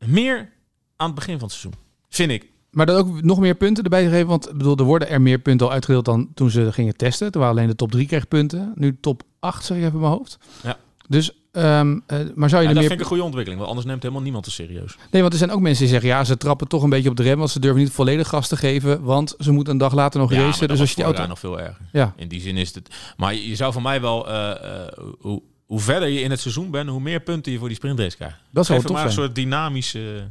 meer 0.07 0.53
aan 0.97 1.07
het 1.07 1.15
begin 1.15 1.39
van 1.39 1.49
het 1.49 1.57
seizoen. 1.57 1.81
Vind 2.09 2.31
ik. 2.31 2.51
Maar 2.71 2.87
dan 2.87 2.97
ook 2.97 3.23
nog 3.23 3.39
meer 3.39 3.55
punten 3.55 3.85
erbij 3.85 4.09
geven. 4.09 4.27
Want 4.27 4.49
ik 4.49 4.57
bedoel, 4.57 4.77
er 4.77 4.85
worden 4.85 5.09
er 5.09 5.23
meer 5.23 5.39
punten 5.39 5.67
al 5.67 5.73
uitgedeeld 5.73 6.05
dan 6.05 6.31
toen 6.35 6.51
ze 6.51 6.73
gingen 6.73 6.97
testen. 6.97 7.33
Toen 7.33 7.41
waren 7.41 7.57
alleen 7.57 7.69
de 7.69 7.77
top 7.77 7.91
3 7.91 8.07
kreeg 8.07 8.29
punten. 8.29 8.73
Nu 8.75 8.99
top 9.01 9.23
8, 9.41 9.65
zeg 9.65 9.77
ik 9.77 9.83
even 9.83 9.95
in 9.95 10.01
mijn 10.01 10.13
hoofd. 10.13 10.39
Ja. 10.63 10.79
Dus, 11.09 11.42
eh, 11.53 12.19
maar 12.35 12.49
zou 12.49 12.63
je 12.63 12.69
er 12.69 12.75
dat 12.75 12.75
meer... 12.75 12.75
vind 12.75 12.93
ik 12.93 12.99
een 13.01 13.05
goede 13.05 13.23
ontwikkeling, 13.23 13.57
want 13.61 13.69
anders 13.69 13.87
neemt 13.87 14.03
helemaal 14.03 14.23
niemand 14.23 14.45
te 14.45 14.51
serieus. 14.51 14.97
Nee, 15.11 15.21
want 15.21 15.33
er 15.33 15.39
zijn 15.39 15.51
ook 15.51 15.61
mensen 15.61 15.83
die 15.83 15.93
zeggen, 15.93 16.09
ja, 16.11 16.25
ze 16.25 16.37
trappen 16.37 16.69
toch 16.69 16.83
een 16.83 16.91
beetje 16.91 17.09
op 17.11 17.17
de 17.17 17.23
rem. 17.23 17.39
Want 17.39 17.51
ze 17.51 17.61
durven 17.61 17.81
niet 17.81 17.91
volledig 17.91 18.29
gas 18.29 18.49
te 18.49 18.57
geven. 18.57 19.03
Want 19.03 19.35
ze 19.39 19.51
moeten 19.53 19.73
een 19.73 19.79
dag 19.79 19.95
later 19.95 20.21
nog 20.21 20.33
Ja, 20.33 20.41
racen. 20.41 20.69
Dus 20.69 20.81
als 20.81 20.89
je 20.89 20.95
die 20.95 21.05
auto... 21.05 21.27
nog 21.27 21.39
veel 21.39 21.61
erger. 21.61 21.87
Ja, 21.93 22.13
In 22.17 22.29
die 22.29 22.41
zin 22.41 22.57
is 22.57 22.75
het. 22.75 22.95
Maar 23.17 23.35
je 23.35 23.57
zou 23.57 23.73
van 23.73 23.83
mij 23.83 24.01
wel. 24.01 24.29
eh, 24.29 24.51
eh, 24.51 24.93
hoe, 25.19 25.43
hoe 25.67 25.81
verder 25.81 26.09
je 26.09 26.21
in 26.21 26.31
het 26.31 26.41
seizoen 26.41 26.71
bent, 26.71 26.89
hoe 26.89 27.01
meer 27.01 27.21
punten 27.21 27.53
je 27.53 27.59
voor 27.59 27.69
die 27.69 27.77
sprintrace 27.77 28.17
krijgt. 28.17 28.37
dat 28.51 28.67
zou 28.67 28.79
het 28.79 28.89
zijn. 28.91 29.07
een 29.07 29.13
soort 29.13 29.35
dynamische. 29.35 30.31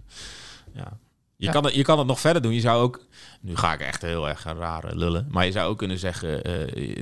ja. 0.74 1.00
Je, 1.36 1.48
Ja. 1.48 1.52
Kan 1.54 1.66
het, 1.66 1.74
je 1.74 1.84
kan 1.84 1.98
het 1.98 2.08
nog 2.08 2.20
verder 2.20 2.42
doen. 2.42 2.54
Je 2.54 2.60
zou 2.60 2.82
ook. 2.82 3.06
Nu 3.42 3.56
ga 3.56 3.74
ik 3.74 3.80
echt 3.80 4.02
heel 4.02 4.30
erg 4.30 4.44
rare 4.44 4.96
lullen. 4.96 5.28
Maar 5.30 5.46
je 5.46 5.52
zou 5.52 5.70
ook 5.70 5.78
kunnen 5.78 5.98
zeggen. 5.98 6.44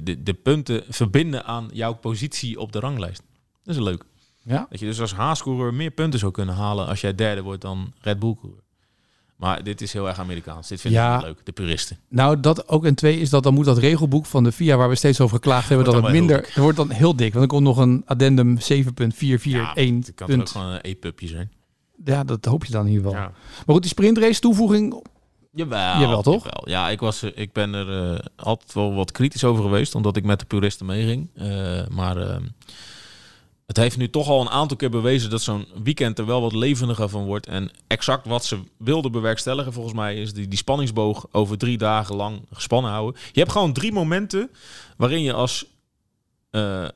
de, 0.04 0.24
de 0.24 0.34
punten 0.34 0.84
verbinden 0.90 1.46
aan 1.46 1.70
jouw 1.74 1.94
positie 1.94 2.60
op 2.60 2.72
de 2.72 2.80
ranglijst. 2.80 3.22
Dat 3.70 3.78
is 3.78 3.84
leuk. 3.84 4.04
Ja. 4.44 4.68
Dat 4.70 4.80
je 4.80 4.86
dus 4.86 5.02
als 5.02 5.14
Haas-coureur 5.14 5.74
meer 5.74 5.92
punten 5.92 6.20
zou 6.20 6.32
kunnen 6.32 6.56
halen 6.56 6.88
als 6.88 7.02
jij 7.02 7.16
derde 7.16 7.42
wordt 7.42 7.62
dan 7.62 7.94
Red 8.02 8.20
Bull-coureur. 8.20 8.62
Maar 9.36 9.64
dit 9.64 9.82
is 9.82 9.94
heel 9.94 10.08
erg 10.08 10.20
Amerikaans. 10.20 10.68
Dit 10.68 10.82
vind 10.82 10.94
Ja. 10.94 11.10
ik 11.10 11.16
niet 11.18 11.26
leuk. 11.26 11.46
De 11.46 11.52
puristen. 11.52 11.98
Nou, 12.08 12.40
dat 12.40 12.68
ook. 12.68 12.86
En 12.86 12.96
twee 12.96 13.20
is 13.20 13.30
dat 13.30 13.44
dan 13.44 13.54
moet 13.54 13.66
dat 13.66 13.78
regelboek 13.78 14.26
van 14.26 14.44
de 14.44 14.52
FIA, 14.52 14.78
waar 14.78 14.90
we 14.90 14.96
steeds 14.96 15.22
over 15.22 15.36
geklaagd 15.36 15.68
hebben, 15.68 15.86
dat 15.86 15.94
het 15.96 16.04
dan 16.04 16.12
wel 16.12 16.22
minder... 16.22 16.42
Het 16.46 16.56
wordt 16.56 16.78
dan 16.78 16.90
heel 16.90 17.16
dik. 17.16 17.32
Want 17.34 17.44
er 17.46 17.50
komt 17.52 17.64
nog 17.64 17.78
een 17.78 18.04
addendum 18.06 18.58
7.441. 18.58 18.62
het 18.66 20.14
kan 20.16 20.16
toch 20.16 20.22
ook 20.22 20.28
punt. 20.28 20.50
gewoon 20.50 20.68
een 20.68 20.80
e-pupje 20.82 21.28
zijn. 21.28 21.52
Ja, 22.06 22.24
dat 22.24 22.46
hoop 22.46 22.66
je 22.66 22.72
dan 22.72 22.86
in 22.86 22.92
ieder 22.92 23.06
geval. 23.06 23.22
Ja. 23.22 23.32
Maar 23.66 23.74
goed, 23.76 23.82
die 23.82 23.92
sprintrace 23.92 24.40
toevoeging... 24.40 25.04
Jawel, 25.54 26.00
Jawel, 26.00 26.22
toch? 26.22 26.44
jawel. 26.44 26.70
Ja, 26.70 26.90
ik, 26.90 27.00
was, 27.00 27.22
er- 27.22 27.38
ik 27.38 27.54
ben 27.54 27.74
er 27.74 28.14
eh, 28.14 28.20
altijd 28.36 28.74
wel 28.74 28.94
wat 28.94 29.12
kritisch 29.12 29.44
over 29.44 29.64
geweest, 29.64 29.96
omdat 29.96 30.16
ik 30.18 30.24
met 30.24 30.40
de 30.40 30.46
puristen 30.46 30.86
meeging. 30.86 31.30
Eh, 31.36 31.88
maar 31.88 32.18
eh, 32.18 32.38
het 33.70 33.78
heeft 33.78 33.98
nu 33.98 34.10
toch 34.10 34.28
al 34.28 34.42
een 34.42 34.50
aantal 34.50 34.78
keer 34.78 34.90
bewezen 34.90 35.30
dat 35.30 35.42
zo'n 35.42 35.68
weekend 35.84 36.20
er 36.20 36.26
wel 36.26 36.42
wat 36.42 36.54
levendiger 36.54 37.10
van 37.10 37.26
wordt. 37.26 37.48
En 37.48 37.72
exact 37.88 38.28
wat 38.28 38.46
ze 38.46 38.60
wilden 38.78 39.12
bewerkstelligen, 39.12 39.74
volgens 39.74 39.96
mij, 39.96 40.22
is 40.22 40.34
die, 40.34 40.48
die 40.48 40.58
spanningsboog 40.58 41.28
over 41.32 41.58
drie 41.58 41.78
dagen 41.78 42.16
lang 42.16 42.42
gespannen 42.54 42.92
houden. 42.92 43.22
Je 43.32 43.40
hebt 43.40 43.52
gewoon 43.52 43.74
drie 43.74 43.92
momenten 43.92 44.52
waarin 44.98 45.22
je 45.22 45.34
als 45.34 45.66
eh, 46.52 46.88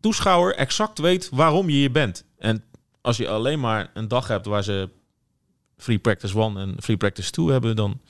toeschouwer 0.00 0.54
exact 0.54 0.98
weet 0.98 1.28
waarom 1.32 1.68
je 1.68 1.76
hier 1.76 1.92
bent. 1.92 2.24
En 2.38 2.64
als 3.00 3.16
je 3.16 3.28
alleen 3.28 3.60
maar 3.60 3.90
een 3.94 4.08
dag 4.08 4.28
hebt 4.28 4.46
waar 4.46 4.64
ze 4.64 4.88
Free 5.76 5.98
Practice 5.98 6.40
1 6.40 6.56
en 6.56 6.76
Free 6.82 6.96
Practice 6.96 7.30
2 7.30 7.46
hebben, 7.50 7.76
dan 7.76 8.00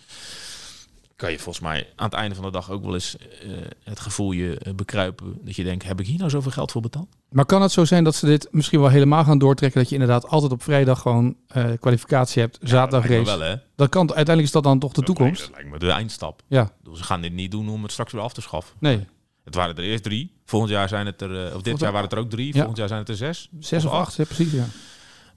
kan 1.20 1.30
je 1.30 1.38
volgens 1.38 1.64
mij 1.64 1.88
aan 1.96 2.04
het 2.04 2.14
einde 2.14 2.35
van 2.35 2.44
de 2.44 2.50
dag 2.50 2.70
ook 2.70 2.85
wel 2.85 2.94
eens 2.94 3.16
eh, 3.16 3.50
het 3.85 4.00
gevoel 4.00 4.33
je 4.33 4.59
eh, 4.59 4.72
bekruipen 4.74 5.38
dat 5.44 5.56
je 5.56 5.64
denkt, 5.64 5.85
heb 5.85 6.00
ik 6.00 6.06
hier 6.06 6.18
nou 6.18 6.30
zoveel 6.30 6.50
geld 6.50 6.70
voor 6.72 6.80
betaald? 6.83 7.09
Maar 7.30 7.44
kan 7.44 7.62
het 7.62 7.72
zo 7.72 7.85
zijn 7.85 8.04
dat 8.04 8.14
ze 8.14 8.26
dit 8.26 8.48
misschien 8.50 8.80
wel 8.80 8.88
helemaal 8.88 9.24
gaan 9.24 9.38
doortrekken? 9.38 9.80
Dat 9.80 9.88
je 9.88 9.94
inderdaad 9.94 10.26
altijd 10.28 10.52
op 10.52 10.62
vrijdag 10.62 11.00
gewoon 11.00 11.37
eh, 11.48 11.64
kwalificatie 11.80 12.42
hebt, 12.42 12.59
zaterdag 12.62 13.09
race. 13.11 13.20
me 13.20 13.38
wel, 13.38 13.40
hè? 13.40 13.54
Dat 13.76 13.88
kan, 13.88 14.00
uiteindelijk 14.06 14.46
is 14.46 14.52
dat 14.52 14.62
dan 14.62 14.78
toch 14.78 14.92
de 14.92 14.96
Dat 15.02 15.06
toekomst? 15.06 15.38
lijkt, 15.40 15.54
dat 15.54 15.62
lijkt 15.70 15.83
me 15.83 15.88
de 15.88 15.94
eindstap. 15.94 16.42
Ja, 16.46 16.72
bedoel, 16.78 16.96
Ze 16.96 17.04
gaan 17.04 17.20
dit 17.20 17.33
niet 17.33 17.50
doen 17.50 17.68
om 17.68 17.83
het 17.83 17.92
straks 17.92 18.12
weer 18.12 18.22
af 18.22 18.33
te 18.33 18.40
schaffen. 18.40 18.76
nee. 18.78 19.06
Het 19.44 19.54
waren 19.54 19.76
er 19.76 19.83
eerst 19.85 20.02
drie. 20.02 20.33
Volgend 20.44 20.72
jaar 20.72 20.88
zijn 20.88 21.06
het 21.06 21.20
er, 21.22 21.28
of 21.30 21.37
dit 21.37 21.52
Volgend- 21.52 21.80
jaar 21.80 21.92
waren 21.92 22.09
het 22.09 22.12
er 22.18 22.24
ook 22.24 22.30
drie. 22.30 22.46
Ja. 22.46 22.52
Volgend 22.52 22.76
jaar 22.76 22.88
zijn 22.88 23.00
het 23.00 23.09
er 23.09 23.16
zes. 23.16 23.48
Zes 23.61 23.85
of 23.85 23.92
acht, 23.92 24.14
ja, 24.16 24.24
precies, 24.24 24.52
ja. 24.52 24.64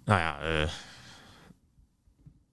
Nou 0.05 0.19
ja, 0.19 0.37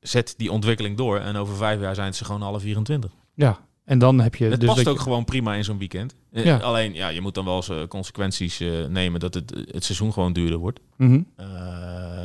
zet 0.00 0.34
die 0.36 0.52
ontwikkeling 0.52 0.96
door 0.96 1.18
en 1.18 1.36
over 1.36 1.56
vijf 1.56 1.80
jaar 1.80 1.94
zijn 1.94 2.06
het 2.06 2.16
ze 2.16 2.24
gewoon 2.24 2.42
alle 2.42 2.60
24. 2.60 3.10
Ja, 3.34 3.58
en 3.84 3.98
dan 3.98 4.20
heb 4.20 4.34
je 4.34 4.44
Het 4.44 4.60
dus 4.60 4.68
past 4.74 4.88
ook 4.88 4.96
je- 4.96 5.02
gewoon 5.02 5.24
prima 5.24 5.54
in 5.54 5.64
zo'n 5.64 5.78
weekend. 5.78 6.14
Eh, 6.32 6.44
Ja. 6.44 6.56
Alleen, 6.56 6.94
ja, 6.94 7.08
je 7.08 7.20
moet 7.20 7.34
dan 7.34 7.44
wel 7.44 7.56
eens 7.56 7.68
eh, 7.68 7.86
consequenties 7.88 8.60
eh, 8.60 8.86
nemen 8.86 9.20
dat 9.20 9.34
het, 9.34 9.50
het 9.70 9.84
seizoen 9.84 10.12
gewoon 10.12 10.32
duurder 10.32 10.58
wordt. 10.58 10.80
Mhm. 10.96 11.22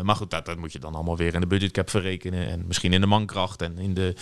Maar 0.04 0.16
goed, 0.16 0.30
dat, 0.32 0.46
dat 0.46 0.58
moet 0.58 0.72
je 0.72 0.80
dan 0.80 0.96
allemaal 0.96 1.18
weer 1.18 1.34
in 1.34 1.40
de 1.40 1.48
budgetcap 1.48 1.90
verrekenen. 1.90 2.48
En 2.48 2.64
misschien 2.68 2.94
in 2.94 3.02
de 3.02 3.08
mankracht 3.08 3.62
en 3.62 3.78
in 3.78 3.94
de... 3.94 4.14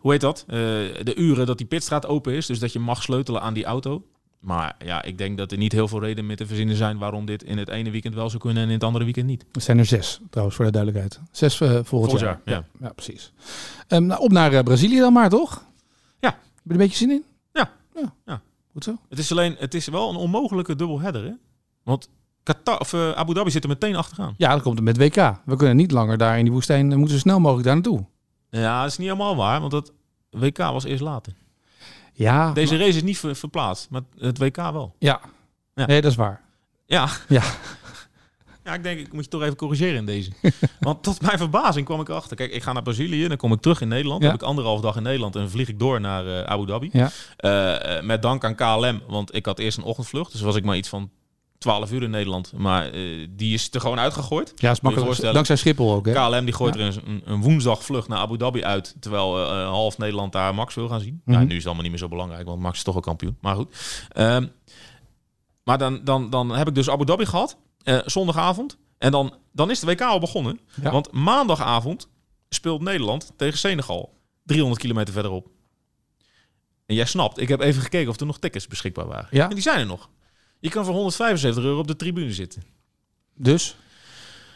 hoe 0.00 0.12
heet 0.12 0.20
dat? 0.20 0.44
De 0.46 1.12
uren 1.16 1.46
dat 1.46 1.58
die 1.58 1.66
pitstraat 1.66 2.06
open 2.06 2.32
is. 2.32 2.46
Dus 2.46 2.58
dat 2.58 2.72
je 2.72 2.78
mag 2.78 3.02
sleutelen 3.02 3.42
aan 3.42 3.54
die 3.54 3.64
auto. 3.64 4.04
Maar 4.40 4.74
ja, 4.84 5.02
ik 5.02 5.18
denk 5.18 5.38
dat 5.38 5.52
er 5.52 5.58
niet 5.58 5.72
heel 5.72 5.88
veel 5.88 6.00
redenen 6.00 6.26
meer 6.26 6.36
te 6.36 6.46
verzinnen 6.46 6.76
zijn 6.76 6.98
waarom 6.98 7.26
dit 7.26 7.42
in 7.42 7.58
het 7.58 7.68
ene 7.68 7.90
weekend 7.90 8.14
wel 8.14 8.28
zou 8.30 8.42
kunnen 8.42 8.62
en 8.62 8.68
in 8.68 8.74
het 8.74 8.84
andere 8.84 9.04
weekend 9.04 9.26
niet. 9.26 9.44
Er 9.52 9.60
zijn 9.60 9.78
er 9.78 9.84
zes, 9.84 10.20
trouwens, 10.30 10.56
voor 10.56 10.66
de 10.66 10.72
duidelijkheid. 10.72 11.20
Zes 11.30 11.60
eh, 11.60 11.68
volgend, 11.68 11.88
Volgend 11.88 12.20
jaar. 12.20 12.40
jaar, 12.44 12.56
ja. 12.56 12.86
ja. 12.86 12.92
precies. 12.92 13.32
Ehm, 13.88 14.06
nou, 14.06 14.20
op 14.20 14.32
naar 14.32 14.52
eh, 14.52 14.62
Brazilië 14.62 14.98
dan 14.98 15.12
maar, 15.12 15.28
toch? 15.28 15.64
Ja. 16.20 16.28
Heb 16.28 16.38
je 16.62 16.68
er 16.68 16.70
een 16.70 16.76
beetje 16.76 16.96
zin 16.96 17.10
in? 17.10 17.24
Ja. 17.52 17.70
ja. 17.94 18.14
Ja. 18.26 18.40
Goed 18.72 18.84
zo. 18.84 18.96
Het 19.08 19.18
is 19.18 19.30
alleen, 19.30 19.56
het 19.58 19.74
is 19.74 19.86
wel 19.88 20.10
een 20.10 20.16
onmogelijke 20.16 20.76
dubbelheader, 20.76 21.24
hè? 21.24 21.32
Want 21.82 22.08
Qatar, 22.42 22.80
of, 22.80 22.92
eh, 22.92 23.10
Abu 23.10 23.34
Dhabi 23.34 23.50
zit 23.50 23.62
er 23.62 23.68
meteen 23.68 23.96
achteraan. 23.96 24.34
Ja, 24.36 24.52
dat 24.52 24.62
komt 24.62 24.78
het 24.78 24.84
met 24.84 24.96
WK. 24.96 25.40
We 25.44 25.56
kunnen 25.56 25.76
niet 25.76 25.90
langer 25.90 26.18
daar 26.18 26.38
in 26.38 26.44
die 26.44 26.52
woestijn, 26.52 26.88
we 26.88 26.96
moeten 26.96 27.14
zo 27.14 27.20
snel 27.20 27.40
mogelijk 27.40 27.66
daar 27.66 27.74
naartoe. 27.74 28.04
Ja, 28.50 28.82
dat 28.82 28.90
is 28.90 28.98
niet 28.98 29.06
helemaal 29.06 29.36
waar, 29.36 29.60
want 29.60 29.72
dat 29.72 29.92
WK 30.30 30.56
was 30.58 30.84
eerst 30.84 31.02
later. 31.02 31.32
Ja, 32.22 32.52
Deze 32.52 32.76
race 32.76 32.96
is 32.96 33.02
niet 33.02 33.18
ver- 33.18 33.36
verplaatst, 33.36 33.90
maar 33.90 34.00
het 34.18 34.38
WK 34.38 34.56
wel. 34.56 34.94
ja. 34.98 35.20
Ja. 35.74 35.86
Nee, 35.86 36.00
dat 36.00 36.10
is 36.10 36.16
waar. 36.16 36.40
Ja. 36.86 37.08
Ja. 37.28 37.42
Ja, 38.64 38.74
ik 38.74 38.82
denk, 38.82 38.98
ik 39.00 39.12
moet 39.12 39.24
je 39.24 39.30
toch 39.30 39.42
even 39.42 39.56
corrigeren 39.56 39.96
in 39.96 40.06
deze. 40.06 40.30
Want 40.80 41.02
tot 41.02 41.20
mijn 41.22 41.38
verbazing 41.38 41.86
kwam 41.86 42.00
ik 42.00 42.08
erachter. 42.08 42.36
Kijk, 42.36 42.52
ik 42.52 42.62
ga 42.62 42.72
naar 42.72 42.82
Brazilië, 42.82 43.28
dan 43.28 43.36
kom 43.36 43.52
ik 43.52 43.60
terug 43.60 43.80
in 43.80 43.88
Nederland. 43.88 44.18
Ja. 44.22 44.26
Dan 44.28 44.30
heb 44.36 44.40
ik 44.42 44.48
anderhalf 44.48 44.80
dag 44.80 44.96
in 44.96 45.02
Nederland 45.02 45.36
en 45.36 45.50
vlieg 45.50 45.68
ik 45.68 45.78
door 45.78 46.00
naar 46.00 46.26
eh, 46.26 46.42
Abu 46.42 46.66
Dhabi. 46.66 46.88
Ja. 46.92 47.10
Eh, 47.36 47.96
eh, 47.96 48.04
met 48.04 48.22
dank 48.22 48.44
aan 48.44 48.54
KLM, 48.54 49.00
want 49.08 49.34
ik 49.34 49.46
had 49.46 49.58
eerst 49.58 49.78
een 49.78 49.84
ochtendvlucht. 49.84 50.32
Dus 50.32 50.40
was 50.40 50.56
ik 50.56 50.64
maar 50.64 50.76
iets 50.76 50.88
van 50.88 51.10
12 51.60 51.92
uur 51.92 52.02
in 52.02 52.10
Nederland. 52.10 52.52
Maar 52.56 52.90
eh, 52.92 53.26
die 53.30 53.54
is 53.54 53.68
er 53.74 53.80
gewoon 53.80 53.98
uitgegooid. 53.98 54.52
Ja, 54.56 54.70
is 54.70 54.80
makkelijk. 54.80 55.06
voorstellen. 55.06 55.34
Dankzij 55.34 55.56
Schiphol 55.56 55.94
ook, 55.94 56.06
hè? 56.06 56.12
KLM 56.12 56.44
die 56.44 56.54
gooit 56.54 56.74
Ja. 56.74 56.80
er 56.80 56.86
een, 56.86 57.02
een, 57.06 57.22
een 57.24 57.42
woensdagvlucht 57.42 58.08
naar 58.08 58.18
Abu 58.18 58.36
Dhabi 58.36 58.64
uit. 58.64 58.94
Terwijl 59.00 59.38
eh, 59.50 59.68
half 59.68 59.98
Nederland 59.98 60.32
daar 60.32 60.54
Max 60.54 60.74
wil 60.74 60.88
gaan 60.88 61.00
zien. 61.00 61.22
Ja, 61.26 61.38
nu 61.40 61.46
is 61.48 61.54
het 61.54 61.64
allemaal 61.64 61.82
niet 61.82 61.90
meer 61.90 62.00
zo 62.00 62.08
belangrijk, 62.08 62.46
want 62.46 62.60
Max 62.60 62.76
is 62.76 62.82
toch 62.84 62.94
wel 62.94 63.02
kampioen. 63.02 63.36
Maar 63.40 63.54
goed. 63.56 63.76
Ehm, 64.08 64.46
maar 65.64 65.78
dan, 65.78 66.00
dan, 66.04 66.30
dan 66.30 66.50
heb 66.50 66.68
ik 66.68 66.74
dus 66.74 66.90
Abu 66.90 67.04
Dhabi 67.04 67.26
gehad. 67.26 67.56
eh, 67.82 67.98
zondagavond. 68.04 68.76
En 68.98 69.10
dan, 69.10 69.34
dan 69.52 69.70
is 69.70 69.80
de 69.80 69.86
WK 69.86 70.00
al 70.00 70.18
begonnen. 70.20 70.60
Ja. 70.82 70.90
Want 70.90 71.12
maandagavond 71.12 72.08
speelt 72.48 72.80
Nederland 72.80 73.32
tegen 73.36 73.58
Senegal. 73.58 74.12
300 74.44 74.80
kilometer 74.80 75.12
verderop. 75.14 75.46
En 76.86 76.94
jij 76.94 77.04
snapt, 77.04 77.38
ik 77.40 77.48
heb 77.48 77.60
even 77.60 77.82
gekeken 77.82 78.08
of 78.08 78.20
er 78.20 78.26
nog 78.26 78.38
tickets 78.38 78.66
beschikbaar 78.66 79.06
waren. 79.06 79.28
Ja. 79.30 79.48
En 79.48 79.54
die 79.54 79.62
zijn 79.62 79.78
er 79.78 79.86
nog. 79.86 80.08
Je 80.60 80.68
kan 80.70 80.84
voor 80.84 80.94
175 80.94 81.64
euro 81.64 81.78
op 81.78 81.86
de 81.86 81.96
tribune 81.96 82.32
zitten. 82.32 82.62
Dus, 83.34 83.76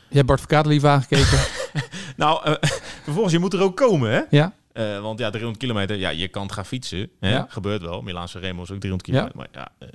je 0.09 0.15
hebt 0.15 0.27
Bart 0.27 0.41
Verkater 0.41 0.71
lief 0.71 0.85
aangekeken. 0.85 1.39
Nou, 2.17 2.45
eh, 2.45 2.55
vervolgens, 3.03 3.33
je 3.35 3.39
moet 3.41 3.53
er 3.53 3.61
ook 3.63 3.77
komen, 3.77 4.11
hè? 4.11 4.21
ja, 4.31 4.55
Eh, 4.73 5.01
want 5.01 5.19
ja, 5.19 5.29
300 5.31 5.59
kilometer, 5.63 5.97
ja, 5.97 6.09
je 6.09 6.29
kan 6.29 6.53
gaan 6.53 6.65
fietsen. 6.67 7.11
Hè? 7.21 7.31
Ja. 7.31 7.47
Gebeurt 7.49 7.83
wel. 7.83 8.03
Milaanse 8.03 8.39
Remo 8.39 8.63
is 8.63 8.71
ook 8.71 8.81
300 8.81 9.03
kilometer. 9.11 9.37
Maar 9.37 9.49
ja, 9.53 9.69
eh, 9.79 9.89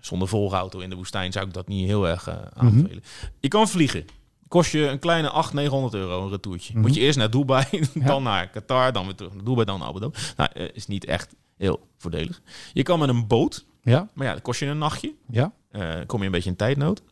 zonder 0.00 0.28
volgauto 0.28 0.78
in 0.78 0.90
de 0.90 0.96
woestijn 0.96 1.32
zou 1.32 1.46
ik 1.46 1.52
dat 1.52 1.68
niet 1.68 1.86
heel 1.86 2.08
erg 2.08 2.26
Mhm. 2.26 2.38
aanbevelen. 2.54 3.02
Je 3.40 3.48
kan 3.48 3.68
vliegen. 3.68 4.04
Kost 4.48 4.72
je 4.72 4.86
een 4.88 4.98
kleine 4.98 5.28
800, 5.28 5.54
900 5.54 5.94
euro 5.94 6.24
een 6.24 6.30
retourtje. 6.30 6.72
Mhm. 6.72 6.82
Moet 6.82 6.94
je 6.94 7.00
eerst 7.00 7.18
naar 7.18 7.30
Dubai, 7.30 7.64
dan 8.06 8.22
naar 8.22 8.48
Qatar, 8.48 8.92
dan 8.92 9.04
weer 9.04 9.14
terug 9.14 9.34
naar 9.34 9.44
Dubai, 9.44 9.64
dan 9.64 9.78
naar 9.78 9.88
Abu 9.88 10.00
Dhabi. 10.00 10.18
Nou, 10.36 10.50
is 10.72 10.86
niet 10.86 11.04
echt 11.04 11.34
heel 11.56 11.88
voordelig. 11.98 12.40
Je 12.72 12.82
kan 12.82 12.98
met 12.98 13.08
een 13.08 13.26
boot, 13.26 13.64
ja, 13.84 14.08
maar 14.12 14.26
ja, 14.26 14.32
dan 14.32 14.42
kost 14.42 14.60
je 14.60 14.66
een 14.66 14.78
nachtje. 14.78 15.14
ja. 15.30 15.52
Eh, 15.70 15.90
kom 16.06 16.20
je 16.20 16.26
een 16.26 16.32
beetje 16.32 16.50
in 16.50 16.56
tijdnood. 16.56 17.02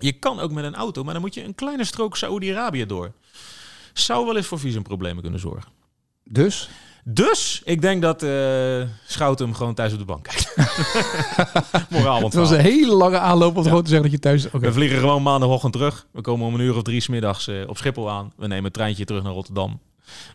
Je 0.00 0.12
kan 0.12 0.40
ook 0.40 0.50
met 0.52 0.64
een 0.64 0.74
auto, 0.74 1.04
maar 1.04 1.12
dan 1.12 1.22
moet 1.22 1.34
je 1.34 1.44
een 1.44 1.54
kleine 1.54 1.84
strook 1.84 2.16
Saoedi-Arabië 2.16 2.86
door. 2.86 3.12
Zou 3.92 4.26
wel 4.26 4.36
eens 4.36 4.46
voor 4.46 4.58
visumproblemen 4.58 5.22
kunnen 5.22 5.40
zorgen. 5.40 5.72
Dus, 6.24 6.68
Dus 7.04 7.62
ik 7.64 7.80
denk 7.80 8.02
dat 8.02 8.22
eh 8.22 8.82
Schout 9.06 9.38
hem 9.38 9.54
gewoon 9.54 9.74
thuis 9.74 9.92
op 9.92 9.98
de 9.98 10.04
bank 10.04 10.22
kijkt. 10.22 10.54
Moraal 11.90 12.22
het 12.22 12.34
was 12.34 12.50
een 12.50 12.60
hele 12.60 12.94
lange 12.94 13.18
aanloop 13.18 13.56
om 13.56 13.62
gewoon 13.62 13.82
te 13.82 13.88
zeggen 13.90 14.10
dat 14.10 14.20
je 14.20 14.28
thuis... 14.28 14.50
We 14.50 14.72
vliegen 14.72 14.98
gewoon 14.98 15.22
maandagochtend 15.22 15.72
terug. 15.72 16.06
We 16.12 16.20
komen 16.20 16.46
om 16.46 16.54
een 16.54 16.60
uur 16.60 16.76
of 16.76 16.82
drie 16.82 17.00
's 17.00 17.08
middags 17.08 17.48
eh, 17.48 17.68
op 17.68 17.76
Schiphol 17.76 18.10
aan. 18.10 18.32
We 18.36 18.46
nemen 18.46 18.64
een 18.64 18.70
treintje 18.72 19.04
terug 19.04 19.22
naar 19.22 19.32
Rotterdam. 19.32 19.80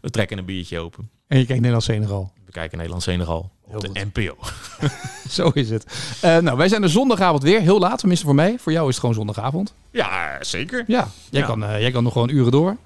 We 0.01 0.09
trekken 0.09 0.37
een 0.37 0.45
biertje 0.45 0.79
open. 0.79 1.09
en 1.27 1.37
je 1.37 1.45
kijkt 1.45 1.61
Nederland-Senegal. 1.61 2.31
We 2.45 2.51
kijken 2.51 2.77
Nederland-Senegal 2.77 3.51
Heel 3.67 3.78
op 3.78 3.93
de 3.93 3.99
goed. 4.02 4.13
NPO. 4.15 4.38
Zo 5.30 5.49
is 5.54 5.69
het. 5.69 5.86
Eh, 6.21 6.38
nou, 6.38 6.58
wij 6.58 6.67
zijn 6.67 6.84
er 6.84 6.89
zondagavond 6.89 7.43
weer. 7.43 7.62
Heel 7.62 7.80
laat, 7.80 7.99
tenminste 7.99 8.26
voor 8.26 8.36
mij. 8.36 8.56
Voor 8.60 8.71
jou 8.71 8.84
is 8.84 8.91
het 8.91 8.99
gewoon 8.99 9.15
zondagavond. 9.15 9.73
Ja, 9.91 10.38
zeker. 10.43 10.84
Ja, 10.88 11.08
jij, 11.30 11.41
Ja. 11.41 11.47
Kan, 11.47 11.63
eh, 11.63 11.80
jij 11.80 11.91
kan 11.91 12.04
nog 12.04 12.13
gewoon 12.13 12.30
uren 12.30 12.52
door. 12.52 12.78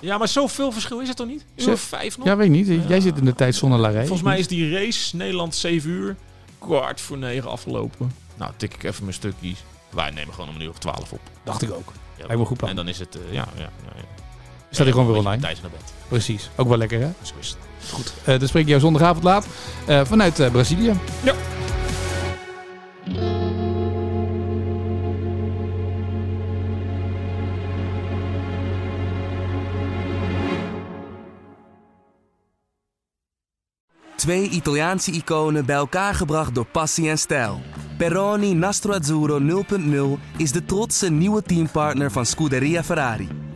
Ja, 0.00 0.18
maar 0.18 0.28
zoveel 0.28 0.72
verschil 0.72 1.00
is 1.00 1.08
het 1.08 1.16
toch 1.16 1.26
niet? 1.26 1.44
Uur 1.56 1.76
vijf 1.76 2.18
nog? 2.18 2.26
Ja, 2.26 2.36
weet 2.36 2.46
ik 2.46 2.52
niet. 2.52 2.88
Jij 2.88 3.00
zit 3.00 3.18
in 3.18 3.24
de 3.24 3.34
tijd 3.34 3.54
zonder 3.54 3.78
larij. 3.78 4.00
Volgens 4.06 4.22
mij 4.22 4.38
is 4.38 4.48
die 4.48 4.72
race 4.74 5.16
Nederland 5.16 5.54
7 5.54 5.90
uur, 5.90 6.16
kwart 6.58 7.00
voor 7.00 7.18
9 7.18 7.50
afgelopen. 7.50 8.12
Nou, 8.36 8.52
tik 8.56 8.74
ik 8.74 8.82
even 8.82 9.02
mijn 9.02 9.14
stukjes. 9.14 9.64
Wij 9.90 10.10
nemen 10.10 10.34
gewoon 10.34 10.48
om 10.48 10.54
een 10.54 10.62
uur 10.62 10.68
of 10.68 10.78
12 10.78 11.12
op. 11.12 11.20
Dacht 11.44 11.62
ik 11.62 11.72
ook. 11.72 11.92
Ja, 12.28 12.44
goed 12.44 12.56
plan. 12.56 12.70
En 12.70 12.76
dan 12.76 12.88
is 12.88 12.98
het, 12.98 13.16
eh, 13.16 13.32
ja, 13.32 13.48
ja, 13.56 13.60
ja, 13.62 13.92
ja. 13.96 14.02
Staat 14.72 14.86
hij 14.86 14.92
gewoon 14.92 15.06
weer 15.06 15.16
online. 15.16 15.40
Tijdens 15.40 15.60
naar 15.62 15.70
bed. 15.70 15.92
Precies. 16.08 16.50
Ook 16.56 16.68
wel 16.68 16.78
lekker, 16.78 17.00
hè? 17.00 17.10
Zo 17.22 17.34
is 17.40 17.48
het. 17.48 17.90
Goed. 17.90 18.12
Eh 18.24 18.38
dan 18.38 18.48
spreek 18.48 18.62
ik 18.62 18.68
jou 18.68 18.80
zondagavond 18.80 19.24
laat. 19.24 19.46
eh, 19.86 20.00
vanuit 20.04 20.40
eh, 20.40 20.50
Brazilië. 20.50 20.92
Ja. 21.22 21.34
Twee 34.16 34.48
Italiaanse 34.48 35.10
iconen 35.12 35.66
bij 35.66 35.76
elkaar 35.76 36.14
gebracht 36.14 36.54
door 36.54 36.66
passie 36.66 37.08
en 37.08 37.18
stijl. 37.18 37.60
Peroni 37.96 38.54
Nastro 38.54 38.92
Azzurro 38.92 39.64
0.0 40.18 40.20
is 40.36 40.52
de 40.52 40.64
trotse 40.64 41.10
nieuwe 41.10 41.42
teampartner 41.42 42.10
van 42.10 42.26
Scuderia 42.26 42.84
Ferrari. 42.84 43.28